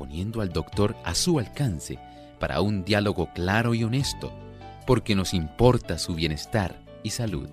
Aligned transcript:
poniendo 0.00 0.40
al 0.40 0.50
doctor 0.50 0.96
a 1.04 1.14
su 1.14 1.38
alcance 1.38 1.98
para 2.38 2.62
un 2.62 2.86
diálogo 2.86 3.28
claro 3.34 3.74
y 3.74 3.84
honesto, 3.84 4.32
porque 4.86 5.14
nos 5.14 5.34
importa 5.34 5.98
su 5.98 6.14
bienestar 6.14 6.74
y 7.02 7.10
salud. 7.10 7.50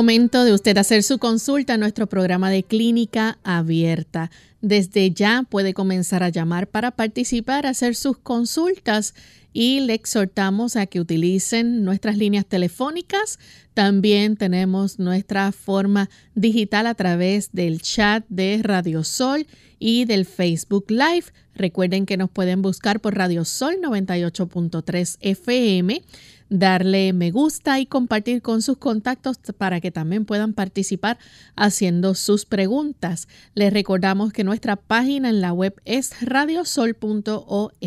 Momento 0.00 0.44
de 0.44 0.54
usted 0.54 0.78
hacer 0.78 1.02
su 1.02 1.18
consulta 1.18 1.74
en 1.74 1.80
nuestro 1.80 2.06
programa 2.06 2.48
de 2.48 2.62
clínica 2.62 3.38
abierta. 3.44 4.30
Desde 4.62 5.10
ya 5.10 5.44
puede 5.46 5.74
comenzar 5.74 6.22
a 6.22 6.30
llamar 6.30 6.68
para 6.68 6.90
participar, 6.90 7.66
hacer 7.66 7.94
sus 7.94 8.16
consultas 8.16 9.12
y 9.52 9.80
le 9.80 9.92
exhortamos 9.92 10.76
a 10.76 10.86
que 10.86 11.00
utilicen 11.00 11.84
nuestras 11.84 12.16
líneas 12.16 12.46
telefónicas. 12.46 13.38
También 13.74 14.36
tenemos 14.38 14.98
nuestra 14.98 15.52
forma 15.52 16.08
digital 16.34 16.86
a 16.86 16.94
través 16.94 17.52
del 17.52 17.82
chat 17.82 18.24
de 18.30 18.58
Radio 18.62 19.04
Sol 19.04 19.46
y 19.78 20.06
del 20.06 20.24
Facebook 20.24 20.86
Live. 20.88 21.26
Recuerden 21.60 22.06
que 22.06 22.16
nos 22.16 22.30
pueden 22.30 22.62
buscar 22.62 23.00
por 23.00 23.14
Radio 23.14 23.44
Sol 23.44 23.76
98.3 23.82 25.18
FM 25.20 26.02
darle 26.48 27.12
me 27.12 27.30
gusta 27.30 27.78
y 27.78 27.84
compartir 27.84 28.40
con 28.40 28.62
sus 28.62 28.78
contactos 28.78 29.36
para 29.58 29.78
que 29.82 29.90
también 29.90 30.24
puedan 30.24 30.54
participar 30.54 31.18
haciendo 31.56 32.14
sus 32.14 32.46
preguntas. 32.46 33.28
Les 33.54 33.70
recordamos 33.74 34.32
que 34.32 34.42
nuestra 34.42 34.76
página 34.76 35.28
en 35.28 35.42
la 35.42 35.52
web 35.52 35.74
es 35.84 36.22
radiosol.org 36.22 37.82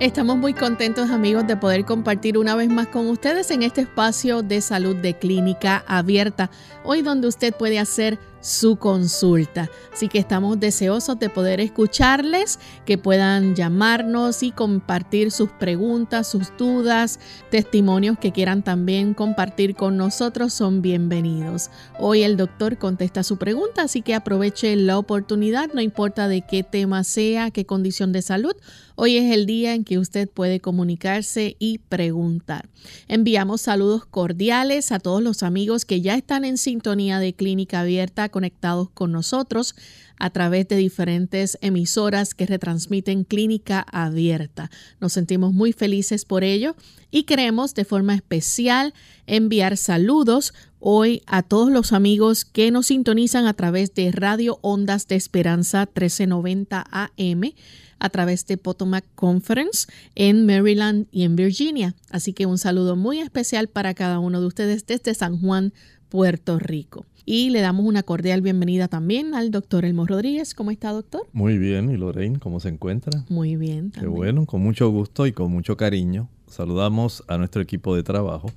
Estamos 0.00 0.36
muy 0.36 0.54
contentos 0.54 1.10
amigos 1.10 1.48
de 1.48 1.56
poder 1.56 1.84
compartir 1.84 2.38
una 2.38 2.54
vez 2.54 2.68
más 2.68 2.86
con 2.86 3.08
ustedes 3.08 3.50
en 3.50 3.64
este 3.64 3.80
espacio 3.80 4.42
de 4.42 4.60
salud 4.60 4.94
de 4.94 5.18
clínica 5.18 5.82
abierta, 5.88 6.50
hoy 6.84 7.02
donde 7.02 7.26
usted 7.26 7.52
puede 7.52 7.80
hacer 7.80 8.16
su 8.40 8.76
consulta. 8.76 9.70
Así 9.92 10.08
que 10.08 10.18
estamos 10.18 10.60
deseosos 10.60 11.18
de 11.18 11.28
poder 11.28 11.60
escucharles, 11.60 12.58
que 12.84 12.98
puedan 12.98 13.54
llamarnos 13.54 14.42
y 14.42 14.52
compartir 14.52 15.30
sus 15.30 15.50
preguntas, 15.50 16.28
sus 16.28 16.56
dudas, 16.56 17.18
testimonios 17.50 18.18
que 18.18 18.32
quieran 18.32 18.62
también 18.62 19.14
compartir 19.14 19.74
con 19.74 19.96
nosotros 19.96 20.52
son 20.52 20.82
bienvenidos. 20.82 21.70
Hoy 21.98 22.22
el 22.22 22.36
doctor 22.36 22.78
contesta 22.78 23.22
su 23.22 23.38
pregunta, 23.38 23.82
así 23.82 24.02
que 24.02 24.14
aproveche 24.14 24.76
la 24.76 24.98
oportunidad, 24.98 25.70
no 25.72 25.80
importa 25.80 26.28
de 26.28 26.42
qué 26.42 26.62
tema 26.62 27.04
sea, 27.04 27.50
qué 27.50 27.66
condición 27.66 28.12
de 28.12 28.22
salud. 28.22 28.54
Hoy 29.00 29.16
es 29.16 29.32
el 29.32 29.46
día 29.46 29.74
en 29.74 29.84
que 29.84 29.98
usted 29.98 30.28
puede 30.28 30.58
comunicarse 30.58 31.54
y 31.60 31.78
preguntar. 31.78 32.68
Enviamos 33.06 33.60
saludos 33.60 34.04
cordiales 34.04 34.90
a 34.90 34.98
todos 34.98 35.22
los 35.22 35.44
amigos 35.44 35.84
que 35.84 36.00
ya 36.00 36.16
están 36.16 36.44
en 36.44 36.58
sintonía 36.58 37.20
de 37.20 37.32
Clínica 37.32 37.80
Abierta 37.80 38.27
conectados 38.28 38.90
con 38.90 39.12
nosotros 39.12 39.74
a 40.18 40.30
través 40.30 40.68
de 40.68 40.76
diferentes 40.76 41.58
emisoras 41.60 42.34
que 42.34 42.46
retransmiten 42.46 43.24
clínica 43.24 43.84
abierta. 43.90 44.70
Nos 45.00 45.12
sentimos 45.12 45.52
muy 45.52 45.72
felices 45.72 46.24
por 46.24 46.44
ello 46.44 46.74
y 47.10 47.22
queremos 47.22 47.74
de 47.74 47.84
forma 47.84 48.14
especial 48.14 48.94
enviar 49.26 49.76
saludos 49.76 50.52
hoy 50.80 51.22
a 51.26 51.42
todos 51.42 51.70
los 51.70 51.92
amigos 51.92 52.44
que 52.44 52.70
nos 52.70 52.86
sintonizan 52.86 53.46
a 53.46 53.54
través 53.54 53.94
de 53.94 54.10
Radio 54.12 54.58
Ondas 54.62 55.08
de 55.08 55.16
Esperanza 55.16 55.80
1390 55.86 56.84
AM 56.90 57.52
a 57.98 58.10
través 58.10 58.46
de 58.46 58.56
Potomac 58.56 59.04
Conference 59.14 59.88
en 60.14 60.46
Maryland 60.46 61.06
y 61.10 61.24
en 61.24 61.36
Virginia. 61.36 61.94
Así 62.10 62.32
que 62.32 62.46
un 62.46 62.58
saludo 62.58 62.96
muy 62.96 63.18
especial 63.18 63.68
para 63.68 63.94
cada 63.94 64.18
uno 64.18 64.40
de 64.40 64.46
ustedes 64.46 64.86
desde 64.86 65.14
San 65.14 65.40
Juan, 65.40 65.72
Puerto 66.08 66.58
Rico. 66.58 67.06
Y 67.30 67.50
le 67.50 67.60
damos 67.60 67.84
una 67.84 68.04
cordial 68.04 68.40
bienvenida 68.40 68.88
también 68.88 69.34
al 69.34 69.50
doctor 69.50 69.84
Elmo 69.84 70.06
Rodríguez. 70.06 70.54
¿Cómo 70.54 70.70
está, 70.70 70.92
doctor? 70.92 71.26
Muy 71.34 71.58
bien. 71.58 71.90
¿Y 71.90 71.98
Lorraine, 71.98 72.38
cómo 72.38 72.58
se 72.58 72.70
encuentra? 72.70 73.22
Muy 73.28 73.56
bien. 73.56 73.90
Qué 73.90 74.06
bueno, 74.06 74.46
con 74.46 74.62
mucho 74.62 74.88
gusto 74.88 75.26
y 75.26 75.32
con 75.32 75.52
mucho 75.52 75.76
cariño. 75.76 76.30
Saludamos 76.46 77.22
a 77.28 77.36
nuestro 77.36 77.60
equipo 77.60 77.94
de 77.94 78.02
trabajo. 78.02 78.50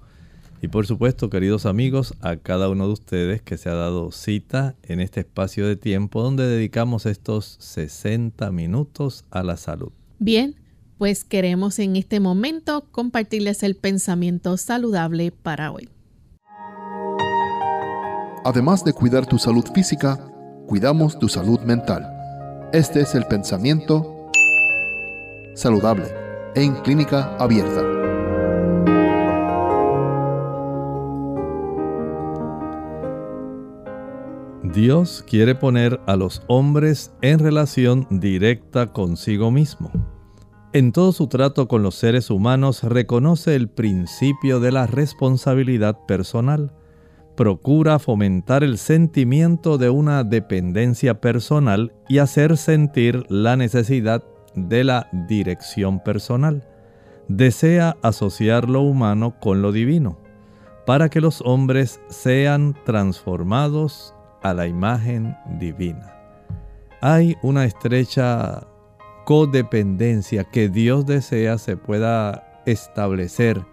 Y 0.61 0.69
por 0.69 0.87
supuesto, 0.87 1.29
queridos 1.29 1.65
amigos, 1.65 2.13
a 2.21 2.37
cada 2.37 2.69
uno 2.69 2.87
de 2.87 2.93
ustedes 2.93 3.41
que 3.41 3.57
se 3.57 3.67
ha 3.67 3.73
dado 3.73 4.09
cita 4.13 4.75
en 4.83 5.01
este 5.01 5.19
espacio 5.19 5.67
de 5.67 5.75
tiempo 5.75 6.23
donde 6.23 6.47
dedicamos 6.47 7.05
estos 7.05 7.57
60 7.59 8.53
minutos 8.53 9.25
a 9.31 9.43
la 9.43 9.57
salud. 9.57 9.91
Bien, 10.17 10.55
pues 10.97 11.25
queremos 11.25 11.77
en 11.79 11.97
este 11.97 12.21
momento 12.21 12.85
compartirles 12.91 13.63
el 13.63 13.75
pensamiento 13.75 14.55
saludable 14.55 15.33
para 15.33 15.73
hoy. 15.73 15.89
Además 18.43 18.83
de 18.83 18.93
cuidar 18.93 19.27
tu 19.27 19.37
salud 19.37 19.65
física, 19.71 20.19
cuidamos 20.65 21.19
tu 21.19 21.29
salud 21.29 21.59
mental. 21.61 22.11
Este 22.73 23.01
es 23.01 23.13
el 23.13 23.25
pensamiento 23.25 24.29
saludable 25.53 26.05
en 26.55 26.73
clínica 26.81 27.35
abierta. 27.37 27.83
Dios 34.63 35.23
quiere 35.27 35.53
poner 35.53 35.99
a 36.07 36.15
los 36.15 36.41
hombres 36.47 37.13
en 37.21 37.37
relación 37.37 38.07
directa 38.09 38.87
consigo 38.91 39.51
mismo. 39.51 39.91
En 40.73 40.93
todo 40.93 41.11
su 41.11 41.27
trato 41.27 41.67
con 41.67 41.83
los 41.83 41.95
seres 41.95 42.31
humanos 42.31 42.81
reconoce 42.81 43.55
el 43.55 43.69
principio 43.69 44.59
de 44.59 44.71
la 44.71 44.87
responsabilidad 44.87 45.99
personal 46.07 46.73
procura 47.41 47.97
fomentar 47.97 48.63
el 48.63 48.77
sentimiento 48.77 49.79
de 49.79 49.89
una 49.89 50.23
dependencia 50.23 51.19
personal 51.19 51.91
y 52.07 52.19
hacer 52.19 52.55
sentir 52.55 53.25
la 53.29 53.55
necesidad 53.55 54.23
de 54.53 54.83
la 54.83 55.09
dirección 55.27 56.03
personal. 56.03 56.63
Desea 57.27 57.97
asociar 58.03 58.69
lo 58.69 58.81
humano 58.81 59.39
con 59.39 59.63
lo 59.63 59.71
divino, 59.71 60.19
para 60.85 61.09
que 61.09 61.19
los 61.19 61.41
hombres 61.41 61.99
sean 62.09 62.75
transformados 62.85 64.13
a 64.43 64.53
la 64.53 64.67
imagen 64.67 65.35
divina. 65.57 66.13
Hay 67.01 67.37
una 67.41 67.65
estrecha 67.65 68.67
codependencia 69.25 70.43
que 70.43 70.69
Dios 70.69 71.07
desea 71.07 71.57
se 71.57 71.75
pueda 71.75 72.61
establecer 72.67 73.65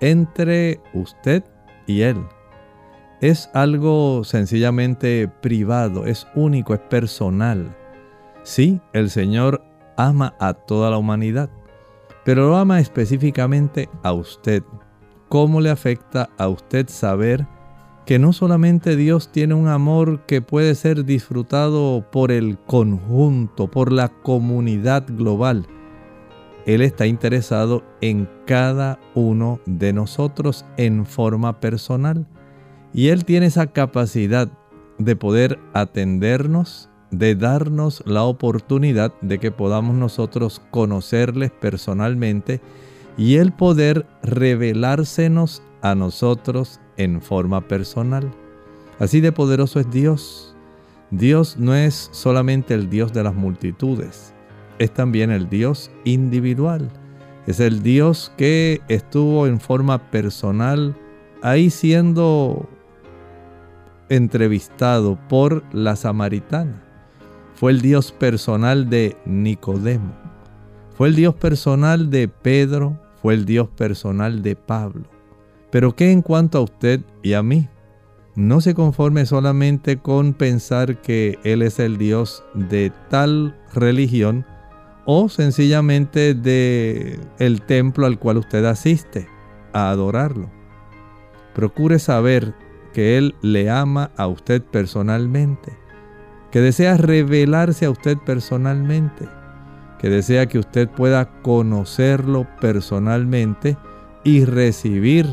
entre 0.00 0.78
usted 0.92 1.42
y 1.86 2.02
Él 2.02 2.18
es 3.20 3.50
algo 3.52 4.22
sencillamente 4.24 5.28
privado, 5.28 6.06
es 6.06 6.26
único, 6.34 6.74
es 6.74 6.80
personal. 6.80 7.74
Sí, 8.42 8.80
el 8.92 9.10
Señor 9.10 9.62
ama 9.96 10.34
a 10.38 10.54
toda 10.54 10.90
la 10.90 10.98
humanidad, 10.98 11.50
pero 12.24 12.48
lo 12.48 12.56
ama 12.56 12.80
específicamente 12.80 13.88
a 14.02 14.12
usted. 14.12 14.62
¿Cómo 15.28 15.60
le 15.60 15.70
afecta 15.70 16.30
a 16.38 16.48
usted 16.48 16.88
saber 16.88 17.46
que 18.06 18.18
no 18.18 18.32
solamente 18.32 18.96
Dios 18.96 19.30
tiene 19.30 19.54
un 19.54 19.68
amor 19.68 20.24
que 20.24 20.40
puede 20.40 20.74
ser 20.74 21.04
disfrutado 21.04 22.08
por 22.10 22.30
el 22.30 22.56
conjunto, 22.58 23.68
por 23.70 23.92
la 23.92 24.08
comunidad 24.08 25.04
global? 25.08 25.66
Él 26.64 26.82
está 26.82 27.06
interesado 27.06 27.82
en 28.00 28.28
cada 28.46 29.00
uno 29.14 29.58
de 29.66 29.92
nosotros 29.92 30.64
en 30.76 31.04
forma 31.04 31.60
personal 31.60 32.26
Y 32.92 33.08
Él 33.08 33.24
tiene 33.24 33.46
esa 33.46 33.66
capacidad 33.68 34.48
de 34.98 35.16
poder 35.16 35.58
atendernos, 35.74 36.88
de 37.10 37.34
darnos 37.34 38.02
la 38.06 38.24
oportunidad 38.24 39.12
de 39.20 39.38
que 39.38 39.50
podamos 39.50 39.94
nosotros 39.94 40.60
conocerles 40.70 41.50
personalmente 41.50 42.60
y 43.16 43.36
el 43.36 43.52
poder 43.52 44.06
revelársenos 44.22 45.62
a 45.82 45.94
nosotros 45.94 46.80
en 46.96 47.20
forma 47.20 47.60
personal. 47.66 48.30
Así 48.98 49.20
de 49.20 49.32
poderoso 49.32 49.80
es 49.80 49.90
Dios. 49.90 50.56
Dios 51.10 51.56
no 51.56 51.74
es 51.74 52.10
solamente 52.12 52.74
el 52.74 52.90
Dios 52.90 53.12
de 53.12 53.22
las 53.22 53.34
multitudes, 53.34 54.34
es 54.78 54.92
también 54.92 55.30
el 55.30 55.48
Dios 55.48 55.90
individual. 56.04 56.90
Es 57.46 57.60
el 57.60 57.82
Dios 57.82 58.30
que 58.36 58.82
estuvo 58.88 59.46
en 59.46 59.58
forma 59.58 60.10
personal 60.10 60.94
ahí 61.42 61.70
siendo 61.70 62.68
entrevistado 64.08 65.18
por 65.28 65.62
la 65.72 65.96
samaritana. 65.96 66.82
Fue 67.54 67.72
el 67.72 67.80
Dios 67.80 68.12
personal 68.12 68.88
de 68.88 69.16
Nicodemo. 69.26 70.14
Fue 70.96 71.08
el 71.08 71.16
Dios 71.16 71.34
personal 71.34 72.10
de 72.10 72.28
Pedro. 72.28 72.98
Fue 73.20 73.34
el 73.34 73.44
Dios 73.44 73.68
personal 73.68 74.42
de 74.42 74.54
Pablo. 74.56 75.04
Pero 75.70 75.94
¿qué 75.94 76.12
en 76.12 76.22
cuanto 76.22 76.58
a 76.58 76.62
usted 76.62 77.00
y 77.22 77.34
a 77.34 77.42
mí? 77.42 77.68
No 78.36 78.60
se 78.60 78.74
conforme 78.74 79.26
solamente 79.26 79.98
con 79.98 80.32
pensar 80.32 81.02
que 81.02 81.38
Él 81.42 81.62
es 81.62 81.80
el 81.80 81.98
Dios 81.98 82.44
de 82.54 82.92
tal 83.10 83.56
religión 83.74 84.46
o 85.04 85.28
sencillamente 85.28 86.34
de 86.34 87.18
el 87.38 87.62
templo 87.62 88.06
al 88.06 88.18
cual 88.18 88.36
usted 88.36 88.64
asiste 88.64 89.26
a 89.72 89.90
adorarlo. 89.90 90.48
Procure 91.54 91.98
saber 91.98 92.54
que 92.98 93.16
Él 93.16 93.36
le 93.42 93.70
ama 93.70 94.10
a 94.16 94.26
usted 94.26 94.60
personalmente, 94.60 95.72
que 96.50 96.60
desea 96.60 96.96
revelarse 96.96 97.86
a 97.86 97.90
usted 97.90 98.18
personalmente, 98.18 99.28
que 100.00 100.10
desea 100.10 100.46
que 100.46 100.58
usted 100.58 100.88
pueda 100.88 101.40
conocerlo 101.42 102.48
personalmente 102.60 103.76
y 104.24 104.44
recibir 104.44 105.28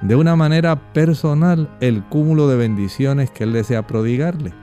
de 0.00 0.16
una 0.16 0.34
manera 0.34 0.94
personal 0.94 1.68
el 1.82 2.02
cúmulo 2.04 2.48
de 2.48 2.56
bendiciones 2.56 3.30
que 3.30 3.44
Él 3.44 3.52
desea 3.52 3.86
prodigarle. 3.86 4.54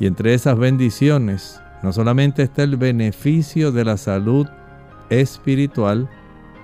Y 0.00 0.06
entre 0.06 0.34
esas 0.34 0.58
bendiciones 0.58 1.62
no 1.84 1.92
solamente 1.92 2.42
está 2.42 2.64
el 2.64 2.76
beneficio 2.76 3.70
de 3.70 3.84
la 3.84 3.98
salud 3.98 4.48
espiritual, 5.10 6.10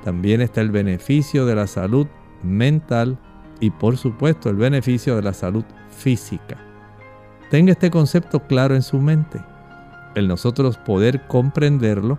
también 0.03 0.41
está 0.41 0.61
el 0.61 0.73
beneficio 0.73 1.47
de 1.47 1.55
la 1.55 1.69
salud 1.69 2.09
mental 2.43 3.17
y 3.61 3.71
por 3.71 3.97
supuesto 3.97 4.51
el 4.51 4.57
beneficio 4.57 5.17
de 5.17 5.23
la 5.23 5.33
salud 5.33 5.65
física. 5.91 6.57
Tenga 7.51 7.73
este 7.73 7.91
concepto 7.91 8.41
claro 8.41 8.75
en 8.75 8.83
su 8.83 8.99
mente. 8.99 9.41
El 10.15 10.29
nosotros 10.29 10.77
poder 10.79 11.27
comprenderlo 11.27 12.19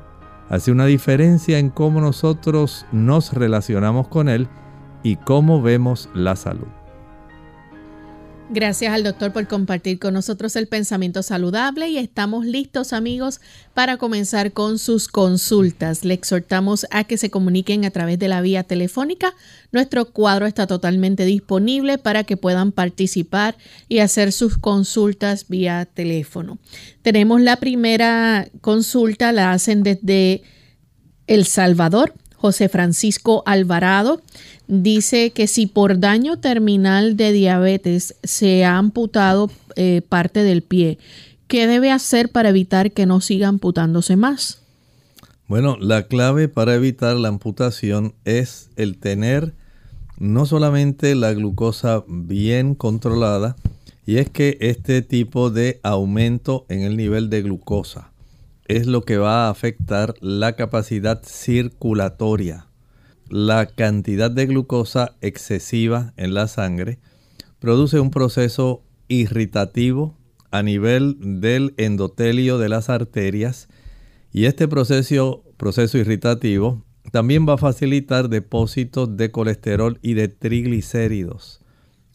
hace 0.50 0.72
una 0.72 0.86
diferencia 0.86 1.60
en 1.60 1.70
cómo 1.70 2.02
nosotros 2.02 2.86
nos 2.92 3.34
relacionamos 3.34 4.08
con 4.08 4.30
Él 4.30 4.48
y 5.04 5.16
cómo 5.16 5.62
vemos 5.62 6.10
la 6.14 6.36
salud. 6.36 6.68
Gracias 8.54 8.94
al 8.94 9.04
doctor 9.04 9.32
por 9.32 9.48
compartir 9.48 9.98
con 9.98 10.14
nosotros 10.14 10.58
el 10.58 10.68
pensamiento 10.68 11.24
saludable 11.24 11.88
y 11.88 11.98
estamos 11.98 12.46
listos 12.46 12.92
amigos 12.92 13.40
para 13.74 13.96
comenzar 13.96 14.52
con 14.52 14.78
sus 14.78 15.08
consultas. 15.08 16.04
Le 16.04 16.14
exhortamos 16.14 16.86
a 16.92 17.06
que 17.06 17.16
se 17.16 17.30
comuniquen 17.30 17.86
a 17.86 17.92
través 17.92 18.20
de 18.20 18.28
la 18.28 18.42
vía 18.42 18.64
telefónica. 18.64 19.34
Nuestro 19.72 20.12
cuadro 20.12 20.48
está 20.48 20.68
totalmente 20.68 21.24
disponible 21.24 21.98
para 21.98 22.26
que 22.26 22.36
puedan 22.36 22.74
participar 22.74 23.56
y 23.88 24.00
hacer 24.00 24.34
sus 24.34 24.58
consultas 24.58 25.48
vía 25.48 25.86
teléfono. 25.86 26.60
Tenemos 27.04 27.40
la 27.40 27.56
primera 27.56 28.50
consulta, 28.60 29.32
la 29.32 29.54
hacen 29.54 29.82
desde 29.82 30.44
El 31.26 31.46
Salvador. 31.46 32.16
José 32.42 32.70
Francisco 32.70 33.44
Alvarado 33.46 34.20
dice 34.68 35.30
que 35.30 35.46
si 35.46 35.68
por 35.68 36.00
daño 36.00 36.40
terminal 36.40 37.16
de 37.16 37.32
diabetes 37.32 38.16
se 38.24 38.66
ha 38.66 38.80
amputado 38.80 39.52
eh, 39.76 40.02
parte 40.10 40.42
del 40.42 40.64
pie, 40.64 40.98
¿qué 41.48 41.68
debe 41.68 41.92
hacer 41.92 42.30
para 42.30 42.50
evitar 42.50 42.94
que 42.94 43.06
no 43.06 43.22
siga 43.22 43.48
amputándose 43.48 44.16
más? 44.16 44.64
Bueno, 45.48 45.78
la 45.80 46.08
clave 46.08 46.48
para 46.48 46.74
evitar 46.74 47.16
la 47.16 47.28
amputación 47.28 48.16
es 48.26 48.72
el 48.76 48.98
tener 48.98 49.54
no 50.18 50.48
solamente 50.48 51.14
la 51.14 51.34
glucosa 51.34 52.04
bien 52.08 52.74
controlada, 52.74 53.56
y 54.06 54.18
es 54.18 54.30
que 54.30 54.58
este 54.62 55.04
tipo 55.04 55.52
de 55.52 55.80
aumento 55.84 56.66
en 56.70 56.82
el 56.82 56.98
nivel 56.98 57.30
de 57.30 57.44
glucosa 57.44 58.11
es 58.66 58.88
lo 58.88 59.02
que 59.04 59.18
va 59.18 59.48
a 59.48 59.50
afectar 59.50 60.14
la 60.22 60.56
capacidad 60.56 61.22
circulatoria. 61.24 62.68
La 63.30 63.66
cantidad 63.66 64.30
de 64.30 64.46
glucosa 64.46 65.16
excesiva 65.22 66.14
en 66.18 66.34
la 66.34 66.48
sangre 66.48 67.00
produce 67.60 68.00
un 68.00 68.12
proceso 68.12 68.84
irritativo 69.08 70.18
a 70.52 70.64
nivel 70.64 71.18
del 71.20 71.74
endotelio 71.78 72.58
de 72.58 72.70
las 72.70 72.90
arterias 72.90 73.70
y 74.34 74.46
este 74.46 74.68
proceso, 74.68 75.44
proceso 75.58 75.98
irritativo 75.98 76.84
también 77.12 77.48
va 77.48 77.54
a 77.54 77.58
facilitar 77.58 78.30
depósitos 78.30 79.18
de 79.18 79.32
colesterol 79.32 80.00
y 80.02 80.14
de 80.14 80.28
triglicéridos. 80.28 81.62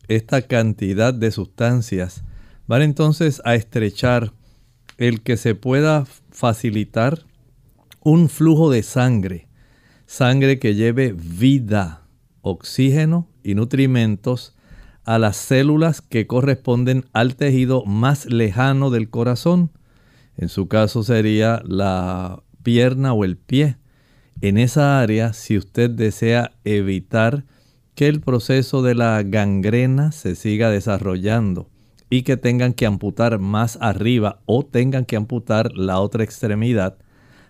Esta 0.08 0.42
cantidad 0.42 1.12
de 1.12 1.30
sustancias 1.30 2.24
van 2.66 2.82
entonces 2.82 3.42
a 3.44 3.54
estrechar 3.54 4.32
el 4.98 5.22
que 5.22 5.36
se 5.36 5.54
pueda 5.54 6.06
facilitar 6.36 7.24
un 8.02 8.28
flujo 8.28 8.70
de 8.70 8.82
sangre, 8.82 9.48
sangre 10.04 10.58
que 10.58 10.74
lleve 10.74 11.14
vida, 11.14 12.02
oxígeno 12.42 13.26
y 13.42 13.54
nutrimentos 13.54 14.54
a 15.04 15.18
las 15.18 15.38
células 15.38 16.02
que 16.02 16.26
corresponden 16.26 17.06
al 17.14 17.36
tejido 17.36 17.86
más 17.86 18.26
lejano 18.26 18.90
del 18.90 19.08
corazón. 19.08 19.70
En 20.36 20.50
su 20.50 20.68
caso 20.68 21.02
sería 21.02 21.62
la 21.64 22.42
pierna 22.62 23.14
o 23.14 23.24
el 23.24 23.38
pie. 23.38 23.78
En 24.42 24.58
esa 24.58 25.00
área, 25.00 25.32
si 25.32 25.56
usted 25.56 25.88
desea 25.88 26.52
evitar 26.64 27.44
que 27.94 28.08
el 28.08 28.20
proceso 28.20 28.82
de 28.82 28.94
la 28.94 29.22
gangrena 29.22 30.12
se 30.12 30.34
siga 30.34 30.68
desarrollando 30.68 31.70
y 32.10 32.22
que 32.22 32.36
tengan 32.36 32.72
que 32.72 32.86
amputar 32.86 33.38
más 33.38 33.78
arriba 33.80 34.40
o 34.46 34.64
tengan 34.64 35.04
que 35.04 35.16
amputar 35.16 35.72
la 35.76 36.00
otra 36.00 36.24
extremidad, 36.24 36.98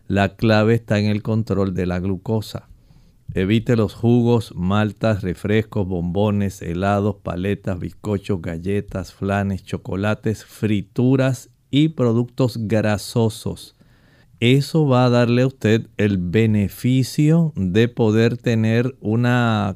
la 0.09 0.37
clave 0.37 0.75
está 0.75 0.99
en 0.99 1.07
el 1.07 1.23
control 1.23 1.75
de 1.75 1.87
la 1.87 1.99
glucosa. 1.99 2.69
Evite 3.35 3.77
los 3.77 3.95
jugos, 3.95 4.55
maltas, 4.55 5.23
refrescos, 5.23 5.87
bombones, 5.87 6.63
helados, 6.63 7.17
paletas, 7.17 7.79
bizcochos, 7.79 8.41
galletas, 8.41 9.13
flanes, 9.13 9.65
chocolates, 9.65 10.45
frituras 10.45 11.51
y 11.71 11.91
productos 11.91 12.57
grasosos. 12.63 13.75
Eso 14.39 14.87
va 14.87 15.07
a 15.07 15.11
darle 15.11 15.43
a 15.43 15.47
usted 15.49 15.89
el 15.97 16.19
beneficio 16.19 17.53
de 17.57 17.89
poder 17.89 18.37
tener 18.37 18.97
una 19.01 19.75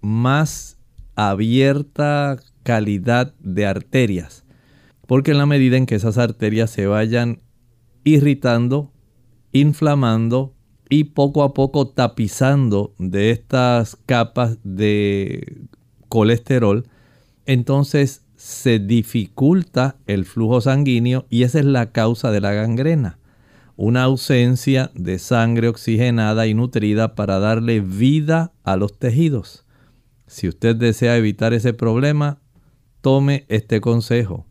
más 0.00 0.78
abierta 1.14 2.36
calidad 2.66 3.32
de 3.38 3.64
arterias. 3.64 4.44
Porque 5.06 5.30
en 5.30 5.38
la 5.38 5.46
medida 5.46 5.76
en 5.76 5.86
que 5.86 5.94
esas 5.94 6.18
arterias 6.18 6.68
se 6.68 6.88
vayan 6.88 7.40
irritando, 8.02 8.92
inflamando 9.52 10.52
y 10.90 11.04
poco 11.04 11.44
a 11.44 11.54
poco 11.54 11.86
tapizando 11.86 12.92
de 12.98 13.30
estas 13.30 13.94
capas 14.04 14.58
de 14.64 15.68
colesterol, 16.08 16.88
entonces 17.46 18.22
se 18.34 18.80
dificulta 18.80 19.96
el 20.06 20.24
flujo 20.24 20.60
sanguíneo 20.60 21.24
y 21.30 21.44
esa 21.44 21.60
es 21.60 21.66
la 21.66 21.92
causa 21.92 22.32
de 22.32 22.40
la 22.40 22.52
gangrena. 22.52 23.20
Una 23.76 24.02
ausencia 24.02 24.90
de 24.94 25.20
sangre 25.20 25.68
oxigenada 25.68 26.48
y 26.48 26.54
nutrida 26.54 27.14
para 27.14 27.38
darle 27.38 27.78
vida 27.80 28.52
a 28.64 28.76
los 28.76 28.98
tejidos. 28.98 29.66
Si 30.26 30.48
usted 30.48 30.74
desea 30.74 31.16
evitar 31.16 31.52
ese 31.52 31.72
problema, 31.72 32.40
tome 33.06 33.44
este 33.46 33.80
consejo. 33.80 34.46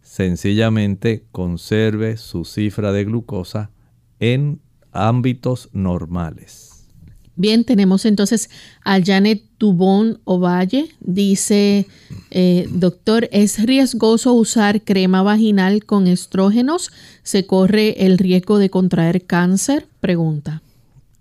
Sencillamente 0.00 1.24
conserve 1.30 2.16
su 2.16 2.44
cifra 2.44 2.90
de 2.90 3.04
glucosa 3.04 3.70
en 4.18 4.60
ámbitos 4.90 5.68
normales. 5.72 6.88
Bien, 7.36 7.62
tenemos 7.62 8.04
entonces 8.04 8.50
a 8.84 9.00
Janet 9.00 9.44
Dubón 9.56 10.20
Ovalle. 10.24 10.88
Dice, 10.98 11.86
eh, 12.32 12.66
doctor, 12.72 13.28
¿es 13.30 13.64
riesgoso 13.64 14.32
usar 14.32 14.82
crema 14.82 15.22
vaginal 15.22 15.84
con 15.84 16.08
estrógenos? 16.08 16.90
¿Se 17.22 17.46
corre 17.46 18.04
el 18.04 18.18
riesgo 18.18 18.58
de 18.58 18.68
contraer 18.68 19.26
cáncer? 19.26 19.86
Pregunta. 20.00 20.60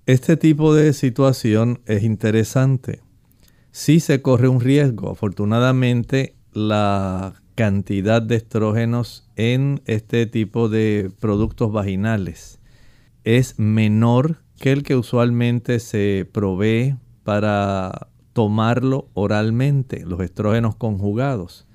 Este 0.08 0.36
tipo 0.36 0.74
de 0.74 0.94
situación 0.94 1.80
es 1.86 2.02
interesante. 2.02 3.02
Sí 3.72 4.00
se 4.00 4.24
corre 4.24 4.48
un 4.48 4.60
riesgo. 4.60 5.12
Afortunadamente, 5.12 6.41
la 6.54 7.42
cantidad 7.56 8.22
de 8.22 8.36
estrógenos 8.36 9.30
en 9.36 9.82
este 9.86 10.26
tipo 10.26 10.70
de 10.70 11.12
productos 11.20 11.72
vaginales 11.72 12.60
es 13.24 13.60
menor 13.60 14.38
que 14.60 14.72
el 14.72 14.84
que 14.84 14.96
usualmente 14.96 15.80
se 15.80 16.28
provee 16.32 16.96
para 17.24 18.08
tomarlo 18.34 19.10
oralmente, 19.14 20.06
los 20.06 20.22
estrógenos 20.22 20.76
conjugados. 20.76 21.68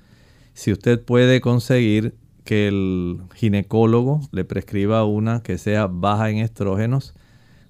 Si 0.53 0.71
usted 0.71 1.03
puede 1.03 1.41
conseguir 1.41 2.15
que 2.43 2.67
el 2.67 3.19
ginecólogo 3.35 4.21
le 4.31 4.45
prescriba 4.45 5.03
una 5.05 5.43
que 5.43 5.57
sea 5.57 5.87
baja 5.87 6.29
en 6.29 6.37
estrógenos, 6.37 7.13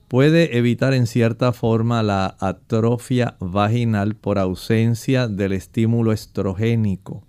puede 0.07 0.57
evitar 0.57 0.93
en 0.93 1.07
cierta 1.07 1.51
forma 1.51 2.01
la 2.03 2.37
atrofia 2.39 3.35
vaginal 3.39 4.15
por 4.15 4.39
ausencia 4.39 5.27
del 5.27 5.53
estímulo 5.53 6.13
estrogénico. 6.13 7.25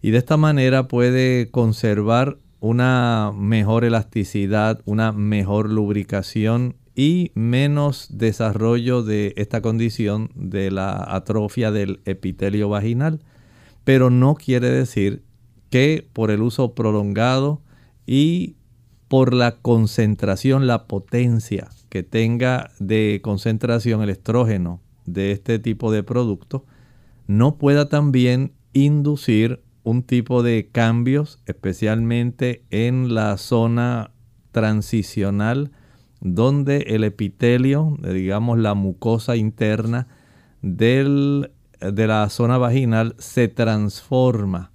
Y 0.00 0.10
de 0.10 0.18
esta 0.18 0.36
manera 0.36 0.88
puede 0.88 1.50
conservar 1.50 2.38
una 2.60 3.32
mejor 3.36 3.84
elasticidad, 3.84 4.80
una 4.86 5.12
mejor 5.12 5.70
lubricación 5.70 6.76
y 6.94 7.32
menos 7.34 8.08
desarrollo 8.10 9.02
de 9.02 9.34
esta 9.36 9.60
condición 9.60 10.30
de 10.34 10.70
la 10.70 10.92
atrofia 11.14 11.70
del 11.70 12.00
epitelio 12.04 12.68
vaginal. 12.68 13.20
Pero 13.84 14.08
no 14.08 14.34
quiere 14.34 14.70
decir 14.70 15.24
que 15.68 16.08
por 16.12 16.30
el 16.30 16.40
uso 16.40 16.74
prolongado 16.74 17.60
y 18.06 18.56
por 19.08 19.34
la 19.34 19.56
concentración, 19.56 20.66
la 20.66 20.86
potencia 20.86 21.68
que 21.94 22.02
tenga 22.02 22.72
de 22.80 23.20
concentración 23.22 24.02
el 24.02 24.10
estrógeno 24.10 24.80
de 25.06 25.30
este 25.30 25.60
tipo 25.60 25.92
de 25.92 26.02
producto, 26.02 26.66
no 27.28 27.56
pueda 27.56 27.88
también 27.88 28.50
inducir 28.72 29.62
un 29.84 30.02
tipo 30.02 30.42
de 30.42 30.70
cambios, 30.72 31.38
especialmente 31.46 32.64
en 32.70 33.14
la 33.14 33.36
zona 33.36 34.10
transicional, 34.50 35.70
donde 36.20 36.78
el 36.78 37.04
epitelio, 37.04 37.96
digamos 38.02 38.58
la 38.58 38.74
mucosa 38.74 39.36
interna 39.36 40.08
del, 40.62 41.52
de 41.78 42.06
la 42.08 42.28
zona 42.28 42.58
vaginal, 42.58 43.14
se 43.20 43.46
transforma 43.46 44.72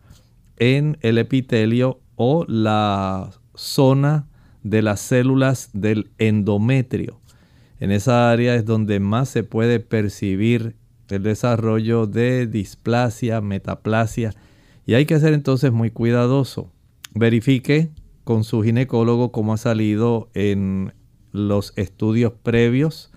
en 0.56 0.98
el 1.02 1.18
epitelio 1.18 2.00
o 2.16 2.46
la 2.48 3.32
zona 3.56 4.29
de 4.64 4.82
las 4.82 5.00
células 5.00 5.70
del 5.74 6.12
endometrio. 6.18 7.20
En 7.80 7.92
esa 7.92 8.32
área 8.32 8.56
es 8.56 8.66
donde 8.66 9.00
más 9.00 9.30
se 9.30 9.44
puede 9.44 9.80
percibir 9.80 10.76
el 11.10 11.24
desarrollo 11.24 12.08
de 12.08 12.46
displasia, 12.48 13.42
metaplasia, 13.42 14.34
y 14.86 14.96
hay 14.96 15.06
que 15.06 15.20
ser 15.20 15.34
entonces 15.34 15.72
muy 15.72 15.92
cuidadoso. 15.92 16.72
Verifique 17.14 17.90
con 18.24 18.44
su 18.44 18.62
ginecólogo 18.62 19.32
cómo 19.32 19.54
ha 19.54 19.58
salido 19.58 20.30
en 20.34 20.94
los 21.32 21.74
estudios 21.76 22.34
previos 22.44 23.12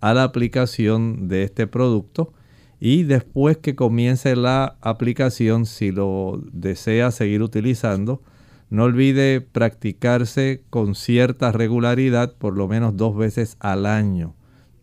a 0.00 0.14
la 0.14 0.24
aplicación 0.24 1.28
de 1.28 1.44
este 1.44 1.66
producto 1.66 2.32
y 2.78 3.04
después 3.04 3.56
que 3.56 3.74
comience 3.74 4.36
la 4.36 4.76
aplicación, 4.80 5.66
si 5.66 5.92
lo 5.92 6.42
desea 6.52 7.10
seguir 7.10 7.42
utilizando, 7.42 8.22
no 8.70 8.84
olvide 8.84 9.40
practicarse 9.40 10.62
con 10.70 10.94
cierta 10.94 11.52
regularidad, 11.52 12.34
por 12.36 12.56
lo 12.56 12.68
menos 12.68 12.96
dos 12.96 13.16
veces 13.16 13.56
al 13.60 13.86
año, 13.86 14.34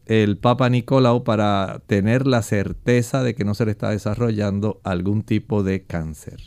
el 0.06 0.38
Papa 0.38 0.70
Nicolau 0.70 1.24
para 1.24 1.82
tener 1.88 2.28
la 2.28 2.42
certeza 2.42 3.24
de 3.24 3.36
que 3.36 3.46
no 3.46 3.54
se 3.54 3.66
le 3.66 3.72
está 3.72 3.90
desarrollando 3.90 4.80
algún 4.84 5.24
tipo 5.24 5.64
de 5.64 5.84
cáncer. 5.84 6.38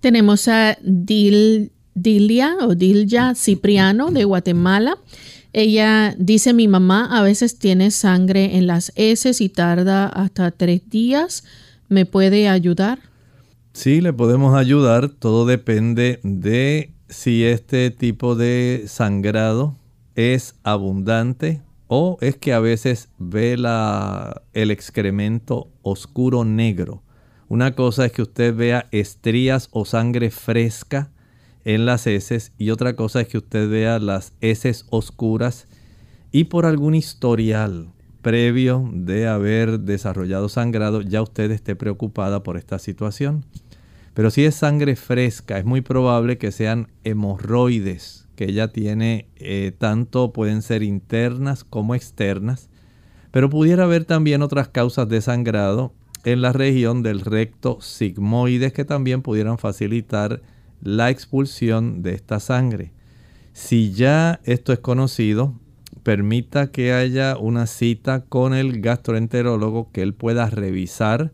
Tenemos 0.00 0.48
a 0.48 0.78
Dilia 0.82 2.56
o 2.62 2.74
Dilya 2.74 3.34
Cipriano 3.34 4.10
de 4.10 4.24
Guatemala. 4.24 4.96
Ella 5.52 6.14
dice, 6.16 6.54
mi 6.54 6.68
mamá 6.68 7.18
a 7.18 7.22
veces 7.22 7.58
tiene 7.58 7.90
sangre 7.90 8.56
en 8.56 8.66
las 8.66 8.92
heces 8.94 9.40
y 9.40 9.48
tarda 9.48 10.06
hasta 10.06 10.50
tres 10.52 10.88
días. 10.88 11.44
¿Me 11.88 12.06
puede 12.06 12.48
ayudar? 12.48 13.09
Sí, 13.80 14.02
le 14.02 14.12
podemos 14.12 14.54
ayudar. 14.54 15.08
Todo 15.08 15.46
depende 15.46 16.20
de 16.22 16.92
si 17.08 17.44
este 17.44 17.90
tipo 17.90 18.34
de 18.34 18.84
sangrado 18.86 19.74
es 20.16 20.54
abundante 20.64 21.62
o 21.86 22.18
es 22.20 22.36
que 22.36 22.52
a 22.52 22.60
veces 22.60 23.08
ve 23.16 23.56
la, 23.56 24.42
el 24.52 24.70
excremento 24.70 25.70
oscuro 25.80 26.44
negro. 26.44 27.02
Una 27.48 27.74
cosa 27.74 28.04
es 28.04 28.12
que 28.12 28.20
usted 28.20 28.54
vea 28.54 28.86
estrías 28.90 29.70
o 29.72 29.86
sangre 29.86 30.30
fresca 30.30 31.10
en 31.64 31.86
las 31.86 32.06
heces 32.06 32.52
y 32.58 32.68
otra 32.68 32.96
cosa 32.96 33.22
es 33.22 33.28
que 33.28 33.38
usted 33.38 33.70
vea 33.70 33.98
las 33.98 34.34
heces 34.42 34.84
oscuras 34.90 35.68
y 36.30 36.44
por 36.44 36.66
algún 36.66 36.94
historial 36.94 37.88
previo 38.20 38.86
de 38.92 39.26
haber 39.26 39.80
desarrollado 39.80 40.50
sangrado 40.50 41.00
ya 41.00 41.22
usted 41.22 41.50
esté 41.50 41.76
preocupada 41.76 42.42
por 42.42 42.58
esta 42.58 42.78
situación. 42.78 43.46
Pero 44.14 44.30
si 44.30 44.44
es 44.44 44.54
sangre 44.54 44.96
fresca, 44.96 45.58
es 45.58 45.64
muy 45.64 45.80
probable 45.80 46.38
que 46.38 46.52
sean 46.52 46.88
hemorroides 47.04 48.28
que 48.40 48.46
ella 48.46 48.68
tiene, 48.68 49.28
eh, 49.36 49.70
tanto 49.76 50.32
pueden 50.32 50.62
ser 50.62 50.82
internas 50.82 51.62
como 51.62 51.94
externas, 51.94 52.70
pero 53.32 53.50
pudiera 53.50 53.84
haber 53.84 54.06
también 54.06 54.40
otras 54.40 54.68
causas 54.68 55.10
de 55.10 55.20
sangrado 55.20 55.92
en 56.24 56.40
la 56.40 56.54
región 56.54 57.02
del 57.02 57.20
recto 57.20 57.82
sigmoides 57.82 58.72
que 58.72 58.86
también 58.86 59.20
pudieran 59.20 59.58
facilitar 59.58 60.40
la 60.80 61.10
expulsión 61.10 62.02
de 62.02 62.14
esta 62.14 62.40
sangre. 62.40 62.94
Si 63.52 63.92
ya 63.92 64.40
esto 64.44 64.72
es 64.72 64.78
conocido, 64.78 65.54
permita 66.02 66.70
que 66.70 66.94
haya 66.94 67.36
una 67.36 67.66
cita 67.66 68.24
con 68.24 68.54
el 68.54 68.80
gastroenterólogo 68.80 69.90
que 69.92 70.00
él 70.00 70.14
pueda 70.14 70.48
revisar 70.48 71.32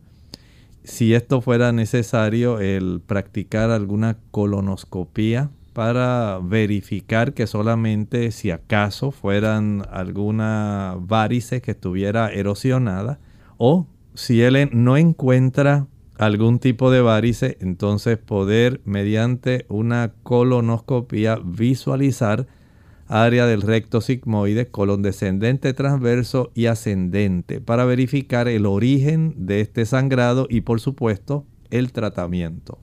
si 0.87 1.13
esto 1.13 1.41
fuera 1.41 1.73
necesario 1.73 2.61
el 2.61 3.01
practicar 3.05 3.71
alguna 3.71 4.17
colonoscopía 4.31 5.49
para 5.73 6.39
verificar 6.41 7.33
que 7.33 7.45
solamente 7.45 8.31
si 8.31 8.51
acaso 8.51 9.11
fueran 9.11 9.85
alguna 9.91 10.95
varice 10.97 11.61
que 11.61 11.71
estuviera 11.71 12.31
erosionada 12.31 13.19
o 13.57 13.85
si 14.13 14.41
él 14.41 14.69
no 14.71 14.95
encuentra 14.95 15.87
algún 16.17 16.57
tipo 16.57 16.89
de 16.89 17.01
varice, 17.01 17.57
entonces 17.59 18.17
poder 18.17 18.79
mediante 18.85 19.65
una 19.67 20.13
colonoscopia 20.23 21.37
visualizar 21.43 22.47
área 23.07 23.45
del 23.45 23.61
recto 23.61 24.01
sigmoide, 24.01 24.67
colon 24.69 25.01
descendente, 25.01 25.73
transverso 25.73 26.51
y 26.53 26.65
ascendente 26.65 27.61
para 27.61 27.85
verificar 27.85 28.47
el 28.47 28.65
origen 28.65 29.33
de 29.37 29.61
este 29.61 29.85
sangrado 29.85 30.47
y 30.49 30.61
por 30.61 30.79
supuesto 30.79 31.45
el 31.69 31.91
tratamiento. 31.91 32.79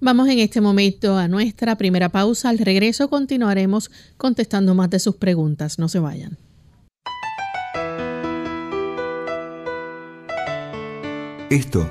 Vamos 0.00 0.28
en 0.28 0.38
este 0.38 0.60
momento 0.60 1.16
a 1.16 1.28
nuestra 1.28 1.76
primera 1.76 2.10
pausa. 2.10 2.50
Al 2.50 2.58
regreso 2.58 3.08
continuaremos 3.08 3.90
contestando 4.16 4.74
más 4.74 4.90
de 4.90 4.98
sus 4.98 5.16
preguntas. 5.16 5.78
No 5.78 5.88
se 5.88 5.98
vayan. 5.98 6.36
Esto 11.50 11.88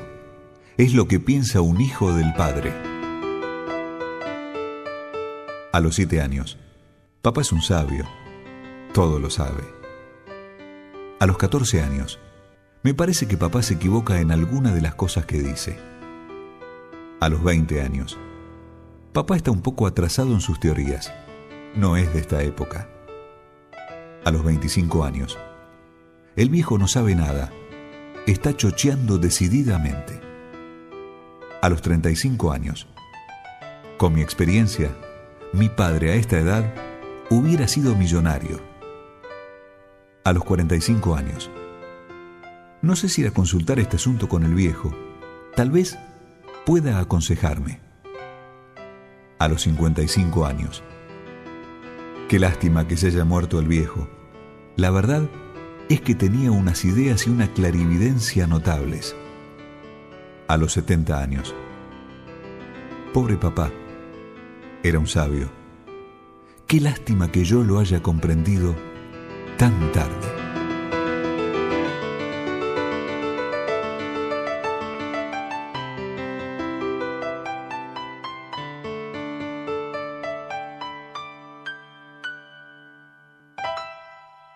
es 0.78 0.94
lo 0.94 1.08
que 1.08 1.20
piensa 1.20 1.62
un 1.62 1.80
hijo 1.80 2.14
del 2.14 2.34
padre. 2.34 2.74
A 5.72 5.80
los 5.80 5.96
siete 5.96 6.22
años, 6.22 6.60
papá 7.24 7.40
es 7.40 7.54
un 7.54 7.62
sabio, 7.62 8.04
todo 8.94 9.18
lo 9.18 9.30
sabe. 9.30 9.64
A 11.22 11.26
los 11.26 11.38
14 11.38 11.82
años, 11.82 12.20
me 12.82 12.94
parece 12.94 13.30
que 13.30 13.38
papá 13.38 13.64
se 13.64 13.76
equivoca 13.76 14.20
en 14.20 14.30
alguna 14.30 14.74
de 14.74 14.82
las 14.82 14.96
cosas 14.96 15.26
que 15.26 15.42
dice. 15.42 15.80
A 17.22 17.30
los 17.30 17.42
20 17.42 17.82
años, 17.82 18.20
papá 19.14 19.38
está 19.38 19.52
un 19.52 19.62
poco 19.62 19.88
atrasado 19.88 20.34
en 20.34 20.42
sus 20.42 20.60
teorías. 20.60 21.14
No 21.76 21.96
es 21.96 22.14
de 22.14 22.20
esta 22.20 22.44
época. 22.44 22.90
A 24.26 24.30
los 24.30 24.44
25 24.44 25.06
años, 25.06 25.40
el 26.36 26.50
viejo 26.50 26.78
no 26.78 26.90
sabe 26.90 27.16
nada. 27.16 27.54
Está 28.28 28.54
chocheando 28.54 29.18
decididamente 29.18 30.20
a 31.62 31.70
los 31.70 31.82
35 31.82 32.52
años. 32.52 32.86
Con 33.98 34.14
mi 34.14 34.22
experiencia, 34.22 34.94
mi 35.54 35.70
padre 35.70 36.12
a 36.12 36.16
esta 36.16 36.38
edad 36.38 36.93
hubiera 37.30 37.68
sido 37.68 37.96
millonario. 37.96 38.62
A 40.24 40.34
los 40.34 40.44
45 40.44 41.16
años. 41.16 41.50
No 42.82 42.96
sé 42.96 43.10
si 43.10 43.22
ir 43.22 43.28
a 43.28 43.32
consultar 43.32 43.80
este 43.80 43.96
asunto 43.96 44.28
con 44.28 44.44
el 44.44 44.54
viejo. 44.54 44.94
Tal 45.56 45.72
vez 45.72 45.98
pueda 46.66 47.00
aconsejarme. 47.00 47.80
A 49.40 49.48
los 49.48 49.64
55 49.64 50.46
años. 50.46 50.84
Qué 52.30 52.40
lástima 52.40 52.88
que 52.88 52.98
se 52.98 53.08
haya 53.08 53.26
muerto 53.26 53.60
el 53.60 53.68
viejo. 53.68 54.10
La 54.76 54.92
verdad 54.92 55.30
es 55.90 56.02
que 56.02 56.16
tenía 56.16 56.52
unas 56.52 56.86
ideas 56.86 57.28
y 57.28 57.30
una 57.30 57.48
clarividencia 57.54 58.48
notables 58.48 59.16
a 60.48 60.58
los 60.58 60.74
70 60.74 61.20
años. 61.20 61.56
Pobre 63.14 63.38
papá, 63.38 63.72
era 64.84 65.00
un 65.00 65.08
sabio. 65.08 65.63
Qué 66.74 66.82
lástima 66.82 67.32
que 67.32 67.44
yo 67.44 67.62
lo 67.62 67.78
haya 67.78 68.02
comprendido 68.02 68.76
tan 69.60 69.92
tarde. 69.92 70.10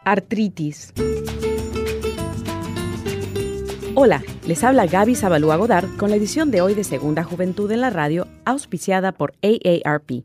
Artritis. 0.04 0.94
Hola, 3.94 4.24
les 4.48 4.64
habla 4.64 4.88
Gaby 4.88 5.14
Zabalúa 5.14 5.58
Godard 5.58 5.96
con 5.98 6.10
la 6.10 6.16
edición 6.16 6.50
de 6.50 6.62
hoy 6.62 6.74
de 6.74 6.84
Segunda 6.84 7.24
Juventud 7.24 7.72
en 7.72 7.82
la 7.82 7.92
Radio, 7.92 8.26
auspiciada 8.44 9.12
por 9.12 9.36
AARP. 9.44 10.24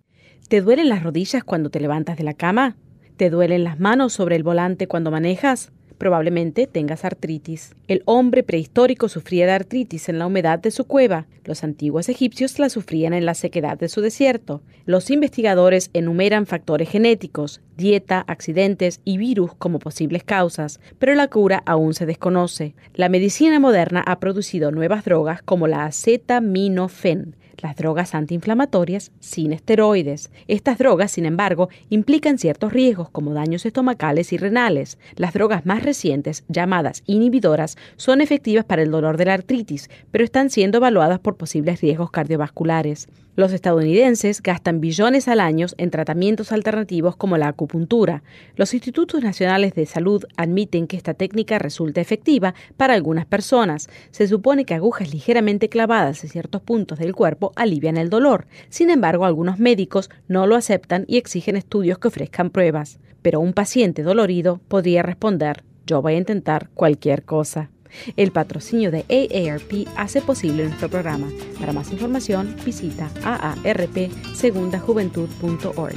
¿Te 0.53 0.61
duelen 0.61 0.91
las 0.91 1.03
rodillas 1.03 1.45
cuando 1.45 1.71
te 1.71 1.81
levantas 1.81 2.19
de 2.19 2.25
la 2.25 2.35
cama? 2.35 2.77
¿Te 3.17 3.31
duelen 3.31 3.65
las 3.65 3.81
manos 3.81 4.13
sobre 4.13 4.37
el 4.37 4.43
volante 4.43 4.87
cuando 4.87 5.11
manejas? 5.11 5.73
Probablemente 5.97 6.67
tengas 6.67 7.07
artritis. 7.07 7.75
El 7.89 8.03
hombre 8.05 8.43
prehistórico 8.43 9.09
sufría 9.09 9.47
de 9.47 9.53
artritis 9.53 10.11
en 10.11 10.19
la 10.19 10.27
humedad 10.27 10.59
de 10.59 10.71
su 10.71 10.85
cueva. 10.85 11.27
Los 11.47 11.65
antiguos 11.65 12.11
egipcios 12.11 12.59
la 12.59 12.69
sufrían 12.69 13.15
en 13.15 13.25
la 13.25 13.33
sequedad 13.33 13.79
de 13.79 13.89
su 13.89 14.03
desierto. 14.03 14.61
Los 14.85 15.11
investigadores 15.11 15.89
enumeran 15.95 16.45
factores 16.45 16.91
genéticos, 16.91 17.63
dieta, 17.79 18.23
accidentes 18.27 19.01
y 19.07 19.17
virus 19.17 19.55
como 19.55 19.79
posibles 19.79 20.23
causas, 20.23 20.81
pero 20.99 21.15
la 21.15 21.29
cura 21.29 21.63
aún 21.65 21.95
se 21.95 22.05
desconoce. 22.05 22.75
La 22.93 23.09
medicina 23.09 23.59
moderna 23.59 24.03
ha 24.05 24.21
producido 24.21 24.71
nuevas 24.71 25.07
drogas 25.07 25.41
como 25.41 25.67
la 25.67 25.87
acetaminofén, 25.87 27.37
las 27.59 27.77
drogas 27.77 28.15
antiinflamatorias 28.15 29.13
sin 29.21 29.53
esteroides. 29.53 30.31
Estas 30.49 30.79
drogas, 30.79 31.13
sin 31.13 31.27
embargo, 31.27 31.69
implican 31.91 32.39
ciertos 32.39 32.73
riesgos 32.73 33.11
como 33.11 33.35
daños 33.35 33.67
estomacales 33.67 34.33
y 34.33 34.37
renales. 34.37 34.99
Las 35.17 35.33
drogas 35.35 35.67
más 35.67 35.83
recientes, 35.83 36.45
llamadas 36.49 37.03
inhibidoras, 37.07 37.77
son 37.97 38.21
efectivas 38.21 38.65
para 38.65 38.83
el 38.83 38.91
dolor 38.91 39.17
de 39.17 39.27
la 39.27 39.35
artritis, 39.35 39.91
pero 40.11 40.25
están 40.25 40.51
siendo 40.51 40.79
evaluadas 40.79 41.21
por 41.21 41.37
posibles 41.37 41.81
riesgos 41.81 42.11
cardiovasculares. 42.11 43.09
Los 43.35 43.55
estadounidenses 43.55 44.43
gastan 44.43 44.83
billones 44.83 45.27
al 45.27 45.41
año 45.41 45.67
en 45.79 45.91
tratamientos 45.91 46.53
alternativos 46.53 47.17
como 47.17 47.39
la 47.39 47.49
acupuntura. 47.49 48.23
Los 48.57 48.75
institutos 48.75 49.23
nacionales 49.23 49.73
de 49.73 49.87
salud 49.87 50.25
admiten 50.37 50.87
que 50.87 50.99
esta 50.99 51.15
técnica 51.15 51.59
resulta 51.59 52.03
efectiva 52.03 52.55
para 52.77 52.93
algunas 52.93 53.25
personas. 53.25 53.89
Se 54.11 54.29
supone 54.29 54.67
que 54.67 54.75
agujas 54.75 55.15
ligeramente 55.15 55.71
clavadas 55.71 56.23
en 56.25 56.29
ciertos 56.29 56.61
puntos 56.61 56.99
del 56.99 57.15
cuerpo 57.15 57.53
alivian 57.57 57.97
el 57.97 58.11
dolor. 58.11 58.47
Sin 58.69 58.91
embargo, 58.91 59.25
algunos 59.25 59.59
médicos 59.59 60.11
no 60.29 60.47
lo 60.47 60.55
aceptan 60.55 61.07
y 61.09 61.17
exigen 61.17 61.57
estudios 61.57 61.99
que 61.99 62.09
ofrezcan 62.09 62.51
pruebas. 62.51 62.99
Pero 63.23 63.41
un 63.41 63.55
paciente 63.55 64.03
dolorido 64.03 64.61
podría 64.69 65.03
responder, 65.03 65.65
yo 65.87 66.03
voy 66.03 66.15
a 66.15 66.19
intentar 66.19 66.69
cualquier 66.75 67.25
cosa. 67.25 67.71
El 68.17 68.33
patrocinio 68.33 68.91
de 68.91 69.05
AARP 69.09 69.87
hace 69.97 70.21
posible 70.23 70.65
nuestro 70.65 70.89
programa. 70.89 71.29
Para 71.59 71.73
más 71.73 71.93
información, 71.93 72.57
visita 72.65 73.11
aarpsegundajuventud.org. 73.23 75.95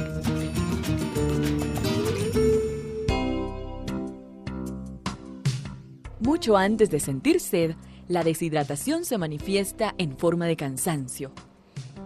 Mucho 6.20 6.56
antes 6.56 6.90
de 6.90 7.00
sentir 7.00 7.40
sed, 7.40 7.74
la 8.08 8.24
deshidratación 8.24 9.04
se 9.04 9.18
manifiesta 9.18 9.94
en 9.98 10.16
forma 10.16 10.46
de 10.46 10.56
cansancio. 10.56 11.32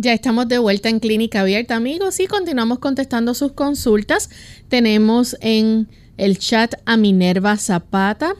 Ya 0.00 0.12
estamos 0.12 0.46
de 0.46 0.58
vuelta 0.58 0.88
en 0.88 1.00
Clínica 1.00 1.40
Abierta, 1.40 1.74
amigos, 1.74 2.20
y 2.20 2.28
continuamos 2.28 2.78
contestando 2.78 3.34
sus 3.34 3.50
consultas. 3.50 4.30
Tenemos 4.68 5.36
en 5.40 5.88
el 6.16 6.38
chat 6.38 6.74
a 6.86 6.96
Minerva 6.96 7.56
Zapata. 7.56 8.34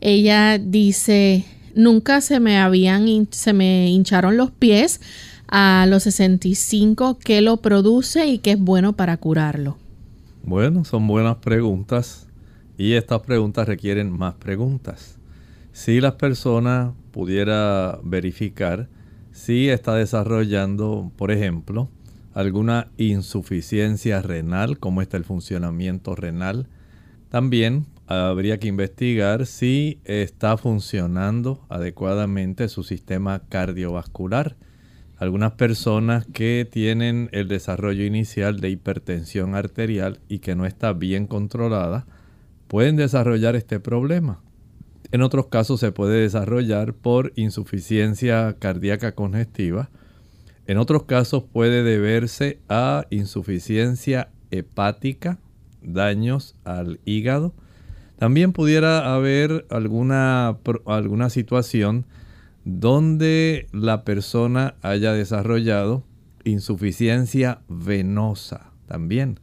Ella 0.00 0.58
dice, 0.58 1.44
nunca 1.76 2.20
se 2.20 2.40
me 2.40 2.58
habían, 2.58 3.28
se 3.30 3.52
me 3.52 3.88
hincharon 3.90 4.36
los 4.36 4.50
pies 4.50 5.00
a 5.46 5.86
los 5.88 6.02
65, 6.02 7.20
¿qué 7.24 7.42
lo 7.42 7.58
produce 7.58 8.26
y 8.26 8.38
qué 8.38 8.50
es 8.50 8.58
bueno 8.58 8.94
para 8.94 9.16
curarlo? 9.16 9.78
Bueno, 10.42 10.84
son 10.84 11.06
buenas 11.06 11.36
preguntas 11.36 12.26
y 12.76 12.94
estas 12.94 13.20
preguntas 13.20 13.68
requieren 13.68 14.10
más 14.10 14.34
preguntas. 14.34 15.16
Si 15.72 16.00
las 16.00 16.14
personas 16.14 16.92
pudiera 17.12 18.00
verificar 18.02 18.88
si 19.34 19.68
está 19.68 19.96
desarrollando, 19.96 21.10
por 21.16 21.32
ejemplo, 21.32 21.88
alguna 22.34 22.86
insuficiencia 22.98 24.22
renal, 24.22 24.78
cómo 24.78 25.02
está 25.02 25.16
el 25.16 25.24
funcionamiento 25.24 26.14
renal. 26.14 26.68
También 27.30 27.86
habría 28.06 28.60
que 28.60 28.68
investigar 28.68 29.46
si 29.46 29.98
está 30.04 30.56
funcionando 30.56 31.66
adecuadamente 31.68 32.68
su 32.68 32.84
sistema 32.84 33.42
cardiovascular. 33.48 34.54
Algunas 35.16 35.54
personas 35.54 36.26
que 36.32 36.66
tienen 36.70 37.28
el 37.32 37.48
desarrollo 37.48 38.04
inicial 38.04 38.60
de 38.60 38.70
hipertensión 38.70 39.56
arterial 39.56 40.20
y 40.28 40.38
que 40.38 40.54
no 40.54 40.64
está 40.64 40.92
bien 40.92 41.26
controlada, 41.26 42.06
pueden 42.68 42.94
desarrollar 42.94 43.56
este 43.56 43.80
problema. 43.80 44.43
En 45.14 45.22
otros 45.22 45.46
casos 45.46 45.78
se 45.78 45.92
puede 45.92 46.22
desarrollar 46.22 46.92
por 46.92 47.32
insuficiencia 47.36 48.56
cardíaca 48.58 49.14
congestiva. 49.14 49.88
En 50.66 50.76
otros 50.76 51.04
casos 51.04 51.44
puede 51.44 51.84
deberse 51.84 52.58
a 52.68 53.06
insuficiencia 53.10 54.30
hepática, 54.50 55.38
daños 55.82 56.56
al 56.64 56.98
hígado. 57.04 57.54
También 58.18 58.52
pudiera 58.52 59.14
haber 59.14 59.66
alguna, 59.70 60.58
alguna 60.84 61.30
situación 61.30 62.06
donde 62.64 63.68
la 63.70 64.02
persona 64.02 64.74
haya 64.82 65.12
desarrollado 65.12 66.02
insuficiencia 66.42 67.60
venosa 67.68 68.72
también. 68.88 69.38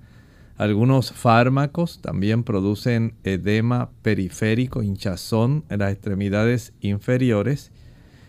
Algunos 0.62 1.12
fármacos 1.12 2.04
también 2.04 2.44
producen 2.44 3.16
edema 3.24 3.90
periférico, 4.04 4.84
hinchazón 4.84 5.66
en 5.70 5.80
las 5.80 5.92
extremidades 5.92 6.74
inferiores. 6.82 7.72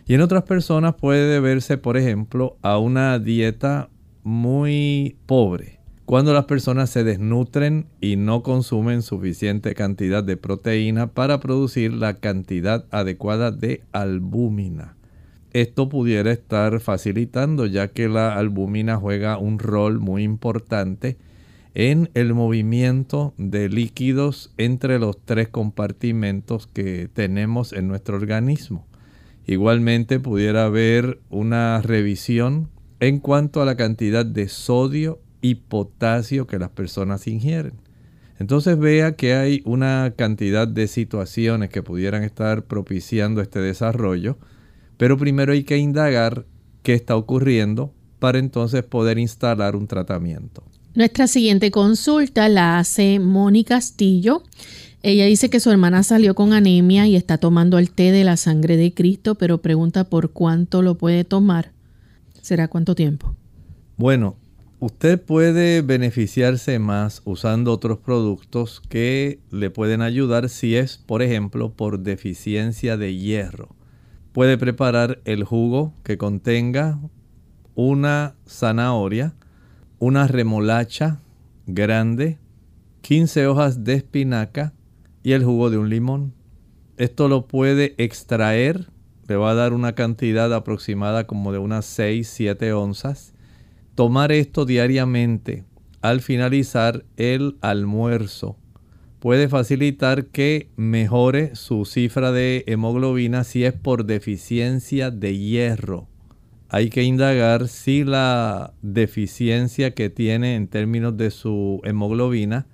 Y 0.07 0.15
en 0.15 0.21
otras 0.21 0.41
personas 0.41 0.95
puede 0.95 1.31
deberse, 1.31 1.77
por 1.77 1.95
ejemplo, 1.95 2.57
a 2.63 2.79
una 2.79 3.19
dieta 3.19 3.91
muy 4.23 5.15
pobre. 5.27 5.79
Cuando 6.05 6.33
las 6.33 6.45
personas 6.45 6.89
se 6.89 7.03
desnutren 7.03 7.85
y 8.01 8.15
no 8.15 8.41
consumen 8.41 9.03
suficiente 9.03 9.75
cantidad 9.75 10.23
de 10.23 10.35
proteína 10.35 11.11
para 11.11 11.39
producir 11.39 11.93
la 11.93 12.15
cantidad 12.15 12.85
adecuada 12.89 13.51
de 13.51 13.83
albúmina. 13.91 14.97
Esto 15.51 15.87
pudiera 15.87 16.31
estar 16.31 16.79
facilitando 16.79 17.67
ya 17.67 17.89
que 17.89 18.09
la 18.09 18.35
albúmina 18.39 18.97
juega 18.97 19.37
un 19.37 19.59
rol 19.59 19.99
muy 19.99 20.23
importante 20.23 21.19
en 21.75 22.09
el 22.13 22.33
movimiento 22.33 23.33
de 23.37 23.69
líquidos 23.69 24.53
entre 24.57 24.99
los 24.99 25.17
tres 25.23 25.49
compartimentos 25.49 26.67
que 26.67 27.09
tenemos 27.13 27.73
en 27.73 27.87
nuestro 27.87 28.15
organismo. 28.15 28.85
Igualmente 29.45 30.19
pudiera 30.19 30.65
haber 30.65 31.19
una 31.29 31.81
revisión 31.81 32.69
en 32.99 33.19
cuanto 33.19 33.61
a 33.61 33.65
la 33.65 33.75
cantidad 33.75 34.25
de 34.25 34.47
sodio 34.47 35.19
y 35.41 35.55
potasio 35.55 36.47
que 36.47 36.59
las 36.59 36.69
personas 36.69 37.27
ingieren. 37.27 37.73
Entonces 38.39 38.77
vea 38.77 39.15
que 39.15 39.33
hay 39.33 39.61
una 39.65 40.13
cantidad 40.15 40.67
de 40.67 40.87
situaciones 40.87 41.69
que 41.69 41.83
pudieran 41.83 42.23
estar 42.23 42.65
propiciando 42.65 43.41
este 43.41 43.59
desarrollo, 43.59 44.37
pero 44.97 45.17
primero 45.17 45.53
hay 45.53 45.63
que 45.63 45.77
indagar 45.77 46.45
qué 46.81 46.93
está 46.93 47.15
ocurriendo 47.15 47.93
para 48.19 48.39
entonces 48.39 48.83
poder 48.83 49.17
instalar 49.17 49.75
un 49.75 49.87
tratamiento. 49.87 50.63
Nuestra 50.95 51.25
siguiente 51.25 51.71
consulta 51.71 52.47
la 52.49 52.77
hace 52.77 53.17
Moni 53.19 53.63
Castillo. 53.63 54.43
Ella 55.01 55.25
dice 55.25 55.49
que 55.49 55.59
su 55.59 55.71
hermana 55.71 56.03
salió 56.03 56.35
con 56.35 56.53
anemia 56.53 57.07
y 57.07 57.15
está 57.15 57.39
tomando 57.39 57.79
el 57.79 57.89
té 57.89 58.11
de 58.11 58.23
la 58.23 58.37
sangre 58.37 58.77
de 58.77 58.93
Cristo, 58.93 59.33
pero 59.33 59.57
pregunta 59.57 60.03
por 60.03 60.33
cuánto 60.33 60.83
lo 60.83 60.95
puede 60.95 61.23
tomar. 61.23 61.71
¿Será 62.41 62.67
cuánto 62.67 62.93
tiempo? 62.93 63.35
Bueno, 63.97 64.35
usted 64.79 65.19
puede 65.19 65.81
beneficiarse 65.81 66.77
más 66.77 67.23
usando 67.25 67.71
otros 67.71 67.97
productos 67.97 68.79
que 68.87 69.39
le 69.49 69.71
pueden 69.71 70.03
ayudar 70.03 70.47
si 70.47 70.75
es, 70.75 70.97
por 70.97 71.23
ejemplo, 71.23 71.73
por 71.73 72.01
deficiencia 72.01 72.97
de 72.97 73.17
hierro. 73.17 73.75
Puede 74.31 74.59
preparar 74.59 75.21
el 75.25 75.43
jugo 75.43 75.95
que 76.03 76.19
contenga 76.19 76.99
una 77.73 78.35
zanahoria, 78.47 79.33
una 80.03 80.27
remolacha 80.27 81.21
grande, 81.65 82.37
15 83.03 83.47
hojas 83.47 83.85
de 83.85 83.93
espinaca 83.93 84.73
y 85.23 85.31
el 85.31 85.45
jugo 85.45 85.69
de 85.69 85.77
un 85.77 85.89
limón. 85.89 86.33
Esto 86.97 87.29
lo 87.29 87.47
puede 87.47 87.95
extraer, 87.97 88.89
le 89.29 89.37
va 89.37 89.51
a 89.51 89.55
dar 89.55 89.71
una 89.71 89.95
cantidad 89.95 90.53
aproximada 90.53 91.25
como 91.25 91.53
de 91.53 91.59
unas 91.59 91.97
6-7 91.97 92.73
onzas 92.73 93.33
Tomar 93.95 94.33
esto 94.33 94.65
diariamente 94.65 95.63
al 96.01 96.19
finalizar 96.19 97.05
el 97.15 97.55
almuerzo 97.61 98.57
puede 99.19 99.47
facilitar 99.47 100.25
que 100.25 100.69
mejore 100.75 101.55
su 101.55 101.85
cifra 101.85 102.33
de 102.33 102.65
hemoglobina 102.67 103.45
si 103.45 103.63
es 103.63 103.71
por 103.71 104.05
deficiencia 104.05 105.11
de 105.11 105.37
hierro. 105.37 106.09
Hay 106.73 106.89
que 106.89 107.03
indagar 107.03 107.67
si 107.67 108.03
la 108.03 108.73
deficiencia 108.81 109.93
que 109.93 110.09
tiene 110.09 110.55
en 110.55 110.67
términos 110.67 111.15
de 111.15 111.29
su 111.29 111.79
hemoglobina 111.83 112.65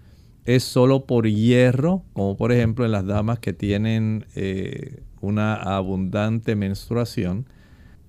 es 0.46 0.64
solo 0.64 1.06
por 1.06 1.28
hierro, 1.28 2.06
como 2.14 2.38
por 2.38 2.54
ejemplo 2.54 2.86
en 2.86 2.94
las 2.94 3.06
damas 3.06 3.40
que 3.40 3.52
tienen 3.52 4.26
eh, 4.36 5.04
una 5.20 5.54
abundante 5.54 6.56
menstruación, 6.56 7.48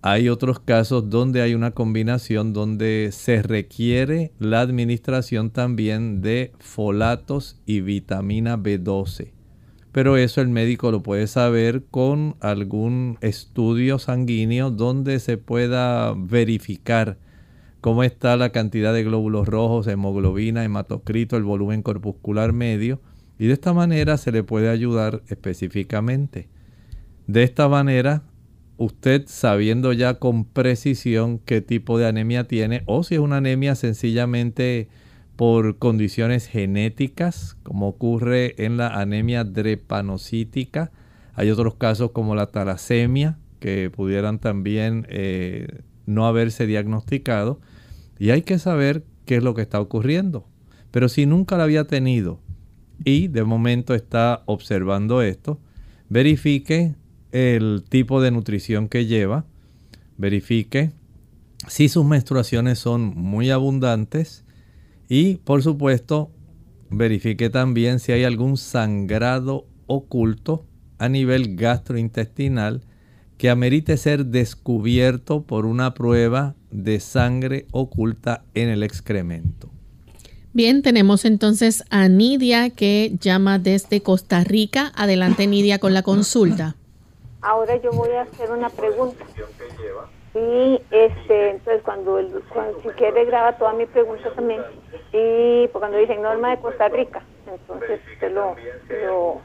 hay 0.01 0.29
otros 0.29 0.61
casos 0.61 1.11
donde 1.11 1.43
hay 1.43 1.55
una 1.55 1.73
combinación 1.73 2.53
donde 2.53 3.11
se 3.11 3.43
requiere 3.43 4.31
la 4.39 4.61
administración 4.61 5.51
también 5.51 6.21
de 6.21 6.53
folatos 6.61 7.61
y 7.67 7.81
vitamina 7.81 8.57
B12. 8.57 9.33
Pero 9.93 10.17
eso 10.17 10.41
el 10.41 10.49
médico 10.49 10.91
lo 10.91 11.03
puede 11.03 11.27
saber 11.27 11.85
con 11.91 12.37
algún 12.41 13.19
estudio 13.21 13.99
sanguíneo 13.99 14.71
donde 14.71 15.19
se 15.19 15.37
pueda 15.37 16.15
verificar 16.17 17.19
cómo 17.81 18.05
está 18.05 18.37
la 18.37 18.51
cantidad 18.51 18.95
de 18.95 19.03
glóbulos 19.03 19.49
rojos, 19.49 19.87
hemoglobina, 19.87 20.65
hematocrito, 20.65 21.37
el 21.37 21.43
volumen 21.43 21.83
corpuscular 21.83 22.53
medio. 22.53 23.01
Y 23.39 23.47
de 23.47 23.55
esta 23.55 23.73
manera 23.73 24.17
se 24.17 24.33
le 24.33 24.45
puede 24.45 24.69
ayudar 24.69 25.23
específicamente. 25.29 26.49
De 27.27 27.43
esta 27.43 27.69
manera 27.69 28.23
usted 28.81 29.25
sabiendo 29.27 29.93
ya 29.93 30.15
con 30.15 30.47
precisión 30.47 31.39
qué 31.39 31.61
tipo 31.61 31.99
de 31.99 32.07
anemia 32.07 32.49
tiene 32.49 32.83
o 32.87 33.03
si 33.03 33.17
es 33.17 33.21
una 33.21 33.37
anemia 33.37 33.75
sencillamente 33.75 34.89
por 35.41 35.79
condiciones 35.79 36.47
genéticas, 36.47 37.57
como 37.63 37.89
ocurre 37.89 38.63
en 38.63 38.77
la 38.77 38.89
anemia 38.89 39.43
drepanocítica. 39.43 40.93
Hay 41.33 41.49
otros 41.49 41.77
casos 41.77 42.11
como 42.11 42.35
la 42.35 42.49
talasemia 42.49 43.39
que 43.59 43.89
pudieran 43.89 44.39
también 44.39 45.07
eh, 45.09 45.81
no 46.05 46.27
haberse 46.27 46.67
diagnosticado. 46.67 47.59
Y 48.19 48.33
hay 48.33 48.43
que 48.43 48.59
saber 48.59 49.03
qué 49.25 49.37
es 49.37 49.43
lo 49.43 49.55
que 49.55 49.63
está 49.63 49.81
ocurriendo. 49.81 50.47
Pero 50.91 51.09
si 51.09 51.25
nunca 51.25 51.57
la 51.57 51.65
había 51.65 51.87
tenido 51.87 52.39
y 53.03 53.29
de 53.29 53.43
momento 53.43 53.95
está 53.95 54.43
observando 54.45 55.23
esto, 55.23 55.59
verifique 56.11 56.97
el 57.33 57.83
tipo 57.89 58.21
de 58.21 58.31
nutrición 58.31 58.91
que 58.91 59.07
lleva, 59.07 59.47
verifique 60.19 60.91
si 61.67 61.89
sus 61.89 62.05
menstruaciones 62.05 62.79
son 62.79 63.15
muy 63.17 63.49
abundantes 63.49 64.45
y 65.11 65.39
por 65.39 65.63
supuesto 65.63 66.31
verifique 66.89 67.51
también 67.51 67.99
si 67.99 68.13
hay 68.13 68.23
algún 68.23 68.57
sangrado 68.57 69.67
oculto 69.87 70.65
a 70.99 71.09
nivel 71.09 71.57
gastrointestinal 71.57 72.83
que 73.37 73.51
amerite 73.51 73.97
ser 73.97 74.27
descubierto 74.27 75.43
por 75.43 75.67
una 75.67 75.95
prueba 75.95 76.55
de 76.71 77.01
sangre 77.01 77.67
oculta 77.73 78.45
en 78.55 78.69
el 78.69 78.85
excremento. 78.85 79.69
Bien, 80.53 80.83
tenemos 80.83 81.25
entonces 81.25 81.83
a 81.91 82.09
Nidia 82.09 82.71
que 82.71 83.17
llama 83.21 83.59
desde 83.59 84.03
Costa 84.03 84.45
Rica. 84.45 84.93
Adelante 84.95 85.47
Nidia 85.47 85.79
con 85.79 85.93
la 85.93 86.03
consulta. 86.03 86.77
Ahora 87.41 87.81
yo 87.83 87.91
voy 87.93 88.11
a 88.11 88.23
hacer 88.23 88.51
una 88.53 88.69
pregunta. 88.69 89.25
Y 90.35 90.81
este, 90.91 91.51
entonces 91.51 91.83
cuando, 91.83 92.19
el, 92.19 92.31
si 92.83 92.89
quiere 92.91 93.25
graba 93.25 93.57
toda 93.57 93.73
mi 93.73 93.87
pregunta 93.87 94.33
también. 94.35 94.61
Y 95.13 95.67
pues, 95.69 95.81
cuando 95.81 95.99
dicen 95.99 96.23
norma 96.23 96.51
de 96.51 96.59
Costa 96.61 96.89
Rica, 96.89 97.23
entonces 97.51 98.01
usted 98.13 98.33
lo, 98.33 98.55
lo, 99.07 99.41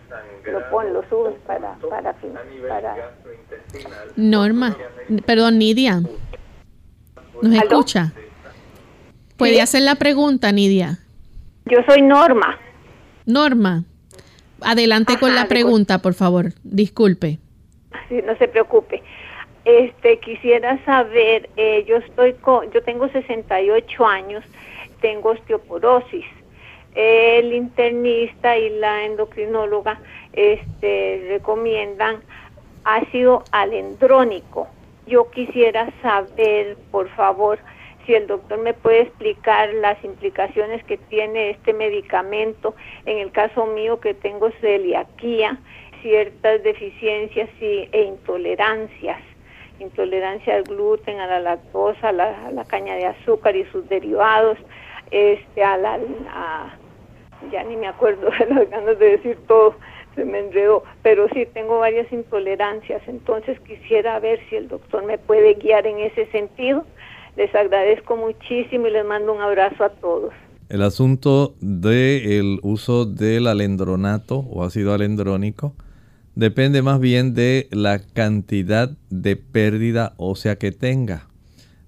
lo 0.51 0.69
pone, 0.69 0.91
lo 0.91 1.04
sube 1.10 1.32
para, 1.47 1.75
para, 1.89 2.15
para... 2.69 3.12
Norma, 4.15 4.78
perdón, 5.25 5.58
Nidia. 5.58 6.01
¿Nos 7.41 7.54
escucha? 7.54 8.13
¿Puede 9.38 9.62
hacer 9.62 9.82
la 9.82 9.95
pregunta, 9.95 10.51
Nidia? 10.51 10.99
Yo 11.65 11.80
soy 11.88 12.01
Norma. 12.01 12.60
Norma, 13.25 13.84
adelante 14.62 15.17
con 15.19 15.34
la 15.34 15.47
pregunta, 15.47 15.99
por 15.99 16.13
favor. 16.13 16.54
Disculpe 16.63 17.39
sí, 18.10 18.21
no 18.25 18.36
se 18.38 18.47
preocupe. 18.47 19.01
Este, 19.63 20.19
quisiera 20.19 20.84
saber, 20.86 21.49
eh, 21.58 21.84
yo 21.88 21.97
estoy 21.97 22.34
con, 22.34 22.71
yo 22.71 22.84
tengo 22.84 23.10
68 23.10 24.06
años, 24.06 24.43
tengo 25.05 25.29
osteoporosis. 25.29 26.25
El 26.95 27.53
internista 27.53 28.57
y 28.57 28.69
la 28.69 29.05
endocrinóloga 29.05 29.99
este, 30.33 31.27
recomiendan 31.29 32.23
ácido 32.83 33.43
alendrónico. 33.51 34.67
Yo 35.05 35.29
quisiera 35.29 35.93
saber, 36.01 36.75
por 36.89 37.07
favor, 37.09 37.59
si 38.07 38.15
el 38.15 38.25
doctor 38.25 38.57
me 38.57 38.73
puede 38.73 39.01
explicar 39.01 39.71
las 39.75 40.03
implicaciones 40.03 40.83
que 40.85 40.97
tiene 40.97 41.51
este 41.51 41.73
medicamento. 41.73 42.73
En 43.05 43.19
el 43.19 43.31
caso 43.31 43.67
mío 43.67 43.99
que 43.99 44.15
tengo 44.15 44.49
celiaquía, 44.59 45.59
ciertas 46.01 46.63
deficiencias 46.63 47.49
y, 47.61 47.89
e 47.91 48.01
intolerancias, 48.07 49.21
intolerancia 49.79 50.55
al 50.55 50.63
gluten, 50.63 51.19
a 51.19 51.27
la 51.27 51.39
lactosa, 51.39 52.09
a 52.09 52.11
la, 52.11 52.65
caña 52.65 52.95
de 52.95 53.05
azúcar 53.05 53.55
y 53.55 53.65
sus 53.65 53.87
derivados, 53.89 54.57
este, 55.15 55.63
a 55.63 55.78
la, 55.78 55.97
ya 57.49 57.63
ni 57.63 57.78
me 57.78 57.88
acuerdo 57.88 58.30
de 58.39 58.54
las 58.54 58.69
ganas 58.69 58.99
de 58.99 59.12
decir 59.12 59.38
todo, 59.47 59.75
se 60.13 60.25
me 60.25 60.39
enredó, 60.39 60.84
pero 61.04 61.28
sí 61.34 61.47
tengo 61.54 61.80
varias 61.80 62.12
intolerancias, 62.12 63.01
entonces 63.08 63.58
quisiera 63.62 64.19
ver 64.19 64.41
si 64.49 64.58
el 64.58 64.67
doctor 64.67 65.06
me 65.06 65.17
puede 65.17 65.54
guiar 65.54 65.88
en 65.88 65.99
ese 65.99 66.25
sentido. 66.28 66.86
Les 67.38 67.54
agradezco 67.56 68.17
muchísimo 68.17 68.88
y 68.88 68.91
les 68.91 69.06
mando 69.06 69.34
un 69.34 69.41
abrazo 69.41 69.86
a 69.86 69.89
todos. 69.89 70.34
El 70.67 70.82
asunto 70.82 71.56
del 71.62 72.60
uso 72.62 73.06
del 73.06 73.47
alendronato 73.47 74.39
o 74.39 74.63
ácido 74.63 74.93
alendrónico 74.93 75.75
depende 76.36 76.82
más 76.82 76.99
bien 76.99 77.34
de 77.34 77.67
la 77.71 77.99
cantidad 77.99 78.89
de 79.10 79.36
pérdida 79.38 80.13
ósea 80.17 80.58
que 80.58 80.71
tenga. 80.71 81.28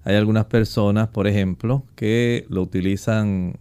Hay 0.08 0.16
algunas 0.16 0.46
personas, 0.46 1.08
por 1.08 1.26
ejemplo, 1.26 1.84
que 1.94 2.46
lo 2.48 2.62
utilizan 2.62 3.58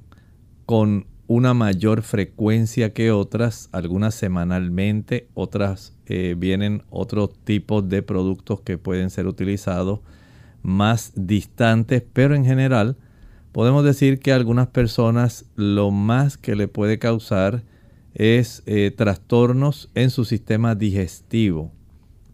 con 0.65 1.05
una 1.27 1.53
mayor 1.53 2.03
frecuencia 2.03 2.93
que 2.93 3.11
otras, 3.11 3.67
algunas 3.73 4.15
semanalmente, 4.15 5.27
otras 5.33 5.91
eh, 6.05 6.35
vienen 6.37 6.83
otros 6.89 7.31
tipos 7.43 7.89
de 7.89 8.01
productos 8.01 8.61
que 8.61 8.77
pueden 8.77 9.09
ser 9.09 9.27
utilizados 9.27 9.99
más 10.61 11.11
distantes, 11.17 12.01
pero 12.13 12.33
en 12.33 12.45
general 12.45 12.95
podemos 13.51 13.83
decir 13.83 14.19
que 14.19 14.31
a 14.31 14.37
algunas 14.37 14.67
personas 14.67 15.43
lo 15.57 15.91
más 15.91 16.37
que 16.37 16.55
le 16.55 16.69
puede 16.69 16.97
causar 16.97 17.63
es 18.13 18.63
eh, 18.67 18.93
trastornos 18.95 19.89
en 19.95 20.11
su 20.11 20.23
sistema 20.23 20.75
digestivo. 20.75 21.73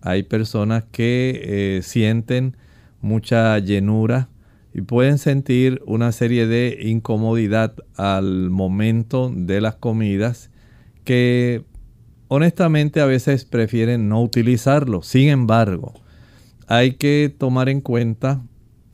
Hay 0.01 0.21
personas 0.21 0.83
que 0.91 1.41
eh, 1.77 1.81
sienten 1.81 2.57
mucha 3.03 3.59
llenura 3.59 4.29
y 4.73 4.81
pueden 4.81 5.19
sentir 5.19 5.83
una 5.85 6.11
serie 6.11 6.47
de 6.47 6.79
incomodidad 6.81 7.75
al 7.95 8.49
momento 8.49 9.31
de 9.35 9.61
las 9.61 9.75
comidas 9.75 10.49
que 11.03 11.63
honestamente 12.27 13.01
a 13.01 13.05
veces 13.05 13.45
prefieren 13.45 14.09
no 14.09 14.23
utilizarlo. 14.23 15.03
Sin 15.03 15.29
embargo, 15.29 15.93
hay 16.67 16.93
que 16.93 17.33
tomar 17.37 17.69
en 17.69 17.81
cuenta 17.81 18.41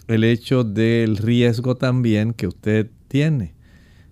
el 0.08 0.24
hecho 0.26 0.64
del 0.64 1.16
riesgo 1.16 1.76
también 1.76 2.34
que 2.34 2.48
usted 2.48 2.90
tiene. 3.08 3.54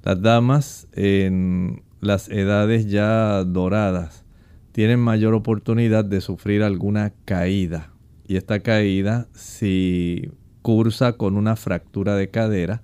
Las 0.03 0.21
damas 0.21 0.87
en 0.93 1.81
las 1.99 2.29
edades 2.29 2.85
ya 2.89 3.43
doradas 3.43 4.23
tienen 4.71 4.99
mayor 4.99 5.33
oportunidad 5.33 6.05
de 6.05 6.21
sufrir 6.21 6.61
alguna 6.61 7.13
caída. 7.25 7.91
Y 8.27 8.35
esta 8.35 8.59
caída, 8.59 9.27
si 9.33 10.31
cursa 10.61 11.13
con 11.13 11.37
una 11.37 11.55
fractura 11.55 12.15
de 12.15 12.29
cadera, 12.29 12.81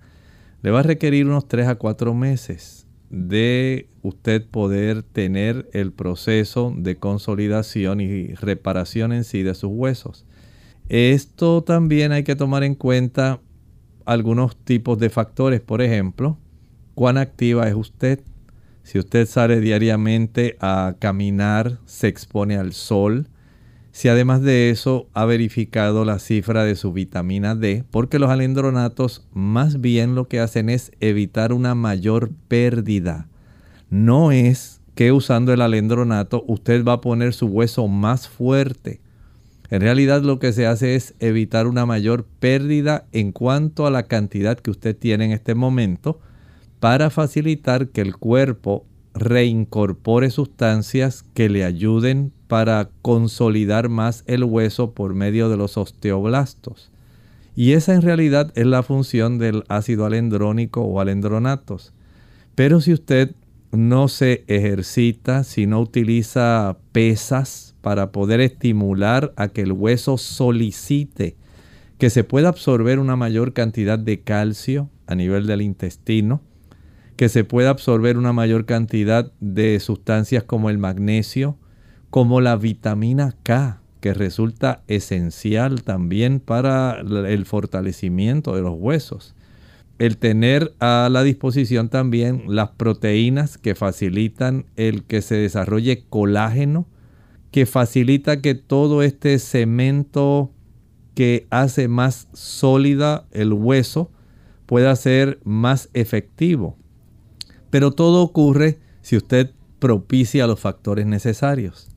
le 0.62 0.72
va 0.72 0.80
a 0.80 0.84
requerir 0.84 1.26
unos 1.26 1.48
3 1.48 1.68
a 1.68 1.76
4 1.76 2.14
meses 2.14 2.88
de 3.10 3.90
usted 4.02 4.48
poder 4.48 5.04
tener 5.04 5.70
el 5.74 5.92
proceso 5.92 6.74
de 6.76 6.96
consolidación 6.96 8.02
y 8.02 8.34
reparación 8.34 9.12
en 9.14 9.24
sí 9.24 9.44
de 9.44 9.54
sus 9.54 9.70
huesos. 9.70 10.26
Esto 10.90 11.64
también 11.64 12.12
hay 12.12 12.24
que 12.24 12.36
tomar 12.36 12.64
en 12.64 12.76
cuenta 12.76 13.40
algunos 14.06 14.56
tipos 14.56 14.98
de 14.98 15.10
factores, 15.10 15.62
por 15.62 15.82
ejemplo, 15.82 16.38
cuán 16.96 17.18
activa 17.18 17.68
es 17.68 17.76
usted. 17.76 18.22
Si 18.84 19.00
usted 19.00 19.28
sale 19.28 19.60
diariamente 19.60 20.58
a 20.60 20.96
caminar, 21.00 21.80
se 21.86 22.08
expone 22.08 22.58
al 22.58 22.74
sol. 22.74 23.28
Si 23.94 24.08
además 24.08 24.42
de 24.42 24.72
eso 24.72 25.08
ha 25.14 25.24
verificado 25.24 26.04
la 26.04 26.18
cifra 26.18 26.64
de 26.64 26.76
su 26.76 26.94
vitamina 26.94 27.54
D, 27.54 27.84
porque 27.92 28.18
los 28.18 28.32
alendronatos 28.32 29.24
más 29.34 29.82
bien 29.82 30.16
lo 30.16 30.28
que 30.28 30.40
hacen 30.40 30.70
es 30.70 30.92
evitar 31.00 31.54
una 31.54 31.76
mayor 31.76 32.32
pérdida. 32.48 33.28
No 33.92 34.32
es 34.32 34.82
que 34.96 35.12
usando 35.12 35.54
el 35.54 35.62
alendronato 35.62 36.44
usted 36.48 36.84
va 36.84 36.94
a 36.94 37.02
poner 37.02 37.36
su 37.36 37.46
hueso 37.46 37.88
más 37.88 38.28
fuerte. 38.28 39.00
En 39.70 39.82
realidad 39.82 40.24
lo 40.24 40.40
que 40.40 40.54
se 40.54 40.66
hace 40.66 40.96
es 40.96 41.14
evitar 41.20 41.68
una 41.68 41.86
mayor 41.86 42.26
pérdida 42.40 43.06
en 43.12 43.32
cuanto 43.32 43.86
a 43.86 43.92
la 43.92 44.04
cantidad 44.04 44.60
que 44.60 44.72
usted 44.72 44.98
tiene 44.98 45.26
en 45.26 45.32
este 45.32 45.54
momento 45.54 46.20
para 46.80 47.12
facilitar 47.12 47.90
que 47.90 48.02
el 48.02 48.18
cuerpo 48.18 48.88
reincorpore 49.14 50.32
sustancias 50.32 51.24
que 51.36 51.48
le 51.48 51.64
ayuden 51.64 52.34
para 52.54 52.92
consolidar 53.02 53.90
más 53.90 54.24
el 54.28 54.44
hueso 54.44 54.92
por 54.92 55.16
medio 55.16 55.50
de 55.50 55.58
los 55.58 55.76
osteoblastos. 55.76 56.92
Y 57.56 57.72
esa 57.72 57.96
en 57.96 58.04
realidad 58.04 58.52
es 58.54 58.68
la 58.68 58.84
función 58.84 59.40
del 59.40 59.64
ácido 59.70 60.06
alendrónico 60.06 60.82
o 60.82 61.02
alendronatos. 61.02 61.94
Pero 62.54 62.80
si 62.80 62.94
usted 62.94 63.36
no 63.72 64.08
se 64.08 64.44
ejercita, 64.46 65.44
si 65.44 65.66
no 65.66 65.82
utiliza 65.82 66.78
pesas, 66.92 67.74
para 67.82 68.12
poder 68.12 68.40
estimular 68.40 69.34
a 69.36 69.48
que 69.48 69.62
el 69.62 69.72
hueso 69.72 70.20
solicite 70.20 71.36
que 71.98 72.12
se 72.12 72.24
pueda 72.24 72.50
absorber 72.50 73.00
una 73.00 73.16
mayor 73.16 73.54
cantidad 73.54 73.98
de 73.98 74.22
calcio 74.22 74.92
a 75.08 75.16
nivel 75.16 75.48
del 75.48 75.64
intestino, 75.64 76.44
que 77.18 77.30
se 77.30 77.46
pueda 77.46 77.72
absorber 77.72 78.16
una 78.16 78.32
mayor 78.32 78.68
cantidad 78.68 79.32
de 79.40 79.80
sustancias 79.80 80.44
como 80.44 80.70
el 80.70 80.78
magnesio, 80.78 81.58
como 82.14 82.42
la 82.42 82.58
vitamina 82.58 83.36
K, 83.42 83.82
que 84.00 84.14
resulta 84.14 84.84
esencial 84.88 85.82
también 85.82 86.40
para 86.40 87.00
el 87.00 87.46
fortalecimiento 87.48 88.56
de 88.56 88.62
los 88.62 88.76
huesos. 88.78 89.34
El 89.98 90.18
tener 90.18 90.76
a 90.80 91.10
la 91.12 91.24
disposición 91.24 91.90
también 91.90 92.44
las 92.50 92.70
proteínas 92.70 93.58
que 93.58 93.74
facilitan 93.74 94.68
el 94.76 95.06
que 95.06 95.24
se 95.24 95.38
desarrolle 95.38 96.06
colágeno 96.08 96.86
que 97.50 97.66
facilita 97.66 98.42
que 98.42 98.54
todo 98.54 99.02
este 99.02 99.40
cemento 99.40 100.52
que 101.16 101.48
hace 101.50 101.88
más 101.88 102.28
sólida 102.32 103.26
el 103.32 103.54
hueso 103.54 104.12
pueda 104.68 104.96
ser 104.96 105.40
más 105.46 105.90
efectivo. 105.96 106.78
Pero 107.72 107.90
todo 107.90 108.22
ocurre 108.22 108.78
si 109.02 109.18
usted 109.18 109.50
propicia 109.80 110.46
los 110.46 110.60
factores 110.60 111.08
necesarios. 111.08 111.90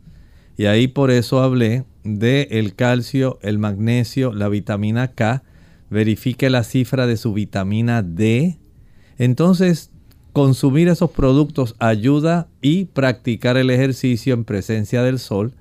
Y 0.56 0.66
ahí 0.66 0.88
por 0.88 1.10
eso 1.10 1.40
hablé 1.40 1.84
de 2.02 2.48
el 2.50 2.74
calcio, 2.74 3.38
el 3.42 3.58
magnesio, 3.58 4.32
la 4.32 4.48
vitamina 4.48 5.08
K. 5.08 5.42
Verifique 5.90 6.50
la 6.50 6.64
cifra 6.64 7.06
de 7.06 7.16
su 7.16 7.32
vitamina 7.32 8.02
D. 8.02 8.58
Entonces 9.18 9.90
consumir 10.32 10.88
esos 10.88 11.10
productos 11.10 11.74
ayuda 11.78 12.48
y 12.60 12.86
practicar 12.86 13.56
el 13.56 13.70
ejercicio 13.70 14.34
en 14.34 14.44
presencia 14.44 15.02
del 15.02 15.18
sol 15.18 15.54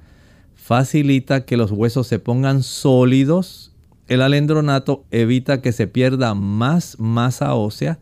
facilita 0.54 1.46
que 1.46 1.58
los 1.58 1.72
huesos 1.72 2.08
se 2.08 2.20
pongan 2.20 2.64
sólidos. 2.64 3.72
El 4.08 4.22
alendronato 4.22 5.06
evita 5.12 5.62
que 5.62 5.72
se 5.72 5.88
pierda 5.88 6.34
más 6.34 7.00
masa 7.00 7.54
ósea 7.54 8.00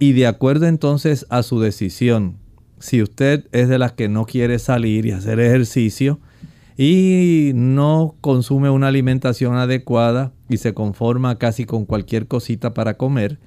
y 0.00 0.12
de 0.12 0.26
acuerdo 0.26 0.66
entonces 0.66 1.26
a 1.28 1.42
su 1.42 1.60
decisión, 1.60 2.38
si 2.80 3.02
usted 3.02 3.46
es 3.52 3.68
de 3.68 3.78
las 3.78 3.92
que 3.92 4.08
no 4.08 4.24
quiere 4.26 4.58
salir 4.58 5.06
y 5.06 5.12
hacer 5.12 5.38
ejercicio 5.38 6.18
y 6.76 7.52
no 7.54 8.16
consume 8.22 8.70
una 8.70 8.88
alimentación 8.88 9.56
adecuada 9.56 10.32
y 10.48 10.56
se 10.56 10.72
conforma 10.72 11.38
casi 11.38 11.66
con 11.66 11.84
cualquier 11.84 12.26
cosita 12.26 12.72
para 12.72 12.96
comer, 12.96 13.38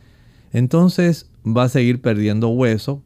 entonces 0.54 1.30
va 1.46 1.64
a 1.64 1.70
seguir 1.70 2.00
perdiendo 2.00 2.50
hueso. 2.50 3.02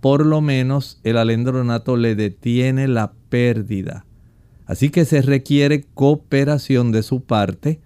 Por 0.00 0.24
lo 0.24 0.40
menos 0.40 0.98
el 1.04 1.18
alendronato 1.18 1.96
le 1.96 2.14
detiene 2.14 2.88
la 2.88 3.12
pérdida. 3.28 4.06
Así 4.64 4.88
que 4.88 5.04
se 5.04 5.20
requiere 5.20 5.84
cooperación 5.94 6.90
de 6.90 7.02
su 7.02 7.22
parte 7.22 7.80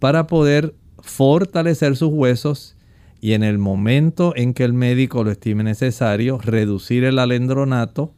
para 0.00 0.26
poder 0.26 0.74
fortalecer 0.98 1.96
sus 1.96 2.10
huesos 2.12 2.75
y 3.26 3.32
en 3.32 3.42
el 3.42 3.58
momento 3.58 4.34
en 4.36 4.54
que 4.54 4.62
el 4.62 4.72
médico 4.72 5.24
lo 5.24 5.32
estime 5.32 5.64
necesario, 5.64 6.38
reducir 6.38 7.02
el 7.02 7.18
alendronato 7.18 8.14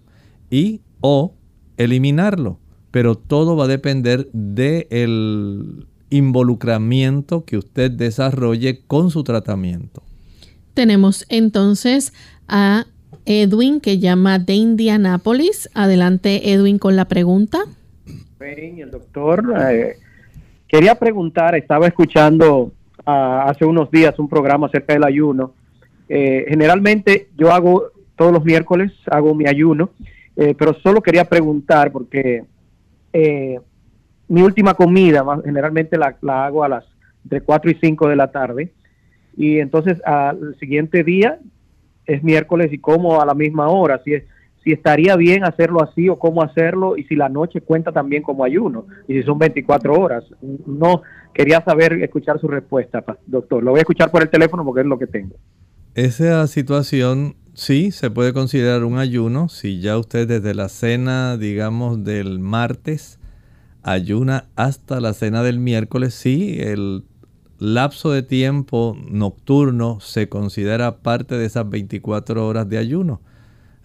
y 0.50 0.82
o 1.00 1.32
eliminarlo. 1.78 2.58
Pero 2.90 3.14
todo 3.14 3.56
va 3.56 3.64
a 3.64 3.68
depender 3.68 4.28
del 4.34 5.86
involucramiento 6.10 7.46
que 7.46 7.56
usted 7.56 7.90
desarrolle 7.90 8.82
con 8.86 9.10
su 9.10 9.24
tratamiento. 9.24 10.02
Tenemos 10.74 11.24
entonces 11.30 12.12
a 12.46 12.84
Edwin 13.24 13.80
que 13.80 13.98
llama 13.98 14.38
de 14.38 14.56
Indianápolis. 14.56 15.70
Adelante 15.72 16.52
Edwin 16.52 16.78
con 16.78 16.96
la 16.96 17.06
pregunta. 17.06 17.60
El 18.40 18.90
doctor 18.90 19.54
eh, 19.70 19.96
quería 20.68 20.96
preguntar, 20.96 21.54
estaba 21.54 21.86
escuchando 21.86 22.74
hace 23.08 23.64
unos 23.64 23.90
días 23.90 24.18
un 24.18 24.28
programa 24.28 24.66
acerca 24.66 24.92
del 24.92 25.04
ayuno. 25.04 25.54
Eh, 26.08 26.44
generalmente 26.48 27.28
yo 27.36 27.52
hago 27.52 27.84
todos 28.16 28.32
los 28.32 28.44
miércoles, 28.44 28.92
hago 29.10 29.34
mi 29.34 29.46
ayuno, 29.46 29.90
eh, 30.36 30.54
pero 30.58 30.74
solo 30.74 31.02
quería 31.02 31.24
preguntar 31.24 31.90
porque 31.92 32.44
mi 34.28 34.42
última 34.42 34.74
comida 34.74 35.24
generalmente 35.44 35.96
la, 35.96 36.16
hago 36.44 36.62
a 36.62 36.68
las 36.68 36.84
de 37.24 37.40
4 37.40 37.70
y 37.70 37.78
5 37.80 38.08
de 38.08 38.16
la 38.16 38.30
tarde 38.30 38.72
y 39.36 39.58
entonces 39.58 40.00
al 40.04 40.56
siguiente 40.60 41.02
día 41.02 41.38
es 42.06 42.22
miércoles 42.22 42.72
y 42.72 42.78
como 42.78 43.20
a 43.20 43.26
la 43.26 43.34
misma 43.34 43.68
hora, 43.68 44.00
si 44.04 44.14
es 44.14 44.24
si 44.68 44.72
estaría 44.72 45.16
bien 45.16 45.44
hacerlo 45.44 45.82
así 45.82 46.08
o 46.10 46.18
cómo 46.18 46.42
hacerlo 46.42 46.98
y 46.98 47.04
si 47.04 47.16
la 47.16 47.30
noche 47.30 47.60
cuenta 47.62 47.90
también 47.90 48.22
como 48.22 48.44
ayuno 48.44 48.86
y 49.06 49.14
si 49.14 49.22
son 49.22 49.38
24 49.38 49.94
horas. 49.94 50.24
No 50.66 51.02
quería 51.34 51.62
saber, 51.62 51.94
escuchar 52.02 52.40
su 52.40 52.48
respuesta, 52.48 53.04
doctor. 53.26 53.62
Lo 53.62 53.72
voy 53.72 53.78
a 53.78 53.82
escuchar 53.82 54.10
por 54.10 54.22
el 54.22 54.30
teléfono 54.30 54.64
porque 54.64 54.80
es 54.80 54.86
lo 54.86 54.98
que 54.98 55.06
tengo. 55.06 55.36
Esa 55.94 56.46
situación 56.46 57.36
sí 57.54 57.90
se 57.90 58.10
puede 58.10 58.32
considerar 58.32 58.84
un 58.84 58.98
ayuno 58.98 59.48
si 59.48 59.80
ya 59.80 59.98
usted 59.98 60.28
desde 60.28 60.54
la 60.54 60.68
cena, 60.68 61.36
digamos, 61.36 62.04
del 62.04 62.38
martes 62.38 63.18
ayuna 63.82 64.48
hasta 64.56 65.00
la 65.00 65.14
cena 65.14 65.42
del 65.42 65.58
miércoles, 65.58 66.14
sí, 66.14 66.58
el 66.60 67.04
lapso 67.58 68.12
de 68.12 68.22
tiempo 68.22 68.96
nocturno 69.08 69.98
se 70.00 70.28
considera 70.28 70.98
parte 70.98 71.36
de 71.36 71.46
esas 71.46 71.68
24 71.68 72.46
horas 72.46 72.68
de 72.68 72.78
ayuno. 72.78 73.20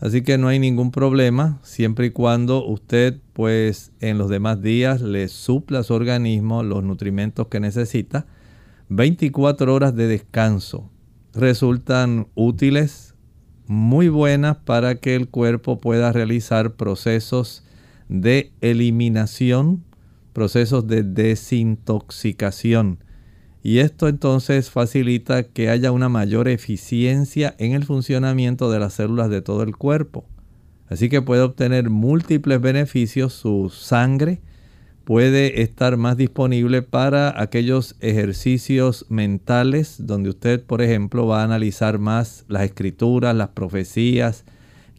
Así 0.04 0.22
que 0.22 0.38
no 0.38 0.50
hay 0.50 0.60
ningún 0.60 0.92
problema 0.92 1.62
siempre 1.64 2.08
y 2.08 2.10
cuando 2.10 2.66
usted 2.66 3.22
pues 3.32 3.94
en 4.02 4.18
los 4.18 4.30
demás 4.30 4.62
días 4.62 5.00
le 5.00 5.30
supla 5.30 5.80
a 5.80 5.84
su 5.84 5.94
organismo 5.94 6.62
los 6.62 6.84
nutrimentos 6.84 7.48
que 7.48 7.62
necesita. 7.62 8.26
24 8.90 9.74
horas 9.74 9.96
de 9.96 10.08
descanso 10.08 10.92
resultan 11.34 12.28
útiles, 12.36 13.16
muy 13.66 14.10
buenas 14.10 14.58
para 14.58 14.96
que 14.96 15.16
el 15.16 15.30
cuerpo 15.30 15.80
pueda 15.80 16.12
realizar 16.12 16.74
procesos 16.74 17.64
de 18.10 18.52
eliminación, 18.60 19.86
procesos 20.34 20.86
de 20.86 21.04
desintoxicación. 21.04 23.00
Y 23.66 23.80
esto 23.80 24.10
entonces 24.10 24.70
facilita 24.70 25.44
que 25.44 25.70
haya 25.70 25.94
una 25.94 26.10
mayor 26.10 26.50
eficiencia 26.50 27.56
en 27.58 27.72
el 27.72 27.86
funcionamiento 27.86 28.70
de 28.70 28.80
las 28.80 28.96
células 28.96 29.30
de 29.30 29.42
todo 29.42 29.64
el 29.64 29.78
cuerpo. 29.78 30.26
Así 30.90 31.08
que 31.08 31.22
puede 31.22 31.44
obtener 31.44 31.90
múltiples 31.90 32.60
beneficios 32.60 33.32
su 33.32 33.70
sangre, 33.70 34.42
puede 35.06 35.62
estar 35.62 35.96
más 35.96 36.18
disponible 36.18 36.82
para 36.82 37.42
aquellos 37.42 37.96
ejercicios 38.02 39.06
mentales 39.08 39.96
donde 39.98 40.32
usted, 40.32 40.62
por 40.62 40.82
ejemplo, 40.82 41.26
va 41.26 41.40
a 41.40 41.46
analizar 41.46 42.00
más 42.00 42.44
las 42.50 42.64
escrituras, 42.64 43.34
las 43.34 43.50
profecías, 43.50 44.44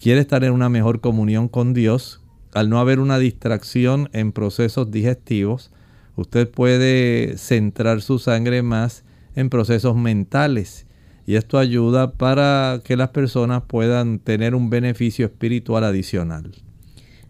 quiere 0.00 0.20
estar 0.20 0.42
en 0.42 0.52
una 0.52 0.70
mejor 0.70 1.02
comunión 1.02 1.48
con 1.48 1.74
Dios. 1.74 2.22
Al 2.54 2.70
no 2.70 2.78
haber 2.78 2.98
una 2.98 3.18
distracción 3.18 4.08
en 4.14 4.32
procesos 4.32 4.90
digestivos, 4.90 5.70
usted 6.16 6.48
puede 6.50 7.36
centrar 7.36 8.00
su 8.00 8.18
sangre 8.18 8.62
más 8.62 9.04
en 9.34 9.50
procesos 9.50 9.96
mentales 9.96 10.86
y 11.26 11.36
esto 11.36 11.58
ayuda 11.58 12.12
para 12.12 12.80
que 12.84 12.96
las 12.96 13.08
personas 13.10 13.62
puedan 13.62 14.18
tener 14.18 14.54
un 14.54 14.70
beneficio 14.70 15.26
espiritual 15.26 15.84
adicional. 15.84 16.52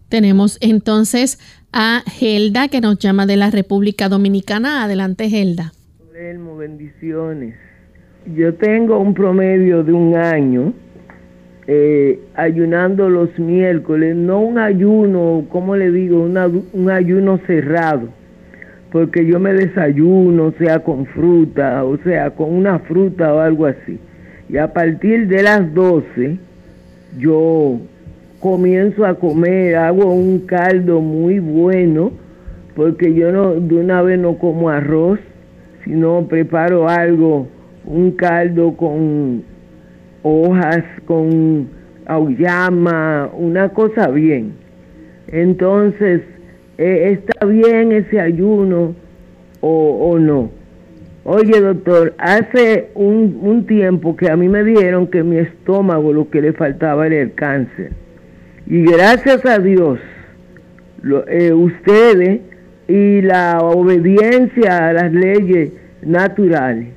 Tenemos 0.09 0.59
entonces 0.61 1.39
a 1.73 2.03
Gelda 2.07 2.69
que 2.69 2.81
nos 2.81 2.99
llama 2.99 3.27
de 3.27 3.37
la 3.37 3.51
República 3.51 4.09
Dominicana. 4.09 4.85
Adelante, 4.85 5.29
Gelda. 5.29 5.73
bendiciones. 6.59 7.55
Yo 8.37 8.55
tengo 8.55 8.99
un 8.99 9.13
promedio 9.13 9.83
de 9.83 9.93
un 9.93 10.17
año 10.17 10.73
eh, 11.67 12.21
ayunando 12.35 13.09
los 13.09 13.39
miércoles, 13.39 14.15
no 14.15 14.41
un 14.41 14.59
ayuno, 14.59 15.47
¿cómo 15.51 15.77
le 15.77 15.91
digo? 15.91 16.23
un 16.23 16.91
ayuno 16.91 17.41
cerrado, 17.47 18.09
porque 18.95 19.27
yo 19.27 19.41
me 19.41 19.53
desayuno, 19.53 20.53
sea 20.57 20.79
con 20.79 21.05
fruta, 21.07 21.85
o 21.85 21.97
sea, 22.05 22.31
con 22.31 22.55
una 22.55 22.79
fruta 22.79 23.35
o 23.35 23.41
algo 23.41 23.67
así. 23.67 23.99
Y 24.49 24.57
a 24.57 24.73
partir 24.73 25.27
de 25.27 25.43
las 25.43 25.75
12, 25.75 26.39
yo 27.19 27.81
comienzo 28.39 29.05
a 29.05 29.15
comer, 29.15 29.75
hago 29.75 30.15
un 30.15 30.47
caldo 30.47 31.01
muy 31.01 31.41
bueno, 31.41 32.13
porque 32.77 33.13
yo 33.13 33.33
no 33.33 33.55
de 33.55 33.75
una 33.75 34.01
vez 34.01 34.17
no 34.17 34.39
como 34.39 34.69
arroz, 34.69 35.19
sino 35.85 36.29
preparo 36.29 36.89
algo, 36.89 37.49
un 37.85 38.13
caldo 38.13 38.77
con 38.77 39.43
hojas, 40.23 40.85
con 41.05 41.69
auyama, 42.07 43.29
una 43.37 43.71
cosa 43.71 44.07
bien. 44.07 44.53
Entonces, 45.27 46.21
eh, 46.79 47.19
¿está 47.19 47.47
bien 47.47 47.93
ese 47.93 48.21
ayuno 48.21 48.95
o, 49.61 50.11
o, 50.11 50.19
no? 50.19 50.51
Oye, 51.25 51.61
doctor, 51.61 52.15
hace 52.19 52.91
un, 52.95 53.39
un 53.41 53.67
tiempo 53.67 54.15
que 54.17 54.31
a 54.31 54.37
mí 54.37 54.49
me 54.49 54.63
dieron 54.63 55.07
que 55.07 55.23
mi 55.23 55.39
estómago 55.39 56.13
lo 56.13 56.29
que 56.29 56.43
le 56.43 56.53
faltaba 56.53 57.07
era 57.07 57.17
el 57.17 57.35
cáncer 57.35 57.93
y 58.67 58.83
gracias 58.83 59.45
a 59.45 59.59
Dios, 59.59 59.99
eh, 61.29 61.53
ustedes 61.53 62.41
y 62.89 63.21
la 63.21 63.59
obediencia 63.59 64.89
a 64.89 64.93
las 64.95 65.13
leyes 65.13 65.71
naturales, 66.03 66.89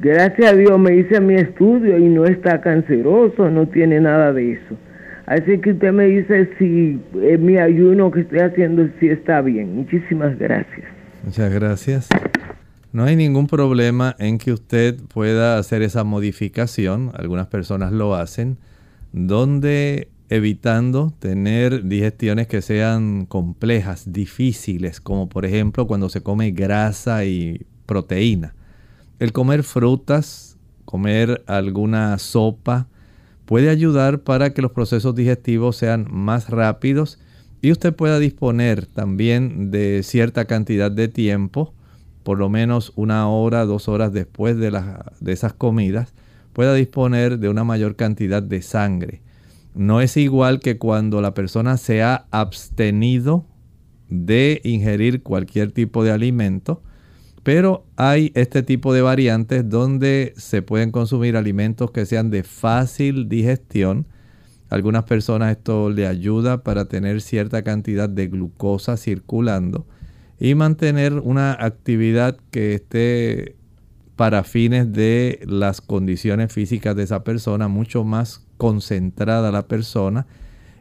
gracias 0.00 0.52
a 0.52 0.56
Dios 0.56 0.76
me 0.78 0.96
hice 0.96 1.20
mi 1.20 1.36
estudio 1.36 1.98
y 1.98 2.08
no 2.08 2.24
está 2.24 2.60
canceroso, 2.60 3.48
no 3.48 3.68
tiene 3.68 4.00
nada 4.00 4.32
de 4.32 4.52
eso. 4.52 4.76
Así 5.26 5.58
que 5.58 5.72
usted 5.72 5.92
me 5.92 6.04
dice 6.06 6.50
si 6.58 7.00
eh, 7.22 7.38
mi 7.38 7.56
ayuno 7.56 8.10
que 8.10 8.20
estoy 8.20 8.40
haciendo 8.40 8.86
si 9.00 9.08
está 9.08 9.40
bien. 9.40 9.74
Muchísimas 9.74 10.38
gracias. 10.38 10.86
Muchas 11.24 11.52
gracias. 11.52 12.08
No 12.92 13.04
hay 13.04 13.16
ningún 13.16 13.46
problema 13.46 14.14
en 14.18 14.38
que 14.38 14.52
usted 14.52 14.96
pueda 15.12 15.58
hacer 15.58 15.82
esa 15.82 16.04
modificación, 16.04 17.10
algunas 17.14 17.48
personas 17.48 17.92
lo 17.92 18.14
hacen, 18.14 18.58
donde 19.12 20.08
evitando 20.28 21.12
tener 21.18 21.84
digestiones 21.84 22.46
que 22.46 22.62
sean 22.62 23.26
complejas, 23.26 24.12
difíciles, 24.12 25.00
como 25.00 25.28
por 25.28 25.44
ejemplo 25.44 25.86
cuando 25.86 26.08
se 26.08 26.22
come 26.22 26.50
grasa 26.50 27.24
y 27.24 27.66
proteína. 27.86 28.54
El 29.18 29.32
comer 29.32 29.62
frutas, 29.62 30.58
comer 30.84 31.42
alguna 31.46 32.18
sopa, 32.18 32.88
puede 33.44 33.70
ayudar 33.70 34.20
para 34.20 34.54
que 34.54 34.62
los 34.62 34.72
procesos 34.72 35.14
digestivos 35.14 35.76
sean 35.76 36.06
más 36.10 36.48
rápidos 36.50 37.18
y 37.60 37.72
usted 37.72 37.94
pueda 37.94 38.18
disponer 38.18 38.86
también 38.86 39.70
de 39.70 40.02
cierta 40.02 40.44
cantidad 40.44 40.90
de 40.90 41.08
tiempo, 41.08 41.74
por 42.22 42.38
lo 42.38 42.48
menos 42.48 42.92
una 42.94 43.28
hora, 43.28 43.64
dos 43.64 43.88
horas 43.88 44.12
después 44.12 44.58
de, 44.58 44.70
de 45.20 45.32
esas 45.32 45.54
comidas, 45.54 46.14
pueda 46.52 46.74
disponer 46.74 47.38
de 47.38 47.48
una 47.48 47.64
mayor 47.64 47.96
cantidad 47.96 48.42
de 48.42 48.62
sangre. 48.62 49.22
No 49.74 50.00
es 50.00 50.16
igual 50.16 50.60
que 50.60 50.78
cuando 50.78 51.20
la 51.20 51.34
persona 51.34 51.76
se 51.76 52.02
ha 52.02 52.26
abstenido 52.30 53.46
de 54.08 54.60
ingerir 54.62 55.22
cualquier 55.22 55.72
tipo 55.72 56.04
de 56.04 56.12
alimento, 56.12 56.82
pero 57.44 57.84
hay 57.96 58.32
este 58.34 58.62
tipo 58.62 58.94
de 58.94 59.02
variantes 59.02 59.68
donde 59.68 60.32
se 60.36 60.62
pueden 60.62 60.90
consumir 60.90 61.36
alimentos 61.36 61.90
que 61.90 62.06
sean 62.06 62.30
de 62.30 62.42
fácil 62.42 63.28
digestión. 63.28 64.06
algunas 64.70 65.04
personas 65.04 65.52
esto 65.52 65.90
le 65.90 66.06
ayuda 66.06 66.64
para 66.64 66.86
tener 66.86 67.20
cierta 67.20 67.62
cantidad 67.62 68.08
de 68.08 68.26
glucosa 68.26 68.96
circulando 68.96 69.86
y 70.40 70.54
mantener 70.54 71.12
una 71.12 71.52
actividad 71.52 72.38
que 72.50 72.74
esté 72.74 73.56
para 74.16 74.42
fines 74.42 74.92
de 74.92 75.40
las 75.46 75.82
condiciones 75.82 76.50
físicas 76.50 76.96
de 76.96 77.02
esa 77.02 77.24
persona 77.24 77.68
mucho 77.68 78.04
más 78.04 78.46
concentrada 78.56 79.52
la 79.52 79.68
persona 79.68 80.26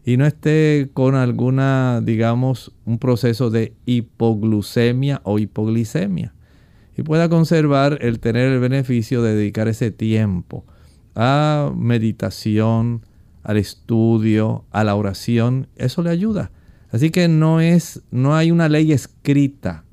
y 0.06 0.16
no 0.16 0.26
esté 0.26 0.90
con 0.94 1.16
alguna, 1.16 2.02
digamos, 2.02 2.74
un 2.86 3.00
proceso 3.00 3.50
de 3.50 3.74
hipoglucemia 3.86 5.22
o 5.24 5.40
hipoglicemia. 5.40 6.34
Y 6.98 7.04
pueda 7.04 7.30
conservar 7.30 7.98
el 8.02 8.20
tener 8.20 8.52
el 8.52 8.60
beneficio 8.60 9.22
de 9.22 9.36
dedicar 9.36 9.68
ese 9.68 9.92
tiempo 9.92 10.66
a 11.16 11.72
meditación, 11.76 13.06
al 13.44 13.58
estudio, 13.58 14.66
a 14.72 14.84
la 14.84 14.96
oración. 14.96 15.68
Eso 15.76 16.02
le 16.02 16.10
ayuda. 16.10 16.52
Así 16.92 17.10
que 17.10 17.28
no 17.28 17.60
es, 17.60 18.04
no 18.12 18.36
hay 18.36 18.52
una 18.52 18.70
ley 18.70 18.92
escrita 18.92 19.84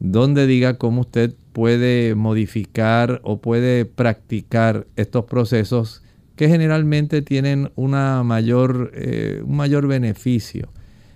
donde 0.00 0.46
diga 0.46 0.78
cómo 0.78 1.02
usted 1.02 1.34
puede 1.52 2.14
modificar 2.14 3.20
o 3.24 3.40
puede 3.40 3.84
practicar 3.84 4.86
estos 4.96 5.24
procesos 5.24 6.02
que 6.36 6.48
generalmente 6.48 7.20
tienen 7.22 7.72
una 7.74 8.22
mayor, 8.22 8.92
eh, 8.94 9.42
un 9.44 9.56
mayor 9.56 9.88
beneficio 9.88 10.68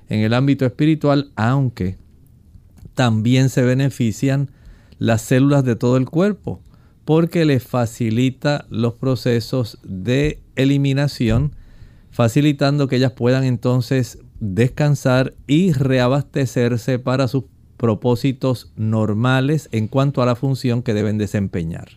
en 0.08 0.20
el 0.20 0.34
ámbito 0.34 0.66
espiritual, 0.66 1.30
aunque 1.36 1.96
también 2.94 3.48
se 3.48 3.62
benefician 3.62 4.50
las 5.02 5.22
células 5.22 5.64
de 5.64 5.74
todo 5.74 5.96
el 5.96 6.08
cuerpo, 6.08 6.60
porque 7.04 7.44
les 7.44 7.64
facilita 7.64 8.66
los 8.70 8.94
procesos 8.94 9.78
de 9.82 10.40
eliminación, 10.54 11.56
facilitando 12.12 12.86
que 12.86 12.96
ellas 12.96 13.10
puedan 13.10 13.42
entonces 13.42 14.20
descansar 14.38 15.34
y 15.48 15.72
reabastecerse 15.72 17.00
para 17.00 17.26
sus 17.26 17.44
propósitos 17.76 18.70
normales 18.76 19.68
en 19.72 19.88
cuanto 19.88 20.22
a 20.22 20.26
la 20.26 20.36
función 20.36 20.84
que 20.84 20.94
deben 20.94 21.18
desempeñar. 21.18 21.88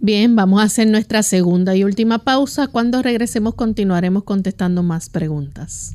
Bien, 0.00 0.34
vamos 0.34 0.60
a 0.60 0.64
hacer 0.64 0.88
nuestra 0.88 1.22
segunda 1.22 1.76
y 1.76 1.84
última 1.84 2.24
pausa. 2.24 2.66
Cuando 2.66 3.00
regresemos 3.00 3.54
continuaremos 3.54 4.24
contestando 4.24 4.82
más 4.82 5.08
preguntas. 5.08 5.94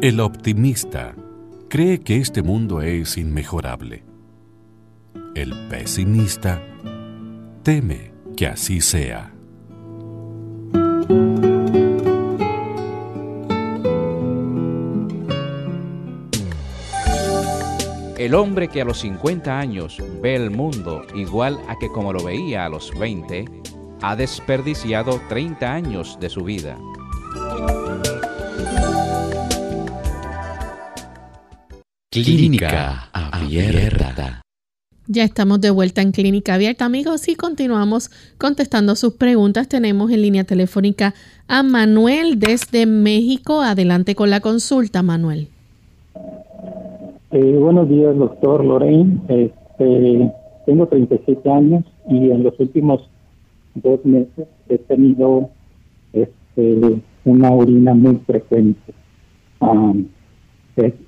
El 0.00 0.20
optimista, 0.20 1.12
cree 1.68 1.98
que 2.02 2.18
este 2.18 2.40
mundo 2.40 2.82
es 2.82 3.18
inmejorable. 3.18 4.04
El 5.34 5.52
pesimista 5.68 6.62
teme 7.64 8.12
que 8.36 8.46
así 8.46 8.80
sea. 8.80 9.34
El 18.16 18.34
hombre 18.36 18.68
que 18.68 18.82
a 18.82 18.84
los 18.84 19.00
50 19.00 19.58
años 19.58 20.00
ve 20.22 20.36
el 20.36 20.52
mundo 20.52 21.02
igual 21.16 21.58
a 21.66 21.76
que 21.76 21.88
como 21.88 22.12
lo 22.12 22.22
veía 22.22 22.66
a 22.66 22.68
los 22.68 22.96
20, 22.96 23.46
ha 24.02 24.14
desperdiciado 24.14 25.20
30 25.28 25.74
años 25.74 26.18
de 26.20 26.28
su 26.28 26.44
vida. 26.44 26.78
Clínica 32.24 33.10
Abierta. 33.12 34.42
Ya 35.06 35.22
estamos 35.22 35.60
de 35.60 35.70
vuelta 35.70 36.02
en 36.02 36.10
Clínica 36.10 36.54
Abierta, 36.54 36.84
amigos, 36.84 37.28
y 37.28 37.36
continuamos 37.36 38.10
contestando 38.38 38.96
sus 38.96 39.14
preguntas. 39.14 39.68
Tenemos 39.68 40.10
en 40.10 40.22
línea 40.22 40.42
telefónica 40.42 41.14
a 41.46 41.62
Manuel 41.62 42.40
desde 42.40 42.86
México. 42.86 43.60
Adelante 43.62 44.16
con 44.16 44.30
la 44.30 44.40
consulta, 44.40 45.02
Manuel. 45.02 45.48
Eh, 47.30 47.56
buenos 47.60 47.88
días, 47.88 48.16
doctor 48.16 48.64
Lorraine. 48.64 49.20
Este, 49.28 50.32
tengo 50.66 50.86
37 50.88 51.48
años 51.50 51.84
y 52.10 52.30
en 52.30 52.42
los 52.42 52.58
últimos 52.58 53.08
dos 53.76 54.04
meses 54.04 54.48
he 54.68 54.78
tenido 54.78 55.50
este, 56.12 57.00
una 57.24 57.52
orina 57.52 57.94
muy 57.94 58.16
frecuente. 58.26 58.92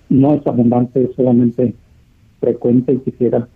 No 0.09 0.35
es 0.35 0.47
abundante, 0.47 1.03
es 1.03 1.11
solamente 1.17 1.75
frecuente 2.41 2.93
y 2.95 2.99
quisiera 2.99 3.49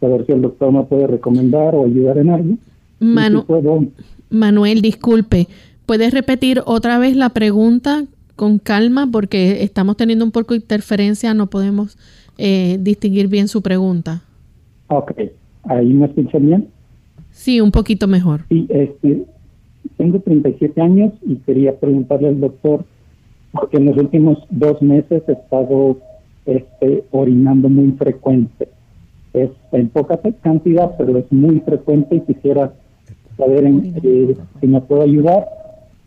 saber 0.00 0.26
si 0.26 0.32
el 0.32 0.42
doctor 0.42 0.72
me 0.72 0.82
puede 0.84 1.06
recomendar 1.06 1.74
o 1.74 1.84
ayudar 1.84 2.18
en 2.18 2.30
algo. 2.30 2.54
Manuel, 4.30 4.82
disculpe, 4.82 5.48
¿puedes 5.86 6.12
repetir 6.12 6.62
otra 6.66 6.98
vez 6.98 7.16
la 7.16 7.30
pregunta 7.30 8.04
con 8.34 8.58
calma 8.58 9.08
porque 9.10 9.62
estamos 9.62 9.96
teniendo 9.96 10.24
un 10.24 10.30
poco 10.30 10.54
de 10.54 10.60
interferencia, 10.60 11.32
no 11.34 11.46
podemos 11.46 11.96
eh, 12.38 12.78
distinguir 12.80 13.28
bien 13.28 13.48
su 13.48 13.62
pregunta? 13.62 14.22
Ok, 14.88 15.12
ahí 15.64 15.92
me 15.92 16.06
escuchan 16.06 16.46
bien. 16.46 16.68
Sí, 17.30 17.60
un 17.60 17.70
poquito 17.70 18.06
mejor. 18.06 18.42
Sí, 18.48 18.66
este, 18.68 19.24
tengo 19.96 20.20
37 20.20 20.80
años 20.80 21.12
y 21.22 21.36
quería 21.36 21.78
preguntarle 21.78 22.28
al 22.28 22.40
doctor, 22.40 22.84
porque 23.58 23.78
en 23.78 23.86
los 23.86 23.96
últimos 23.96 24.38
dos 24.50 24.80
meses 24.82 25.22
he 25.26 25.32
estado 25.32 25.98
este, 26.46 27.04
orinando 27.10 27.68
muy 27.68 27.92
frecuente. 27.92 28.68
Es 29.32 29.50
en 29.72 29.88
poca 29.88 30.18
cantidad, 30.42 30.96
pero 30.96 31.18
es 31.18 31.30
muy 31.30 31.60
frecuente 31.60 32.16
y 32.16 32.20
quisiera 32.20 32.72
saber 33.36 33.66
eh, 33.66 34.36
si 34.60 34.66
me 34.66 34.80
puedo 34.80 35.02
ayudar 35.02 35.46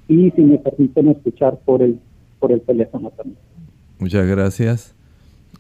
y 0.08 0.32
si 0.32 0.42
me 0.42 0.58
permiten 0.58 1.10
escuchar 1.10 1.58
por 1.66 1.82
el, 1.82 2.00
por 2.40 2.52
el 2.52 2.62
teléfono 2.62 3.12
también. 3.12 3.38
Muchas 4.00 4.26
gracias. 4.28 4.96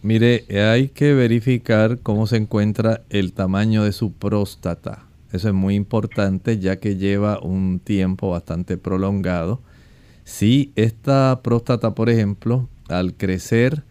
Mire, 0.02 0.46
hay 0.58 0.88
que 0.88 1.14
verificar 1.14 2.00
cómo 2.00 2.26
se 2.26 2.38
encuentra 2.38 3.02
el 3.10 3.34
tamaño 3.34 3.84
de 3.84 3.92
su 3.92 4.14
próstata. 4.14 5.04
Eso 5.32 5.50
es 5.50 5.54
muy 5.54 5.76
importante 5.76 6.58
ya 6.58 6.78
que 6.78 6.96
lleva 6.96 7.40
un 7.40 7.80
tiempo 7.80 8.32
bastante 8.32 8.78
prolongado. 8.78 9.60
Si 10.30 10.72
esta 10.76 11.42
próstata, 11.42 11.96
por 11.96 12.08
ejemplo, 12.08 12.70
al 12.88 13.16
crecer 13.16 13.84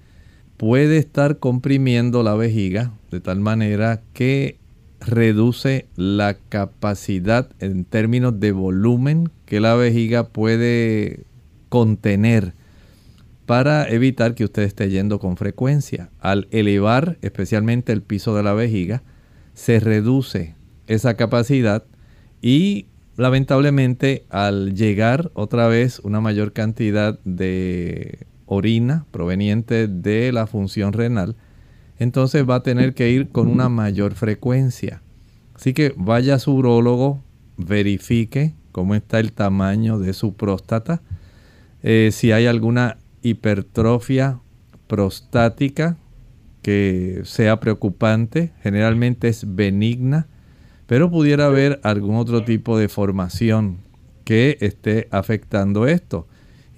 puede 0.57 0.97
estar 0.97 1.39
comprimiendo 1.41 2.22
la 2.22 2.36
vejiga 2.36 2.93
de 3.11 3.18
tal 3.18 3.41
manera 3.41 4.03
que 4.12 4.57
reduce 5.01 5.89
la 5.97 6.39
capacidad 6.49 7.51
en 7.59 7.84
términos 7.84 8.39
de 8.39 8.53
volumen 8.53 9.30
que 9.47 9.59
la 9.59 9.74
vejiga 9.74 10.28
puede 10.28 11.24
contener 11.70 12.55
para 13.45 13.89
evitar 13.89 14.36
que 14.36 14.45
usted 14.45 14.62
esté 14.62 14.89
yendo 14.91 15.18
con 15.18 15.36
frecuencia. 15.36 16.09
Al 16.20 16.47
elevar 16.53 17.18
especialmente 17.20 17.93
el 17.93 18.01
piso 18.01 18.36
de 18.36 18.45
la 18.45 18.55
vejiga, 18.55 19.03
se 19.55 19.80
reduce 19.80 20.55
esa 20.86 21.14
capacidad 21.14 21.82
y 22.41 22.86
lamentablemente 23.19 24.25
al 24.31 24.77
llegar 24.77 25.33
otra 25.35 25.66
vez 25.66 25.99
una 26.05 26.21
mayor 26.21 26.53
cantidad 26.53 27.19
de 27.25 28.27
orina 28.47 29.07
proveniente 29.11 29.89
de 29.89 30.31
la 30.31 30.47
función 30.47 30.93
renal, 30.93 31.35
entonces 31.99 32.49
va 32.49 32.55
a 32.55 32.62
tener 32.62 32.95
que 32.95 33.11
ir 33.11 33.31
con 33.31 33.49
una 33.49 33.69
mayor 33.69 34.14
frecuencia. 34.14 35.03
Así 35.57 35.75
que 35.75 35.93
vaya 35.97 36.37
a 36.37 36.39
su 36.39 36.55
urólogo, 36.55 37.21
verifique 37.57 38.55
cómo 38.71 38.95
está 38.95 39.19
el 39.19 39.33
tamaño 39.33 39.99
de 39.99 40.12
su 40.12 40.35
próstata, 40.35 41.03
eh, 41.83 42.11
si 42.12 42.31
hay 42.31 42.47
alguna 42.47 42.99
hipertrofia 43.23 44.39
prostática 44.87 45.97
que 46.62 47.23
sea 47.25 47.59
preocupante, 47.59 48.53
generalmente 48.62 49.27
es 49.27 49.57
benigna, 49.57 50.29
pero 50.89 51.11
pudiera 51.11 51.47
haber 51.47 51.80
algún 51.84 52.16
otro 52.16 52.45
tipo 52.45 52.78
de 52.78 52.89
formación 52.89 53.76
que 54.24 54.57
esté 54.61 55.07
afectando 55.11 55.86
esto. 55.86 56.26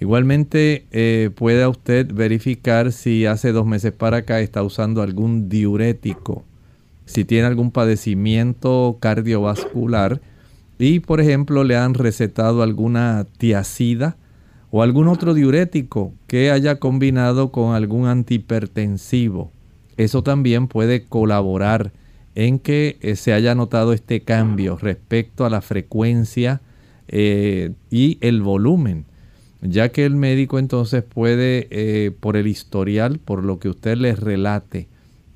Igualmente 0.01 0.85
eh, 0.91 1.29
puede 1.33 1.65
usted 1.65 2.11
verificar 2.13 2.91
si 2.91 3.25
hace 3.25 3.53
dos 3.53 3.65
meses 3.65 3.93
para 3.93 4.17
acá 4.17 4.41
está 4.41 4.63
usando 4.63 5.01
algún 5.01 5.47
diurético, 5.47 6.43
si 7.05 7.23
tiene 7.23 7.47
algún 7.47 7.71
padecimiento 7.71 8.97
cardiovascular 8.99 10.19
y 10.77 10.99
por 10.99 11.21
ejemplo 11.21 11.63
le 11.63 11.77
han 11.77 11.93
recetado 11.93 12.63
alguna 12.63 13.25
tiacida 13.37 14.17
o 14.71 14.83
algún 14.83 15.07
otro 15.07 15.33
diurético 15.33 16.13
que 16.27 16.51
haya 16.51 16.79
combinado 16.79 17.53
con 17.53 17.75
algún 17.75 18.07
antihipertensivo. 18.07 19.53
Eso 19.95 20.21
también 20.21 20.67
puede 20.67 21.05
colaborar 21.05 21.93
en 22.35 22.59
que 22.59 22.97
eh, 23.01 23.15
se 23.15 23.33
haya 23.33 23.55
notado 23.55 23.93
este 23.93 24.21
cambio 24.21 24.77
respecto 24.77 25.45
a 25.45 25.49
la 25.49 25.61
frecuencia 25.61 26.61
eh, 27.07 27.71
y 27.89 28.17
el 28.21 28.41
volumen, 28.41 29.05
ya 29.61 29.89
que 29.89 30.05
el 30.05 30.15
médico 30.15 30.59
entonces 30.59 31.03
puede, 31.03 31.67
eh, 31.71 32.11
por 32.11 32.37
el 32.37 32.47
historial, 32.47 33.19
por 33.19 33.43
lo 33.43 33.59
que 33.59 33.69
usted 33.69 33.97
le 33.97 34.15
relate, 34.15 34.87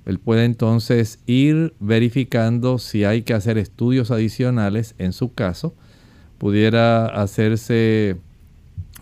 él 0.06 0.20
puede 0.20 0.46
entonces 0.46 1.20
ir 1.26 1.74
verificando 1.80 2.78
si 2.78 3.04
hay 3.04 3.24
que 3.24 3.34
hacer 3.34 3.58
estudios 3.58 4.12
adicionales 4.12 4.94
en 5.00 5.14
su 5.14 5.34
caso. 5.34 5.74
Pudiera 6.38 7.08
hacerse, 7.08 8.18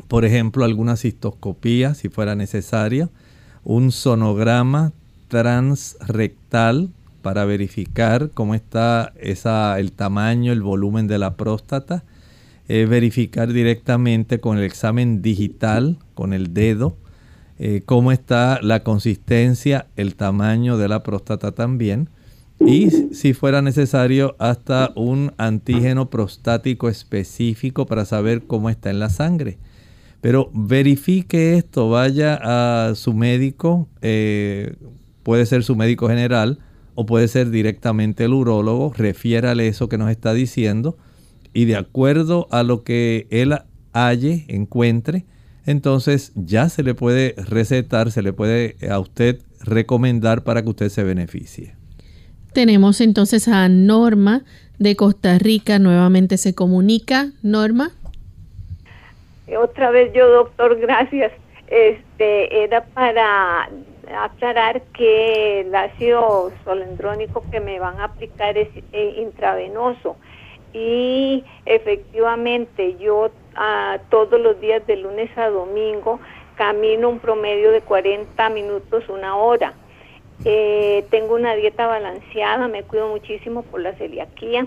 por 0.07 0.23
ejemplo, 0.23 0.63
alguna 0.63 0.95
cistoscopía 0.95 1.93
si 1.93 2.07
fuera 2.07 2.35
necesaria, 2.35 3.09
un 3.65 3.91
sonograma 3.91 4.93
transrectal 5.27 6.89
para 7.23 7.45
verificar 7.45 8.29
cómo 8.35 8.53
está 8.53 9.11
el 9.17 9.91
tamaño, 9.93 10.51
el 10.51 10.61
volumen 10.61 11.07
de 11.07 11.17
la 11.17 11.35
próstata. 11.35 12.03
Eh, 12.69 12.85
verificar 12.85 13.51
directamente 13.51 14.39
con 14.39 14.57
el 14.57 14.63
examen 14.63 15.21
digital, 15.21 15.97
con 16.13 16.31
el 16.31 16.53
dedo, 16.53 16.95
eh, 17.59 17.81
cómo 17.85 18.13
está 18.13 18.59
la 18.61 18.83
consistencia, 18.83 19.87
el 19.97 20.15
tamaño 20.15 20.77
de 20.77 20.87
la 20.87 21.03
próstata 21.03 21.51
también. 21.51 22.09
Y 22.65 22.89
si 23.13 23.33
fuera 23.33 23.61
necesario, 23.61 24.35
hasta 24.39 24.93
un 24.95 25.33
antígeno 25.37 26.09
prostático 26.09 26.87
específico 26.87 27.85
para 27.85 28.05
saber 28.05 28.43
cómo 28.43 28.69
está 28.69 28.89
en 28.89 28.99
la 28.99 29.09
sangre. 29.09 29.57
Pero 30.21 30.49
verifique 30.53 31.57
esto, 31.57 31.89
vaya 31.89 32.39
a 32.41 32.95
su 32.95 33.13
médico, 33.13 33.89
eh, 34.01 34.75
puede 35.23 35.45
ser 35.45 35.65
su 35.65 35.75
médico 35.75 36.07
general, 36.07 36.59
o 36.95 37.05
puede 37.05 37.27
ser 37.27 37.49
directamente 37.49 38.25
el 38.25 38.33
urólogo, 38.33 38.93
refiérale 38.95 39.67
eso 39.67 39.89
que 39.89 39.97
nos 39.97 40.09
está 40.09 40.33
diciendo 40.33 40.97
y 41.53 41.65
de 41.65 41.75
acuerdo 41.75 42.47
a 42.51 42.63
lo 42.63 42.83
que 42.83 43.27
él 43.29 43.55
halle, 43.93 44.45
encuentre, 44.47 45.25
entonces 45.65 46.31
ya 46.35 46.69
se 46.69 46.83
le 46.83 46.93
puede 46.93 47.35
recetar, 47.37 48.11
se 48.11 48.21
le 48.21 48.33
puede 48.33 48.75
a 48.89 48.99
usted 48.99 49.39
recomendar 49.61 50.43
para 50.43 50.61
que 50.61 50.69
usted 50.69 50.89
se 50.89 51.03
beneficie. 51.03 51.75
Tenemos 52.53 53.01
entonces 53.01 53.47
a 53.47 53.69
Norma 53.69 54.43
de 54.77 54.95
Costa 54.95 55.37
Rica, 55.37 55.79
nuevamente 55.79 56.37
se 56.37 56.53
comunica. 56.53 57.31
Norma. 57.41 57.91
Otra 59.61 59.91
vez 59.91 60.11
yo, 60.13 60.27
doctor, 60.29 60.79
gracias. 60.79 61.31
Este 61.67 62.63
era 62.63 62.83
para 62.85 63.69
aclarar 64.15 64.81
que 64.93 65.61
el 65.61 65.75
ácido 65.75 66.51
solendrónico 66.63 67.43
que 67.51 67.59
me 67.59 67.79
van 67.79 67.99
a 67.99 68.05
aplicar 68.05 68.57
es 68.57 68.69
eh, 68.91 69.15
intravenoso 69.17 70.15
y 70.73 71.43
efectivamente 71.65 72.97
yo 72.97 73.29
todos 74.09 74.41
los 74.41 74.59
días 74.59 74.85
de 74.87 74.95
lunes 74.95 75.29
a 75.37 75.49
domingo 75.49 76.19
camino 76.55 77.09
un 77.09 77.19
promedio 77.19 77.71
de 77.71 77.81
40 77.81 78.49
minutos, 78.49 79.07
una 79.09 79.35
hora. 79.35 79.73
Eh, 80.45 81.05
tengo 81.09 81.35
una 81.35 81.55
dieta 81.55 81.87
balanceada, 81.87 82.67
me 82.67 82.83
cuido 82.83 83.07
muchísimo 83.09 83.63
por 83.63 83.81
la 83.81 83.93
celiaquía 83.93 84.65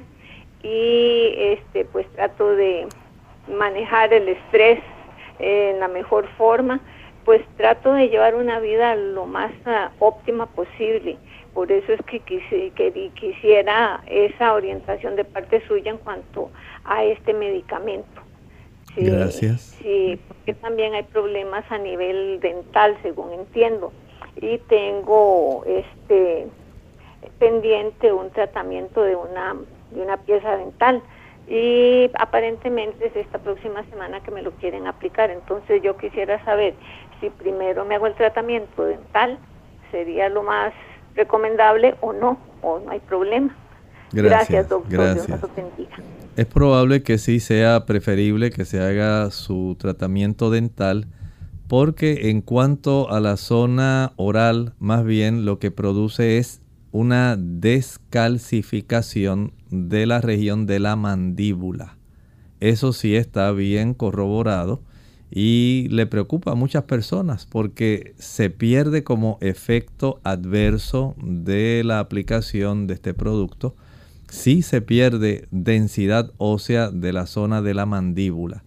y 0.62 1.34
este 1.36 1.84
pues 1.84 2.06
trato 2.12 2.54
de 2.56 2.86
manejar 3.48 4.12
el 4.12 4.28
estrés 4.28 4.80
en 5.38 5.80
la 5.80 5.88
mejor 5.88 6.26
forma, 6.38 6.80
pues 7.26 7.42
trato 7.56 7.92
de 7.92 8.08
llevar 8.08 8.36
una 8.36 8.60
vida 8.60 8.94
lo 8.94 9.26
más 9.26 9.52
ah, 9.66 9.90
óptima 9.98 10.46
posible. 10.46 11.18
Por 11.52 11.72
eso 11.72 11.92
es 11.92 12.00
que, 12.06 12.20
que 12.20 13.10
quisiera 13.14 14.00
esa 14.06 14.54
orientación 14.54 15.16
de 15.16 15.24
parte 15.24 15.66
suya 15.66 15.90
en 15.90 15.98
cuanto 15.98 16.50
a 16.84 17.02
este 17.04 17.34
medicamento. 17.34 18.22
Gracias. 18.96 19.76
Sí, 19.82 20.18
porque 20.28 20.54
también 20.54 20.94
hay 20.94 21.02
problemas 21.02 21.64
a 21.70 21.78
nivel 21.78 22.40
dental, 22.40 22.96
según 23.02 23.32
entiendo. 23.32 23.92
Y 24.36 24.58
tengo 24.58 25.64
este 25.66 26.46
pendiente 27.38 28.12
un 28.12 28.30
tratamiento 28.30 29.02
de 29.02 29.16
una, 29.16 29.56
de 29.90 30.00
una 30.00 30.16
pieza 30.18 30.56
dental. 30.56 31.02
Y 31.48 32.10
aparentemente 32.18 33.06
es 33.06 33.16
esta 33.16 33.38
próxima 33.38 33.84
semana 33.84 34.20
que 34.20 34.30
me 34.30 34.42
lo 34.42 34.50
quieren 34.52 34.86
aplicar. 34.86 35.30
Entonces 35.30 35.82
yo 35.82 35.96
quisiera 35.96 36.44
saber 36.44 36.74
si 37.20 37.30
primero 37.30 37.84
me 37.84 37.96
hago 37.96 38.06
el 38.06 38.14
tratamiento 38.14 38.84
dental, 38.84 39.38
sería 39.90 40.28
lo 40.28 40.42
más 40.42 40.72
recomendable 41.14 41.94
o 42.00 42.12
no, 42.12 42.38
o 42.62 42.80
no 42.80 42.90
hay 42.90 43.00
problema. 43.00 43.54
Gracias, 44.12 44.68
doctor. 44.68 44.92
Gracias. 44.92 45.40
Es 46.36 46.46
probable 46.46 47.02
que 47.02 47.18
sí 47.18 47.40
sea 47.40 47.86
preferible 47.86 48.50
que 48.50 48.64
se 48.64 48.80
haga 48.80 49.30
su 49.30 49.76
tratamiento 49.78 50.50
dental 50.50 51.06
porque 51.68 52.30
en 52.30 52.40
cuanto 52.42 53.10
a 53.10 53.18
la 53.20 53.36
zona 53.36 54.12
oral, 54.16 54.74
más 54.78 55.04
bien 55.04 55.44
lo 55.44 55.58
que 55.58 55.72
produce 55.72 56.38
es 56.38 56.62
una 56.92 57.34
descalcificación 57.36 59.52
de 59.70 60.06
la 60.06 60.20
región 60.20 60.66
de 60.66 60.78
la 60.78 60.94
mandíbula. 60.94 61.96
Eso 62.60 62.92
sí 62.92 63.16
está 63.16 63.50
bien 63.52 63.94
corroborado 63.94 64.82
y 65.30 65.88
le 65.90 66.06
preocupa 66.06 66.52
a 66.52 66.54
muchas 66.54 66.84
personas 66.84 67.46
porque 67.46 68.14
se 68.18 68.50
pierde 68.50 69.02
como 69.02 69.38
efecto 69.40 70.20
adverso 70.22 71.14
de 71.22 71.82
la 71.84 71.98
aplicación 71.98 72.86
de 72.86 72.94
este 72.94 73.12
producto 73.14 73.74
sí 74.28 74.62
se 74.62 74.82
pierde 74.82 75.46
densidad 75.50 76.32
ósea 76.38 76.90
de 76.90 77.12
la 77.12 77.26
zona 77.26 77.62
de 77.62 77.74
la 77.74 77.86
mandíbula. 77.86 78.64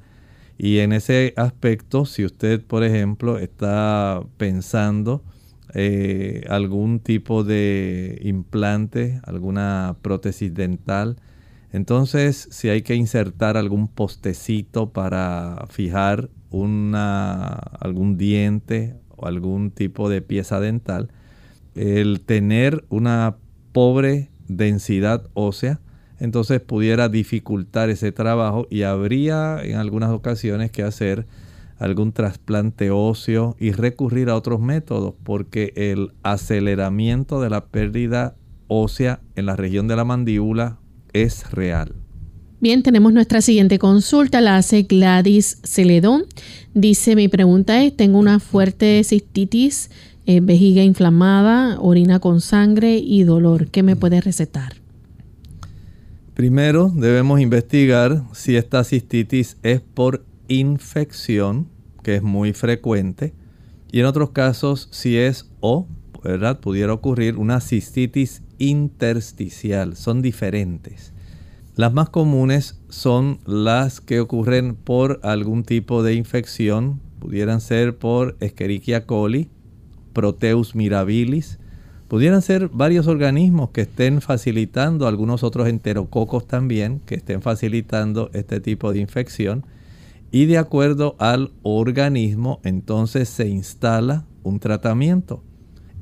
Y 0.58 0.80
en 0.80 0.92
ese 0.92 1.34
aspecto, 1.38 2.06
si 2.06 2.26
usted, 2.26 2.62
por 2.62 2.84
ejemplo, 2.84 3.38
está 3.38 4.22
pensando 4.38 5.24
eh, 5.74 6.44
algún 6.50 7.00
tipo 7.00 7.44
de 7.44 8.20
implante, 8.24 9.22
alguna 9.24 9.96
prótesis 10.02 10.54
dental, 10.54 11.18
entonces 11.72 12.48
si 12.52 12.68
hay 12.70 12.82
que 12.82 12.96
insertar 12.96 13.56
algún 13.56 13.88
postecito 13.88 14.90
para 14.90 15.66
fijar 15.70 16.30
una, 16.52 17.54
algún 17.54 18.18
diente 18.18 18.96
o 19.16 19.28
algún 19.28 19.72
tipo 19.72 20.10
de 20.10 20.22
pieza 20.22 20.60
dental, 20.60 21.10
el 21.76 22.22
tener 22.22 22.86
una 22.90 23.38
pobre 23.72 24.30
densidad 24.48 25.30
ósea, 25.34 25.80
entonces 26.20 26.60
pudiera 26.60 27.08
dificultar 27.08 27.90
ese 27.90 28.12
trabajo 28.12 28.68
y 28.70 28.84
habría 28.84 29.62
en 29.64 29.76
algunas 29.76 30.10
ocasiones 30.10 30.72
que 30.72 30.84
hacer 30.84 31.28
algún 31.78 32.12
trasplante 32.12 32.92
óseo 32.92 33.56
y 33.58 33.72
recurrir 33.72 34.30
a 34.30 34.36
otros 34.36 34.60
métodos 34.60 35.14
porque 35.24 35.72
el 35.76 36.12
aceleramiento 36.24 37.40
de 37.40 37.50
la 37.50 37.66
pérdida 37.68 38.36
ósea 38.68 39.22
en 39.36 39.46
la 39.46 39.56
región 39.56 39.88
de 39.88 39.96
la 39.96 40.04
mandíbula 40.04 40.78
es 41.14 41.50
real. 41.52 41.96
Bien, 42.62 42.84
tenemos 42.84 43.14
nuestra 43.14 43.42
siguiente 43.42 43.80
consulta, 43.80 44.42
la 44.42 44.58
hace 44.58 44.84
Gladys 44.84 45.60
Celedón. 45.64 46.26
Dice, 46.74 47.16
mi 47.16 47.30
pregunta 47.30 47.82
es, 47.82 47.96
tengo 47.96 48.20
una 48.20 48.42
fuerte 48.42 49.02
cistitis 49.06 49.90
eh, 50.26 50.42
vejiga 50.42 50.84
inflamada, 50.84 51.80
orina 51.80 52.20
con 52.20 52.42
sangre 52.42 52.98
y 52.98 53.24
dolor. 53.24 53.68
¿Qué 53.68 53.82
me 53.82 53.96
puede 53.96 54.20
recetar? 54.20 54.74
Primero 56.34 56.92
debemos 56.94 57.40
investigar 57.40 58.24
si 58.34 58.58
esta 58.58 58.84
cistitis 58.84 59.56
es 59.64 59.80
por 59.80 60.26
infección, 60.50 61.70
que 62.04 62.16
es 62.18 62.22
muy 62.22 62.52
frecuente, 62.52 63.34
y 63.90 64.02
en 64.02 64.06
otros 64.06 64.32
casos 64.32 64.90
si 64.92 65.16
es 65.16 65.50
o, 65.62 65.88
¿verdad? 66.26 66.60
Pudiera 66.60 66.92
ocurrir 66.92 67.38
una 67.38 67.62
cistitis 67.62 68.42
intersticial, 68.58 69.96
son 69.96 70.22
diferentes. 70.22 71.14
Las 71.80 71.94
más 71.94 72.10
comunes 72.10 72.78
son 72.90 73.40
las 73.46 74.02
que 74.02 74.20
ocurren 74.20 74.76
por 74.76 75.22
algún 75.24 75.64
tipo 75.64 76.04
de 76.04 76.14
infección, 76.14 77.00
pudieran 77.20 77.62
ser 77.62 77.98
por 77.98 78.36
Escherichia 78.42 79.06
coli, 79.06 79.48
Proteus 80.12 80.76
mirabilis. 80.76 81.58
Pudieran 82.10 82.42
ser 82.42 82.68
varios 82.68 83.08
organismos 83.08 83.70
que 83.70 83.84
estén 83.84 84.20
facilitando, 84.20 85.08
algunos 85.08 85.42
otros 85.42 85.70
enterococos 85.70 86.46
también, 86.48 87.00
que 87.06 87.16
estén 87.16 87.42
facilitando 87.42 88.30
este 88.34 88.60
tipo 88.60 88.92
de 88.92 89.00
infección. 89.00 89.66
Y 90.32 90.48
de 90.48 90.58
acuerdo 90.58 91.16
al 91.18 91.54
organismo, 91.64 92.60
entonces 92.66 93.30
se 93.30 93.48
instala 93.48 94.26
un 94.44 94.60
tratamiento. 94.60 95.46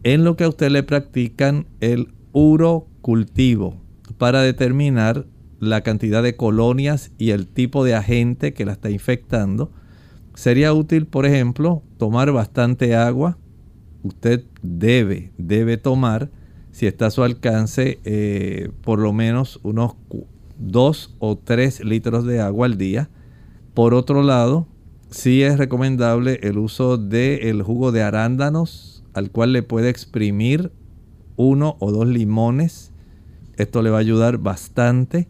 En 0.02 0.24
lo 0.24 0.38
que 0.38 0.46
a 0.46 0.50
usted 0.50 0.72
le 0.72 0.82
practican 0.82 1.68
el 1.82 2.16
urocultivo 2.34 3.76
para 4.18 4.42
determinar 4.42 5.28
la 5.60 5.82
cantidad 5.82 6.24
de 6.24 6.36
colonias 6.36 7.12
y 7.18 7.32
el 7.32 7.48
tipo 7.48 7.84
de 7.84 7.96
agente 7.96 8.54
que 8.54 8.66
la 8.66 8.74
está 8.74 8.90
infectando. 8.90 9.72
Sería 10.36 10.74
útil, 10.74 11.08
por 11.08 11.26
ejemplo, 11.26 11.82
tomar 11.98 12.32
bastante 12.32 12.96
agua, 12.96 13.38
usted 14.04 14.44
debe, 14.62 15.32
debe 15.38 15.78
tomar, 15.78 16.30
si 16.72 16.86
está 16.86 17.08
a 17.08 17.12
su 17.12 17.24
alcance, 17.24 18.00
eh, 18.04 18.70
por 18.84 19.00
lo 19.00 19.14
menos 19.14 19.60
unos 19.64 19.96
2 20.60 21.16
o 21.20 21.38
3 21.38 21.84
litros 21.84 22.26
de 22.26 22.40
agua 22.40 22.68
al 22.68 22.78
día. 22.78 23.10
Por 23.74 23.94
otro 23.94 24.22
lado, 24.22 24.68
sí 25.10 25.42
es 25.42 25.58
recomendable 25.58 26.40
el 26.44 26.58
uso 26.58 26.98
del 26.98 27.64
jugo 27.64 27.92
de 27.92 28.04
arándanos, 28.04 29.04
al 29.14 29.32
cual 29.32 29.54
le 29.54 29.64
puede 29.64 29.90
exprimir 29.90 30.72
uno 31.36 31.78
o 31.80 31.92
dos 31.92 32.08
limones. 32.08 32.92
Esto 33.56 33.82
le 33.82 33.90
va 33.90 33.98
a 33.98 34.02
ayudar 34.02 34.38
bastante. 34.38 35.28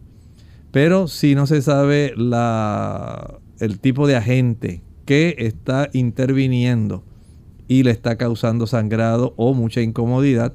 Pero 0.72 1.07
si 1.07 1.36
no 1.36 1.47
se 1.47 1.61
sabe 1.61 2.13
el 3.59 3.80
tipo 3.80 4.07
de 4.07 4.15
agente 4.15 4.82
que 5.05 5.36
está 5.39 5.89
interviniendo 5.93 7.03
y 7.68 7.84
le 7.84 7.91
está 7.91 8.18
causando 8.18 8.68
sangrado 8.68 9.34
o 9.38 9.53
mucha 9.53 9.82
incomodidad, 9.82 10.53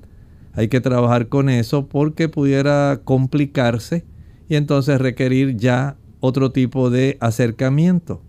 hay 0.55 0.69
que 0.69 0.81
trabajar 0.81 1.29
con 1.29 1.49
eso 1.49 1.89
porque 1.89 2.29
pudiera 2.29 3.01
complicarse 3.05 4.05
y 4.49 4.57
entonces 4.57 5.01
requerir 5.01 5.57
ya 5.57 5.97
otro 6.21 6.53
tipo 6.53 6.91
de 6.91 7.17
acercamiento. 7.21 8.23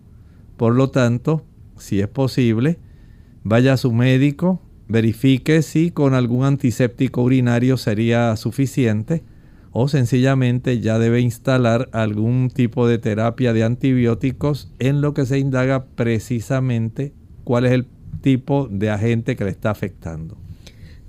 Por 0.56 0.74
lo 0.74 0.90
tanto, 0.90 1.44
si 1.76 2.00
es 2.00 2.08
posible, 2.08 2.78
vaya 3.42 3.74
a 3.74 3.76
su 3.76 3.92
médico, 3.92 4.62
verifique 4.88 5.60
si 5.60 5.90
con 5.90 6.14
algún 6.14 6.44
antiséptico 6.44 7.22
urinario 7.22 7.76
sería 7.76 8.34
suficiente 8.36 9.22
o 9.76 9.88
sencillamente 9.88 10.80
ya 10.80 11.00
debe 11.00 11.20
instalar 11.20 11.90
algún 11.92 12.48
tipo 12.48 12.86
de 12.86 12.98
terapia 12.98 13.52
de 13.52 13.64
antibióticos 13.64 14.70
en 14.78 15.00
lo 15.00 15.14
que 15.14 15.26
se 15.26 15.40
indaga 15.40 15.84
precisamente 15.84 17.12
cuál 17.42 17.66
es 17.66 17.72
el 17.72 17.86
tipo 18.20 18.68
de 18.70 18.90
agente 18.90 19.34
que 19.34 19.44
le 19.44 19.50
está 19.50 19.70
afectando. 19.70 20.36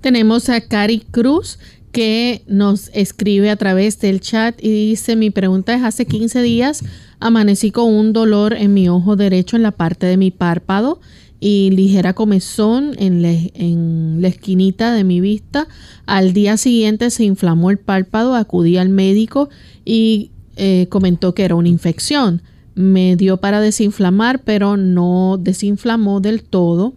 Tenemos 0.00 0.48
a 0.48 0.60
Cari 0.60 0.98
Cruz 0.98 1.60
que 1.92 2.42
nos 2.48 2.90
escribe 2.92 3.50
a 3.50 3.56
través 3.56 4.00
del 4.00 4.20
chat 4.20 4.58
y 4.60 4.68
dice, 4.88 5.14
mi 5.14 5.30
pregunta 5.30 5.72
es, 5.72 5.84
hace 5.84 6.04
15 6.04 6.42
días 6.42 6.84
amanecí 7.20 7.70
con 7.70 7.94
un 7.94 8.12
dolor 8.12 8.52
en 8.52 8.74
mi 8.74 8.88
ojo 8.88 9.14
derecho 9.14 9.56
en 9.56 9.62
la 9.62 9.70
parte 9.70 10.06
de 10.06 10.16
mi 10.16 10.32
párpado 10.32 11.00
y 11.40 11.70
ligera 11.70 12.14
comezón 12.14 12.94
en, 12.98 13.24
en 13.24 14.18
la 14.20 14.28
esquinita 14.28 14.92
de 14.92 15.04
mi 15.04 15.20
vista. 15.20 15.68
Al 16.06 16.32
día 16.32 16.56
siguiente 16.56 17.10
se 17.10 17.24
inflamó 17.24 17.70
el 17.70 17.78
párpado, 17.78 18.34
acudí 18.34 18.76
al 18.76 18.88
médico 18.88 19.48
y 19.84 20.30
eh, 20.56 20.86
comentó 20.88 21.34
que 21.34 21.44
era 21.44 21.54
una 21.54 21.68
infección. 21.68 22.42
Me 22.74 23.16
dio 23.16 23.38
para 23.38 23.60
desinflamar, 23.60 24.42
pero 24.42 24.76
no 24.76 25.38
desinflamó 25.40 26.20
del 26.20 26.42
todo 26.42 26.94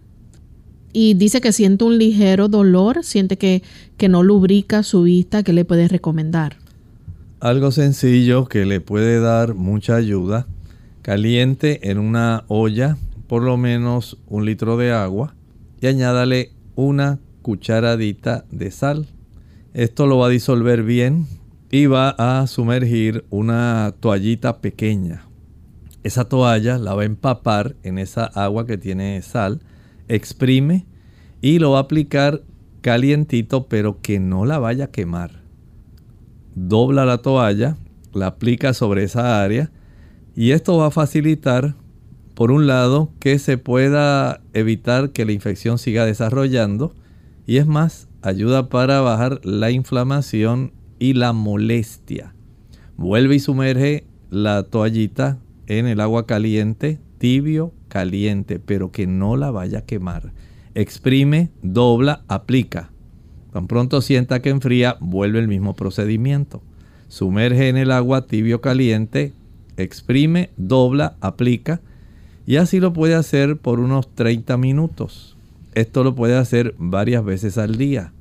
y 0.91 1.13
dice 1.13 1.41
que 1.41 1.51
siente 1.51 1.83
un 1.83 1.97
ligero 1.97 2.47
dolor, 2.47 3.03
siente 3.03 3.37
que, 3.37 3.63
que 3.97 4.09
no 4.09 4.23
lubrica 4.23 4.83
su 4.83 5.03
vista, 5.03 5.43
¿qué 5.43 5.53
le 5.53 5.65
puede 5.65 5.87
recomendar? 5.87 6.57
Algo 7.39 7.71
sencillo 7.71 8.45
que 8.45 8.65
le 8.65 8.81
puede 8.81 9.19
dar 9.19 9.53
mucha 9.53 9.95
ayuda. 9.95 10.47
Caliente 11.01 11.89
en 11.89 11.99
una 11.99 12.43
olla 12.47 12.97
por 13.29 13.43
lo 13.43 13.57
menos 13.57 14.17
un 14.27 14.43
litro 14.43 14.75
de 14.75 14.91
agua 14.91 15.35
y 15.79 15.85
añádale 15.85 16.51
una 16.75 17.19
cucharadita 17.43 18.43
de 18.49 18.71
sal. 18.71 19.05
Esto 19.75 20.07
lo 20.07 20.17
va 20.17 20.25
a 20.25 20.31
disolver 20.31 20.81
bien 20.81 21.27
y 21.69 21.85
va 21.85 22.09
a 22.17 22.47
sumergir 22.47 23.25
una 23.29 23.93
toallita 23.99 24.61
pequeña. 24.61 25.27
Esa 26.03 26.25
toalla 26.25 26.79
la 26.79 26.95
va 26.95 27.03
a 27.03 27.05
empapar 27.05 27.75
en 27.83 27.99
esa 27.99 28.25
agua 28.25 28.65
que 28.65 28.79
tiene 28.79 29.21
sal, 29.21 29.61
exprime 30.07 30.87
y 31.39 31.59
lo 31.59 31.71
va 31.71 31.77
a 31.77 31.81
aplicar 31.81 32.41
calientito 32.81 33.67
pero 33.67 34.01
que 34.01 34.19
no 34.19 34.45
la 34.45 34.57
vaya 34.57 34.85
a 34.85 34.91
quemar. 34.91 35.43
Dobla 36.55 37.05
la 37.05 37.19
toalla, 37.19 37.77
la 38.11 38.25
aplica 38.25 38.73
sobre 38.73 39.03
esa 39.03 39.43
área 39.43 39.69
y 40.35 40.49
esto 40.51 40.77
va 40.77 40.87
a 40.87 40.91
facilitar, 40.91 41.75
por 42.39 42.53
un 42.53 42.67
lado, 42.67 43.11
que 43.19 43.37
se 43.37 43.57
pueda 43.57 44.39
evitar 44.53 45.09
que 45.09 45.25
la 45.25 45.33
infección 45.33 45.77
siga 45.77 46.05
desarrollando 46.05 46.95
y 47.45 47.57
es 47.57 47.67
más, 47.67 48.07
ayuda 48.21 48.69
para 48.69 49.01
bajar 49.01 49.41
la 49.43 49.71
inflamación 49.71 50.71
y 50.99 51.15
la 51.15 51.33
molestia. 51.33 52.33
Vuelve 52.95 53.35
y 53.35 53.39
sumerge 53.41 54.05
la 54.29 54.63
toallita 54.63 55.37
en 55.67 55.85
el 55.85 55.99
agua 55.99 56.27
caliente, 56.27 57.01
tibio, 57.17 57.73
caliente, 57.89 58.57
pero 58.57 58.89
que 58.89 59.05
no 59.05 59.35
la 59.35 59.51
vaya 59.51 59.79
a 59.79 59.85
quemar. 59.85 60.31
Exprime, 60.75 61.51
dobla, 61.61 62.23
aplica. 62.29 62.89
Tan 63.51 63.67
pronto 63.67 64.01
sienta 64.01 64.41
que 64.41 64.49
enfría, 64.49 64.95
vuelve 65.01 65.39
el 65.39 65.49
mismo 65.49 65.75
procedimiento. 65.75 66.63
Sumerge 67.09 67.67
en 67.67 67.75
el 67.75 67.91
agua 67.91 68.27
tibio 68.27 68.61
caliente, 68.61 69.33
exprime, 69.75 70.51
dobla, 70.55 71.17
aplica. 71.19 71.81
Y 72.49 72.57
así 72.57 72.79
lo 72.79 72.93
puede 72.93 73.13
hacer 73.13 73.57
por 73.57 73.79
unos 73.79 74.09
30 74.15 74.57
minutos. 74.57 75.37
Esto 75.75 76.03
lo 76.03 76.15
puede 76.15 76.35
hacer 76.35 76.73
varias 76.79 77.23
veces 77.23 77.59
al 77.59 77.77
día. 77.77 78.11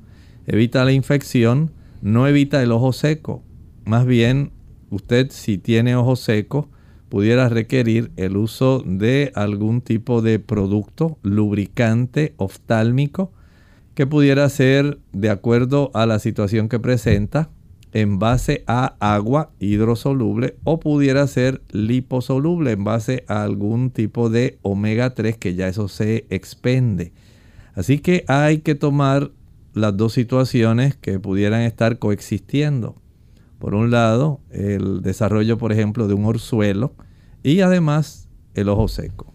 Evita 0.45 0.85
la 0.85 0.91
infección, 0.91 1.71
no 2.03 2.27
evita 2.27 2.61
el 2.61 2.71
ojo 2.71 2.93
seco. 2.93 3.41
Más 3.85 4.05
bien, 4.05 4.51
usted 4.91 5.31
si 5.31 5.57
tiene 5.57 5.95
ojo 5.95 6.15
seco, 6.15 6.69
pudiera 7.09 7.49
requerir 7.49 8.11
el 8.17 8.37
uso 8.37 8.83
de 8.85 9.31
algún 9.33 9.81
tipo 9.81 10.21
de 10.21 10.37
producto 10.37 11.17
lubricante 11.23 12.35
oftálmico 12.37 13.31
que 13.95 14.05
pudiera 14.05 14.47
ser 14.49 14.99
de 15.11 15.31
acuerdo 15.31 15.89
a 15.95 16.05
la 16.05 16.19
situación 16.19 16.69
que 16.69 16.77
presenta 16.77 17.49
en 17.93 18.19
base 18.19 18.63
a 18.67 18.95
agua 18.99 19.51
hidrosoluble 19.59 20.55
o 20.63 20.79
pudiera 20.79 21.25
ser 21.27 21.61
liposoluble 21.71 22.71
en 22.71 22.83
base 22.83 23.23
a 23.27 23.43
algún 23.43 23.89
tipo 23.89 24.29
de 24.29 24.59
omega 24.61 25.15
3 25.15 25.37
que 25.37 25.55
ya 25.55 25.67
eso 25.67 25.87
se 25.87 26.25
expende. 26.29 27.11
Así 27.73 27.99
que 27.99 28.25
hay 28.27 28.59
que 28.59 28.75
tomar 28.75 29.31
las 29.73 29.95
dos 29.95 30.13
situaciones 30.13 30.95
que 30.95 31.19
pudieran 31.19 31.61
estar 31.61 31.99
coexistiendo. 31.99 32.95
Por 33.59 33.75
un 33.75 33.91
lado, 33.91 34.39
el 34.51 35.01
desarrollo, 35.01 35.57
por 35.57 35.71
ejemplo, 35.71 36.07
de 36.07 36.13
un 36.13 36.25
orzuelo 36.25 36.93
y 37.43 37.61
además 37.61 38.29
el 38.53 38.69
ojo 38.69 38.87
seco. 38.87 39.33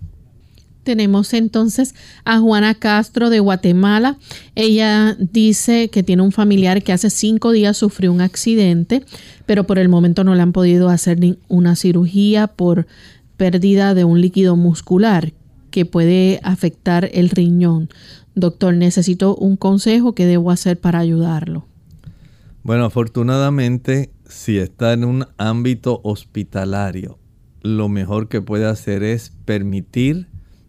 Tenemos 0.85 1.33
entonces 1.33 1.95
a 2.25 2.39
Juana 2.39 2.75
Castro 2.75 3.31
de 3.31 3.41
Guatemala. 3.41 4.19
Ella 4.55 5.17
dice 5.19 5.89
que 5.89 6.03
tiene 6.03 6.23
un 6.23 6.31
familiar 6.31 6.83
que 6.83 6.93
hace 6.93 7.11
cinco 7.11 7.53
días 7.53 7.77
sufrió 7.77 8.13
un 8.13 8.21
accidente, 8.21 9.03
pero 9.47 9.65
por 9.65 9.79
el 9.79 9.89
momento 9.89 10.23
no 10.25 10.35
le 10.35 10.43
han 10.43 10.53
podido 10.53 10.91
hacer 10.91 11.19
una 11.49 11.75
cirugía 11.75 12.47
por 12.47 12.87
pérdida 13.37 13.95
de 13.95 14.05
un 14.05 14.21
líquido 14.21 14.57
muscular 14.57 15.33
que 15.71 15.87
puede 15.87 16.39
afectar 16.43 17.09
el 17.13 17.31
riñón. 17.31 17.89
Doctor, 18.35 18.75
necesito 18.75 19.35
un 19.35 19.57
consejo 19.57 20.15
que 20.15 20.27
debo 20.27 20.51
hacer 20.51 20.79
para 20.79 20.99
ayudarlo. 20.99 21.67
Bueno, 22.63 22.85
afortunadamente, 22.85 24.11
si 24.29 24.59
está 24.59 24.93
en 24.93 25.05
un 25.05 25.27
ámbito 25.39 26.01
hospitalario, 26.05 27.19
lo 27.63 27.89
mejor 27.89 28.29
que 28.29 28.43
puede 28.43 28.67
hacer 28.67 29.03
es 29.03 29.33
permitir 29.47 30.29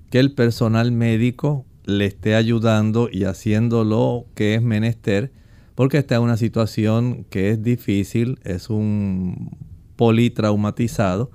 que 0.09 0.19
el 0.19 0.33
personal 0.33 0.91
médico 0.91 1.65
le 1.85 2.05
esté 2.05 2.35
ayudando 2.35 3.09
y 3.11 3.25
haciendo 3.25 3.83
lo 3.83 4.25
que 4.35 4.55
es 4.55 4.61
menester, 4.61 5.31
porque 5.75 5.97
está 5.97 6.15
en 6.15 6.21
una 6.21 6.37
situación 6.37 7.25
que 7.29 7.51
es 7.51 7.61
difícil, 7.61 8.39
es 8.43 8.69
un 8.69 9.51
politraumatizado, 9.95 11.31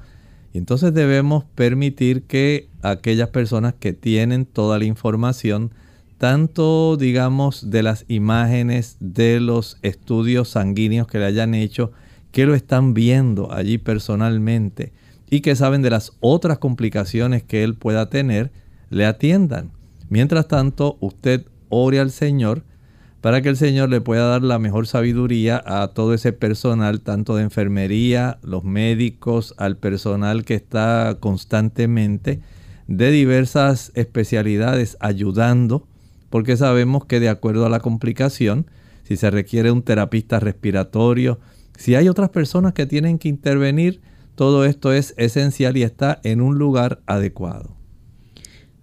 y 0.53 0.59
entonces 0.59 0.93
debemos 0.93 1.45
permitir 1.55 2.25
que 2.25 2.69
aquellas 2.83 3.29
personas 3.29 3.75
que 3.79 3.93
tienen 3.93 4.47
toda 4.47 4.79
la 4.79 4.85
información 4.85 5.73
tanto 6.21 6.99
digamos 6.99 7.71
de 7.71 7.83
las 7.83 8.05
imágenes 8.09 8.99
de 9.01 9.41
los 9.41 9.79
estudios 9.81 10.51
sanguíneos 10.51 11.07
que 11.07 11.19
le 11.19 11.25
hayan 11.25 11.55
hecho, 11.55 11.93
que 12.31 12.45
lo 12.45 12.55
están 12.55 12.93
viendo 12.93 13.51
allí 13.53 13.79
personalmente 13.79 14.93
y 15.31 15.41
que 15.41 15.57
saben 15.57 15.83
de 15.83 15.91
las 15.91 16.13
otras 16.21 16.59
complicaciones 16.59 17.43
que 17.43 17.63
él 17.63 17.75
pueda 17.75 18.11
tener, 18.11 18.51
le 18.91 19.07
atiendan. 19.07 19.71
Mientras 20.09 20.49
tanto, 20.49 20.99
usted 21.01 21.47
ore 21.69 22.01
al 22.01 22.11
Señor 22.11 22.65
para 23.21 23.43
que 23.43 23.49
el 23.51 23.57
Señor 23.57 23.91
le 23.91 24.01
pueda 24.01 24.27
dar 24.27 24.43
la 24.43 24.59
mejor 24.59 24.87
sabiduría 24.87 25.63
a 25.65 25.89
todo 25.89 26.15
ese 26.15 26.33
personal, 26.33 27.01
tanto 27.03 27.37
de 27.37 27.45
enfermería, 27.45 28.39
los 28.43 28.65
médicos, 28.65 29.55
al 29.59 29.77
personal 29.77 30.45
que 30.45 30.55
está 30.55 31.19
constantemente 31.21 32.41
de 32.89 33.11
diversas 33.11 33.93
especialidades 33.95 34.97
ayudando 35.01 35.87
porque 36.31 36.57
sabemos 36.57 37.05
que 37.05 37.21
de 37.21 37.29
acuerdo 37.29 37.67
a 37.67 37.69
la 37.69 37.81
complicación, 37.81 38.67
si 39.03 39.17
se 39.17 39.31
requiere 39.31 39.73
un 39.73 39.83
terapista 39.83 40.41
respiratorio, 40.41 41.41
si 41.77 41.97
hay 41.97 42.09
otras 42.09 42.31
personas 42.31 42.73
que 42.73 42.87
tienen 42.87 43.19
que 43.19 43.29
intervenir, 43.29 44.01
todo 44.41 44.65
esto 44.65 44.95
es 44.95 45.13
esencial 45.19 45.77
y 45.77 45.83
está 45.83 46.19
en 46.25 46.41
un 46.41 46.57
lugar 46.57 47.03
adecuado. 47.05 47.77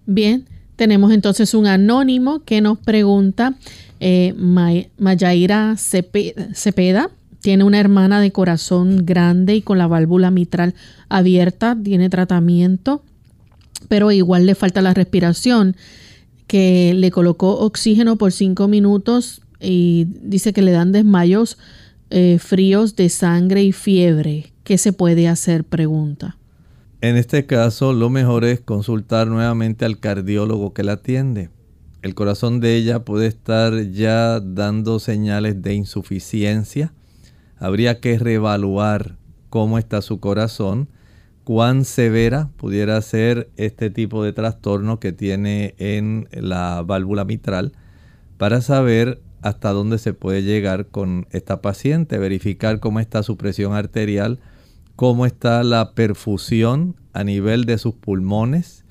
Bien, 0.05 0.45
tenemos 0.75 1.11
entonces 1.11 1.55
un 1.55 1.65
anónimo 1.65 2.43
que 2.45 2.61
nos 2.61 2.77
pregunta, 2.77 3.55
eh, 3.99 4.35
Mayaira 4.37 5.75
Cepeda, 5.75 7.09
tiene 7.41 7.63
una 7.63 7.79
hermana 7.79 8.21
de 8.21 8.31
corazón 8.31 9.03
grande 9.03 9.55
y 9.55 9.63
con 9.63 9.79
la 9.79 9.87
válvula 9.87 10.29
mitral 10.29 10.75
abierta, 11.09 11.75
tiene 11.83 12.11
tratamiento, 12.11 13.01
pero 13.87 14.11
igual 14.11 14.45
le 14.45 14.53
falta 14.53 14.83
la 14.83 14.93
respiración 14.93 15.75
que 16.45 16.93
le 16.93 17.09
colocó 17.09 17.57
oxígeno 17.61 18.17
por 18.17 18.31
cinco 18.31 18.67
minutos 18.67 19.41
y 19.59 20.05
dice 20.21 20.53
que 20.53 20.61
le 20.61 20.71
dan 20.71 20.91
desmayos 20.91 21.57
eh, 22.11 22.37
fríos 22.39 22.95
de 22.95 23.09
sangre 23.09 23.63
y 23.63 23.71
fiebre. 23.71 24.53
¿Qué 24.67 24.77
se 24.77 24.91
puede 24.91 25.29
hacer? 25.29 25.63
Pregunta. 25.63 26.35
En 26.99 27.15
este 27.15 27.45
caso, 27.45 27.93
lo 27.93 28.09
mejor 28.09 28.43
es 28.43 28.59
consultar 28.59 29.27
nuevamente 29.27 29.85
al 29.85 29.97
cardiólogo 29.97 30.73
que 30.73 30.83
la 30.83 30.91
atiende. 30.91 31.49
El 32.01 32.15
corazón 32.15 32.59
de 32.59 32.75
ella 32.75 33.05
puede 33.05 33.27
estar 33.27 33.73
ya 33.91 34.41
dando 34.41 34.99
señales 34.99 35.61
de 35.61 35.73
insuficiencia. 35.73 36.91
Habría 37.57 38.01
que 38.01 38.19
reevaluar 38.19 39.15
cómo 39.49 39.77
está 39.77 40.01
su 40.01 40.19
corazón 40.19 40.89
cuán 41.45 41.85
severa 41.85 42.49
pudiera 42.57 43.01
ser 43.01 43.49
este 43.55 43.89
tipo 43.89 44.21
de 44.21 44.33
trastorno 44.33 44.99
que 44.99 45.13
tiene 45.13 45.75
en 45.77 46.27
la 46.33 46.83
válvula 46.85 47.23
mitral 47.23 47.71
para 48.37 48.59
saber 48.59 49.21
hasta 49.41 49.69
dónde 49.69 49.97
se 49.97 50.11
puede 50.11 50.43
llegar 50.43 50.87
con 50.87 51.25
esta 51.31 51.61
paciente, 51.61 52.17
verificar 52.17 52.81
cómo 52.81 52.99
está 52.99 53.23
su 53.23 53.37
presión 53.37 53.73
arterial, 53.73 54.39
cómo 54.97 55.25
está 55.25 55.63
la 55.63 55.93
perfusión 55.93 56.97
a 57.13 57.23
nivel 57.23 57.63
de 57.63 57.77
sus 57.77 57.95
pulmones, 57.95 58.83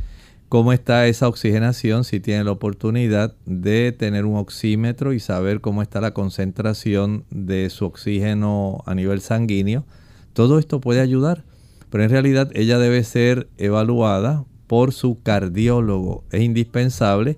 cómo 0.49 0.73
está 0.73 1.07
esa 1.07 1.29
oxigenación, 1.29 2.05
si 2.05 2.19
tiene 2.19 2.45
la 2.45 2.53
oportunidad 2.53 3.35
de 3.45 3.93
tener 3.93 4.25
un 4.25 4.37
oxímetro 4.37 5.13
y 5.13 5.21
saber 5.21 5.61
cómo 5.61 5.83
está 5.83 6.01
la 6.01 6.15
concentración 6.15 7.27
de 7.31 7.69
su 7.69 7.85
oxígeno 7.85 8.83
a 8.87 8.95
nivel 8.95 9.21
sanguíneo. 9.21 9.85
Todo 10.33 10.59
esto 10.59 10.81
puede 10.81 11.03
ayudar 11.03 11.45
pero 11.91 12.05
en 12.05 12.11
realidad 12.11 12.51
ella 12.55 12.79
debe 12.79 13.03
ser 13.05 13.49
evaluada 13.59 14.45
por 14.67 14.93
su 14.93 15.23
cardiólogo. 15.23 16.25
Es 16.31 16.43
indispensable 16.43 17.37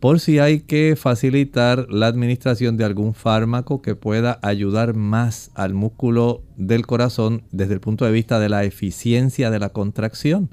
por 0.00 0.20
si 0.20 0.38
hay 0.38 0.60
que 0.60 0.94
facilitar 0.96 1.86
la 1.90 2.06
administración 2.06 2.76
de 2.76 2.84
algún 2.84 3.14
fármaco 3.14 3.80
que 3.80 3.94
pueda 3.94 4.38
ayudar 4.42 4.94
más 4.94 5.50
al 5.54 5.74
músculo 5.74 6.42
del 6.56 6.86
corazón 6.86 7.42
desde 7.50 7.74
el 7.74 7.80
punto 7.80 8.04
de 8.04 8.12
vista 8.12 8.38
de 8.38 8.48
la 8.48 8.64
eficiencia 8.64 9.50
de 9.50 9.58
la 9.58 9.70
contracción. 9.70 10.50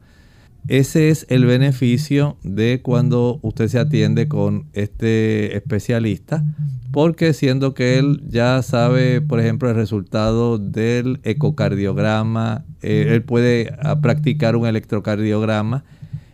Ese 0.69 1.09
es 1.09 1.25
el 1.29 1.45
beneficio 1.45 2.37
de 2.43 2.81
cuando 2.81 3.39
usted 3.41 3.67
se 3.67 3.79
atiende 3.79 4.29
con 4.29 4.67
este 4.71 5.57
especialista, 5.57 6.45
porque 6.91 7.33
siendo 7.33 7.73
que 7.73 7.99
él 7.99 8.23
ya 8.29 8.61
sabe, 8.61 9.19
por 9.19 9.41
ejemplo, 9.41 9.69
el 9.69 9.75
resultado 9.75 10.57
del 10.59 11.19
ecocardiograma, 11.23 12.63
eh, 12.81 13.07
él 13.09 13.23
puede 13.23 13.75
ah, 13.81 13.99
practicar 13.99 14.55
un 14.55 14.65
electrocardiograma 14.65 15.83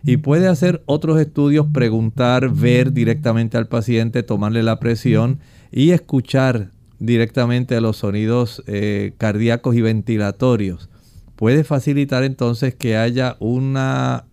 Y 0.02 0.18
puede 0.18 0.48
hacer 0.48 0.82
otros 0.86 1.20
estudios, 1.20 1.66
preguntar, 1.72 2.50
ver 2.50 2.92
directamente 2.92 3.56
al 3.56 3.68
paciente, 3.68 4.22
tomarle 4.22 4.62
la 4.62 4.80
presión 4.80 5.40
y 5.70 5.90
escuchar 5.90 6.72
directamente 6.98 7.80
los 7.80 7.98
sonidos 7.98 8.62
eh, 8.66 9.12
cardíacos 9.18 9.74
y 9.74 9.80
ventilatorios. 9.80 10.88
Puede 11.36 11.64
facilitar 11.64 12.22
entonces 12.22 12.74
que 12.74 12.96
haya 12.96 13.36
una 13.40 14.26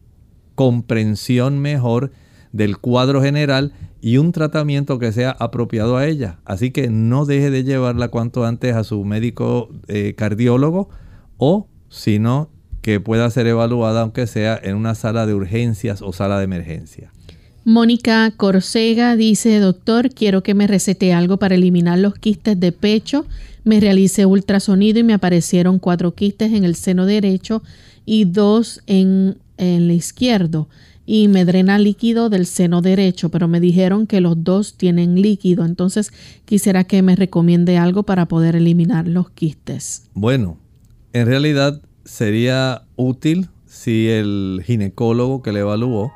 comprensión 0.56 1.60
mejor 1.60 2.12
del 2.52 2.78
cuadro 2.78 3.22
general 3.22 3.74
y 4.02 4.18
un 4.18 4.32
tratamiento 4.32 5.00
que 5.00 5.12
sea 5.12 5.32
apropiado 5.32 5.98
a 5.98 6.06
ella. 6.06 6.40
Así 6.46 6.72
que 6.72 6.90
no 6.90 7.26
deje 7.26 7.50
de 7.50 7.64
llevarla 7.64 8.10
cuanto 8.10 8.46
antes 8.46 8.76
a 8.76 8.84
su 8.84 9.04
médico 9.06 9.70
eh, 9.88 10.14
cardiólogo 10.18 10.90
o 11.38 11.68
si 11.90 12.20
no, 12.20 12.50
que 12.82 13.00
pueda 13.00 13.30
ser 13.30 13.48
evaluada 13.48 14.02
aunque 14.02 14.28
sea 14.28 14.60
en 14.62 14.76
una 14.76 14.96
sala 14.96 15.26
de 15.26 15.34
urgencias 15.34 16.02
o 16.02 16.14
sala 16.14 16.38
de 16.38 16.46
emergencia. 16.46 17.12
Mónica 17.66 18.32
Corsega 18.38 19.18
dice, 19.18 19.60
doctor, 19.60 20.10
quiero 20.10 20.42
que 20.42 20.54
me 20.54 20.68
recete 20.68 21.12
algo 21.12 21.38
para 21.38 21.56
eliminar 21.56 22.00
los 22.00 22.16
quistes 22.16 22.58
de 22.58 22.72
pecho. 22.72 23.26
Me 23.66 23.82
realicé 23.82 24.26
ultrasonido 24.26 25.00
y 25.00 25.04
me 25.04 25.14
aparecieron 25.14 25.78
cuatro 25.78 26.16
quistes 26.16 26.54
en 26.54 26.64
el 26.64 26.76
seno 26.76 27.06
derecho 27.06 27.62
y 28.06 28.24
dos 28.24 28.82
en, 28.88 29.38
en 29.58 29.84
el 29.84 29.92
izquierdo 29.92 30.70
y 31.10 31.30
me 31.30 31.46
drena 31.46 31.80
líquido 31.80 32.30
del 32.30 32.46
seno 32.46 32.82
derecho, 32.82 33.30
pero 33.30 33.48
me 33.48 33.62
dijeron 33.62 34.08
que 34.08 34.20
los 34.20 34.44
dos 34.44 34.74
tienen 34.74 35.22
líquido, 35.22 35.66
entonces 35.66 36.12
quisiera 36.44 36.84
que 36.84 37.02
me 37.02 37.16
recomiende 37.16 37.78
algo 37.78 38.04
para 38.04 38.28
poder 38.28 38.58
eliminar 38.58 39.08
los 39.08 39.30
quistes. 39.30 40.04
Bueno, 40.14 40.58
en 41.14 41.26
realidad 41.26 41.82
sería 42.08 42.84
útil 42.96 43.50
si 43.66 44.10
el 44.10 44.62
ginecólogo 44.64 45.42
que 45.42 45.52
le 45.52 45.60
evaluó 45.60 46.12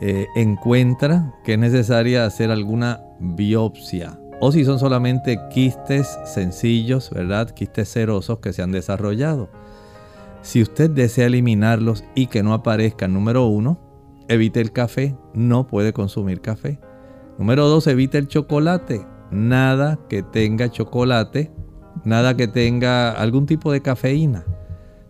eh, 0.00 0.26
encuentra 0.34 1.34
que 1.44 1.54
es 1.54 1.58
necesaria 1.58 2.24
hacer 2.24 2.50
alguna 2.50 3.02
biopsia 3.20 4.18
o 4.40 4.50
si 4.50 4.64
son 4.64 4.78
solamente 4.78 5.38
quistes 5.50 6.18
sencillos, 6.24 7.10
¿verdad? 7.10 7.50
Quistes 7.50 7.88
serosos 7.88 8.38
que 8.38 8.52
se 8.52 8.62
han 8.62 8.72
desarrollado. 8.72 9.48
Si 10.42 10.62
usted 10.62 10.90
desea 10.90 11.26
eliminarlos 11.26 12.04
y 12.14 12.26
que 12.26 12.42
no 12.42 12.52
aparezcan, 12.52 13.12
número 13.12 13.46
uno, 13.46 13.80
evite 14.28 14.60
el 14.60 14.72
café, 14.72 15.16
no 15.32 15.66
puede 15.66 15.92
consumir 15.92 16.40
café. 16.40 16.78
Número 17.38 17.66
dos, 17.68 17.86
evite 17.86 18.18
el 18.18 18.28
chocolate. 18.28 19.06
Nada 19.30 19.98
que 20.08 20.22
tenga 20.22 20.70
chocolate, 20.70 21.50
nada 22.04 22.36
que 22.36 22.46
tenga 22.46 23.10
algún 23.10 23.46
tipo 23.46 23.72
de 23.72 23.80
cafeína. 23.80 24.44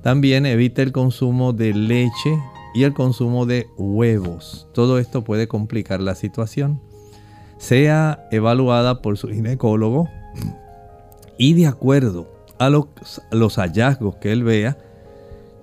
También 0.06 0.46
evite 0.46 0.82
el 0.82 0.92
consumo 0.92 1.52
de 1.52 1.74
leche 1.74 2.38
y 2.76 2.84
el 2.84 2.94
consumo 2.94 3.44
de 3.44 3.66
huevos. 3.76 4.68
Todo 4.72 5.00
esto 5.00 5.24
puede 5.24 5.48
complicar 5.48 6.00
la 6.00 6.14
situación. 6.14 6.80
Sea 7.58 8.28
evaluada 8.30 9.02
por 9.02 9.18
su 9.18 9.26
ginecólogo 9.26 10.08
y 11.38 11.54
de 11.54 11.66
acuerdo 11.66 12.32
a 12.60 12.70
los, 12.70 12.86
los 13.32 13.56
hallazgos 13.56 14.14
que 14.18 14.30
él 14.30 14.44
vea, 14.44 14.78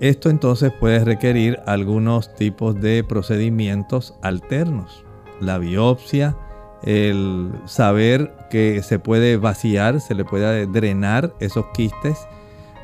esto 0.02 0.30
entonces 0.30 0.74
puede 0.78 1.06
requerir 1.06 1.62
algunos 1.66 2.36
tipos 2.36 2.78
de 2.82 3.06
procedimientos 3.06 4.14
alternos. 4.22 5.06
La 5.40 5.58
biopsia, 5.58 6.36
el 6.84 7.50
saber 7.64 8.36
que 8.50 8.84
se 8.84 9.00
puede 9.00 9.38
vaciar, 9.38 10.02
se 10.02 10.16
le 10.16 10.26
puede 10.26 10.68
drenar 10.68 11.34
esos 11.40 11.64
quistes. 11.74 12.18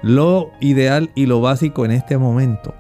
Lo 0.01 0.51
ideal 0.61 1.11
y 1.13 1.25
lo 1.25 1.41
básico 1.41 1.83
en 1.83 1.91
este 1.91 2.17
momento 2.17 2.73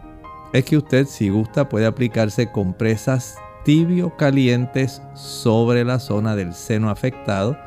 es 0.53 0.65
que 0.65 0.77
usted 0.77 1.05
si 1.05 1.29
gusta 1.29 1.67
puede 1.67 1.85
aplicarse 1.85 2.51
compresas 2.51 3.37
tibio 3.65 4.15
calientes 4.15 5.01
sobre 5.15 5.83
la 5.83 5.99
zona 5.99 6.35
del 6.35 6.53
seno 6.53 6.89
afectado. 6.89 7.57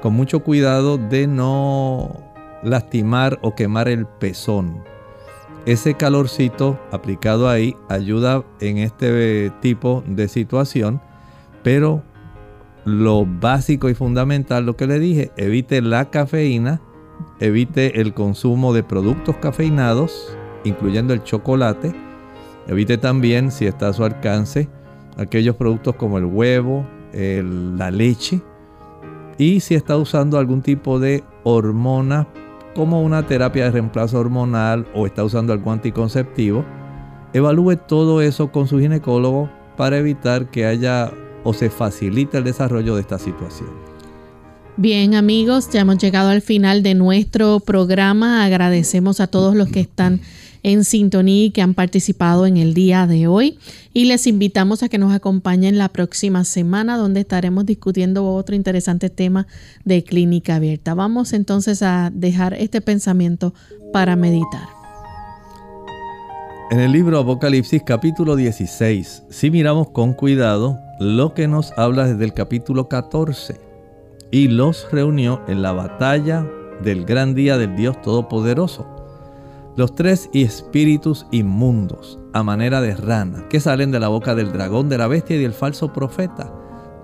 Con 0.00 0.14
mucho 0.14 0.40
cuidado 0.40 0.96
de 0.96 1.26
no 1.26 2.22
lastimar 2.62 3.38
o 3.42 3.54
quemar 3.54 3.88
el 3.88 4.06
pezón. 4.06 4.82
Ese 5.66 5.94
calorcito 5.94 6.78
aplicado 6.90 7.48
ahí 7.48 7.76
ayuda 7.88 8.44
en 8.60 8.78
este 8.78 9.50
tipo 9.60 10.02
de 10.06 10.28
situación, 10.28 11.02
pero 11.62 12.02
lo 12.86 13.26
básico 13.26 13.90
y 13.90 13.94
fundamental, 13.94 14.64
lo 14.64 14.76
que 14.76 14.86
le 14.86 14.98
dije, 14.98 15.32
evite 15.36 15.82
la 15.82 16.08
cafeína, 16.10 16.80
evite 17.40 18.00
el 18.00 18.14
consumo 18.14 18.72
de 18.72 18.82
productos 18.82 19.36
cafeinados, 19.36 20.36
incluyendo 20.64 21.14
el 21.14 21.22
chocolate, 21.22 21.94
evite 22.66 22.98
también, 22.98 23.50
si 23.50 23.66
está 23.66 23.88
a 23.88 23.92
su 23.92 24.04
alcance, 24.04 24.68
aquellos 25.16 25.56
productos 25.56 25.96
como 25.96 26.18
el 26.18 26.24
huevo, 26.24 26.86
la 27.12 27.90
leche, 27.90 28.40
y 29.38 29.60
si 29.60 29.74
está 29.74 29.96
usando 29.96 30.38
algún 30.38 30.62
tipo 30.62 31.00
de 31.00 31.24
hormona 31.44 32.28
como 32.74 33.02
una 33.02 33.26
terapia 33.26 33.64
de 33.64 33.70
reemplazo 33.72 34.20
hormonal 34.20 34.86
o 34.94 35.06
está 35.06 35.24
usando 35.24 35.52
algún 35.52 35.74
anticonceptivo, 35.74 36.64
evalúe 37.32 37.76
todo 37.76 38.20
eso 38.20 38.52
con 38.52 38.68
su 38.68 38.78
ginecólogo 38.78 39.50
para 39.76 39.98
evitar 39.98 40.50
que 40.50 40.66
haya 40.66 41.10
o 41.42 41.52
se 41.54 41.70
facilite 41.70 42.38
el 42.38 42.44
desarrollo 42.44 42.94
de 42.94 43.00
esta 43.00 43.18
situación. 43.18 43.89
Bien 44.80 45.14
amigos, 45.14 45.68
ya 45.70 45.82
hemos 45.82 45.98
llegado 45.98 46.30
al 46.30 46.40
final 46.40 46.82
de 46.82 46.94
nuestro 46.94 47.60
programa. 47.60 48.46
Agradecemos 48.46 49.20
a 49.20 49.26
todos 49.26 49.54
los 49.54 49.68
que 49.68 49.80
están 49.80 50.22
en 50.62 50.84
sintonía 50.84 51.44
y 51.44 51.50
que 51.50 51.60
han 51.60 51.74
participado 51.74 52.46
en 52.46 52.56
el 52.56 52.72
día 52.72 53.06
de 53.06 53.26
hoy. 53.26 53.58
Y 53.92 54.06
les 54.06 54.26
invitamos 54.26 54.82
a 54.82 54.88
que 54.88 54.96
nos 54.96 55.12
acompañen 55.12 55.76
la 55.76 55.90
próxima 55.90 56.44
semana 56.44 56.96
donde 56.96 57.20
estaremos 57.20 57.66
discutiendo 57.66 58.26
otro 58.26 58.56
interesante 58.56 59.10
tema 59.10 59.46
de 59.84 60.02
clínica 60.02 60.54
abierta. 60.54 60.94
Vamos 60.94 61.34
entonces 61.34 61.82
a 61.82 62.10
dejar 62.14 62.54
este 62.54 62.80
pensamiento 62.80 63.52
para 63.92 64.16
meditar. 64.16 64.66
En 66.70 66.80
el 66.80 66.92
libro 66.92 67.18
Apocalipsis 67.18 67.82
capítulo 67.84 68.34
16, 68.34 69.24
si 69.28 69.50
miramos 69.50 69.90
con 69.90 70.14
cuidado 70.14 70.78
lo 71.00 71.34
que 71.34 71.48
nos 71.48 71.70
habla 71.76 72.06
desde 72.06 72.24
el 72.24 72.32
capítulo 72.32 72.88
14, 72.88 73.68
y 74.30 74.48
los 74.48 74.88
reunió 74.90 75.42
en 75.48 75.62
la 75.62 75.72
batalla 75.72 76.46
del 76.82 77.04
gran 77.04 77.34
día 77.34 77.58
del 77.58 77.76
Dios 77.76 78.00
Todopoderoso 78.00 78.86
los 79.76 79.94
tres 79.94 80.28
espíritus 80.34 81.26
inmundos, 81.30 82.18
a 82.32 82.42
manera 82.42 82.80
de 82.80 82.94
rana, 82.94 83.48
que 83.48 83.60
salen 83.60 83.90
de 83.90 84.00
la 84.00 84.08
boca 84.08 84.34
del 84.34 84.52
dragón, 84.52 84.88
de 84.88 84.98
la 84.98 85.06
bestia 85.06 85.36
y 85.36 85.42
del 85.42 85.52
falso 85.52 85.92
profeta. 85.92 86.52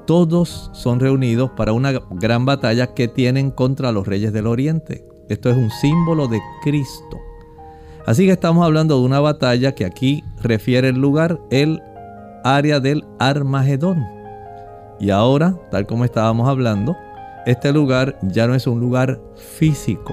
Todos 0.06 0.70
son 0.72 1.00
reunidos 1.00 1.50
para 1.56 1.72
una 1.72 1.92
gran 2.10 2.44
batalla 2.44 2.88
que 2.88 3.08
tienen 3.08 3.50
contra 3.50 3.92
los 3.92 4.06
reyes 4.06 4.32
del 4.32 4.46
oriente. 4.46 5.06
Esto 5.28 5.48
es 5.48 5.56
un 5.56 5.70
símbolo 5.70 6.28
de 6.28 6.38
Cristo. 6.62 7.18
Así 8.04 8.26
que 8.26 8.32
estamos 8.32 8.64
hablando 8.64 8.98
de 8.98 9.04
una 9.06 9.20
batalla 9.20 9.74
que 9.74 9.84
aquí 9.84 10.22
refiere 10.42 10.88
el 10.88 11.00
lugar, 11.00 11.40
el 11.50 11.82
área 12.44 12.78
del 12.78 13.04
Armagedón. 13.18 14.04
Y 15.00 15.10
ahora, 15.10 15.56
tal 15.70 15.86
como 15.86 16.04
estábamos 16.04 16.48
hablando, 16.48 16.94
este 17.46 17.72
lugar 17.72 18.18
ya 18.22 18.46
no 18.46 18.54
es 18.54 18.66
un 18.66 18.80
lugar 18.80 19.20
físico, 19.36 20.12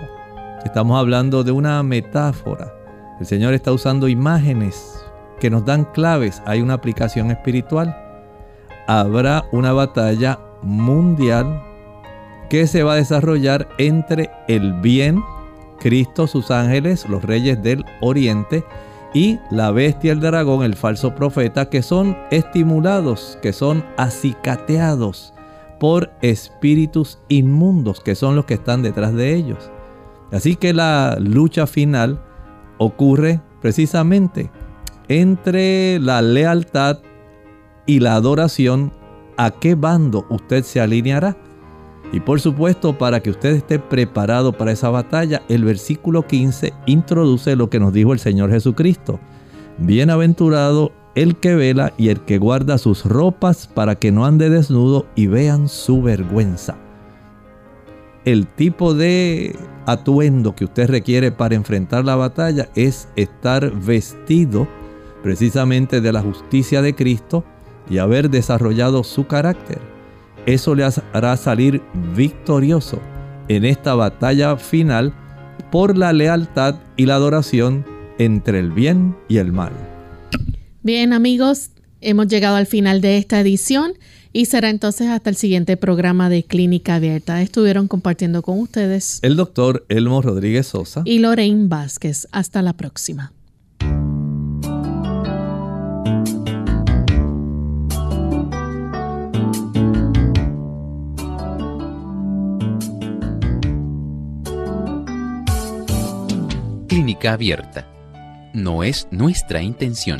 Estamos 0.63 0.97
hablando 0.97 1.43
de 1.43 1.51
una 1.51 1.83
metáfora. 1.83 2.73
El 3.19 3.25
Señor 3.25 3.53
está 3.53 3.73
usando 3.73 4.07
imágenes 4.07 5.03
que 5.39 5.49
nos 5.49 5.65
dan 5.65 5.83
claves. 5.93 6.41
Hay 6.45 6.61
una 6.61 6.75
aplicación 6.75 7.31
espiritual. 7.31 7.95
Habrá 8.87 9.43
una 9.51 9.73
batalla 9.73 10.39
mundial 10.61 11.61
que 12.49 12.65
se 12.65 12.83
va 12.83 12.93
a 12.93 12.97
desarrollar 12.97 13.67
entre 13.77 14.31
el 14.47 14.73
bien, 14.73 15.21
Cristo, 15.79 16.27
sus 16.27 16.49
ángeles, 16.49 17.09
los 17.09 17.23
reyes 17.23 17.61
del 17.61 17.83
oriente, 17.99 18.63
y 19.13 19.39
la 19.51 19.71
bestia, 19.71 20.13
el 20.13 20.21
dragón, 20.21 20.63
el 20.63 20.75
falso 20.75 21.13
profeta, 21.13 21.69
que 21.69 21.81
son 21.81 22.17
estimulados, 22.31 23.37
que 23.41 23.51
son 23.51 23.83
acicateados 23.97 25.33
por 25.79 26.11
espíritus 26.21 27.19
inmundos, 27.29 27.99
que 27.99 28.15
son 28.15 28.35
los 28.35 28.45
que 28.45 28.55
están 28.55 28.81
detrás 28.81 29.13
de 29.13 29.35
ellos. 29.35 29.69
Así 30.31 30.55
que 30.55 30.73
la 30.73 31.17
lucha 31.19 31.67
final 31.67 32.21
ocurre 32.77 33.41
precisamente 33.61 34.49
entre 35.07 35.99
la 35.99 36.21
lealtad 36.21 36.99
y 37.85 37.99
la 37.99 38.15
adoración. 38.15 38.91
¿A 39.35 39.51
qué 39.51 39.75
bando 39.75 40.25
usted 40.29 40.63
se 40.63 40.79
alineará? 40.79 41.35
Y 42.11 42.19
por 42.19 42.39
supuesto, 42.39 42.95
para 42.97 43.21
que 43.21 43.31
usted 43.31 43.55
esté 43.55 43.79
preparado 43.79 44.53
para 44.53 44.71
esa 44.71 44.89
batalla, 44.89 45.41
el 45.49 45.63
versículo 45.63 46.27
15 46.27 46.71
introduce 46.85 47.55
lo 47.55 47.71
que 47.71 47.79
nos 47.79 47.91
dijo 47.91 48.13
el 48.13 48.19
Señor 48.19 48.51
Jesucristo. 48.51 49.19
Bienaventurado 49.79 50.91
el 51.15 51.35
que 51.35 51.55
vela 51.55 51.93
y 51.97 52.09
el 52.09 52.21
que 52.21 52.37
guarda 52.37 52.77
sus 52.77 53.05
ropas 53.05 53.67
para 53.67 53.95
que 53.95 54.11
no 54.11 54.25
ande 54.25 54.49
desnudo 54.49 55.05
y 55.15 55.27
vean 55.27 55.67
su 55.67 56.01
vergüenza 56.01 56.77
el 58.25 58.47
tipo 58.47 58.93
de 58.93 59.55
atuendo 59.85 60.55
que 60.55 60.65
usted 60.65 60.89
requiere 60.89 61.31
para 61.31 61.55
enfrentar 61.55 62.05
la 62.05 62.15
batalla 62.15 62.69
es 62.75 63.09
estar 63.15 63.71
vestido 63.71 64.67
precisamente 65.21 66.01
de 66.01 66.11
la 66.11 66.21
justicia 66.21 66.81
de 66.81 66.95
Cristo 66.95 67.43
y 67.89 67.97
haber 67.97 68.29
desarrollado 68.29 69.03
su 69.03 69.27
carácter. 69.27 69.79
Eso 70.45 70.75
le 70.75 70.87
hará 71.13 71.37
salir 71.37 71.81
victorioso 72.15 72.99
en 73.47 73.65
esta 73.65 73.93
batalla 73.95 74.57
final 74.57 75.13
por 75.71 75.97
la 75.97 76.13
lealtad 76.13 76.75
y 76.95 77.05
la 77.05 77.15
adoración 77.15 77.85
entre 78.19 78.59
el 78.59 78.71
bien 78.71 79.15
y 79.27 79.37
el 79.37 79.51
mal. 79.51 79.92
Bien 80.85 81.13
amigos, 81.13 81.69
hemos 82.01 82.27
llegado 82.27 82.57
al 82.57 82.65
final 82.65 82.99
de 82.99 83.17
esta 83.17 83.39
edición 83.39 83.93
y 84.33 84.47
será 84.47 84.69
entonces 84.69 85.07
hasta 85.07 85.29
el 85.29 85.37
siguiente 85.37 85.77
programa 85.77 86.27
de 86.27 86.43
Clínica 86.43 86.95
Abierta. 86.95 87.41
Estuvieron 87.41 87.87
compartiendo 87.87 88.41
con 88.41 88.59
ustedes 88.59 89.19
el 89.21 89.37
doctor 89.37 89.85
Elmo 89.87 90.21
Rodríguez 90.21 90.67
Sosa 90.67 91.03
y 91.05 91.19
Lorraine 91.19 91.69
Vázquez. 91.69 92.27
Hasta 92.33 92.61
la 92.61 92.73
próxima. 92.73 93.31
Clínica 106.89 107.31
Abierta. 107.31 107.87
No 108.53 108.83
es 108.83 109.07
nuestra 109.11 109.63
intención 109.63 110.19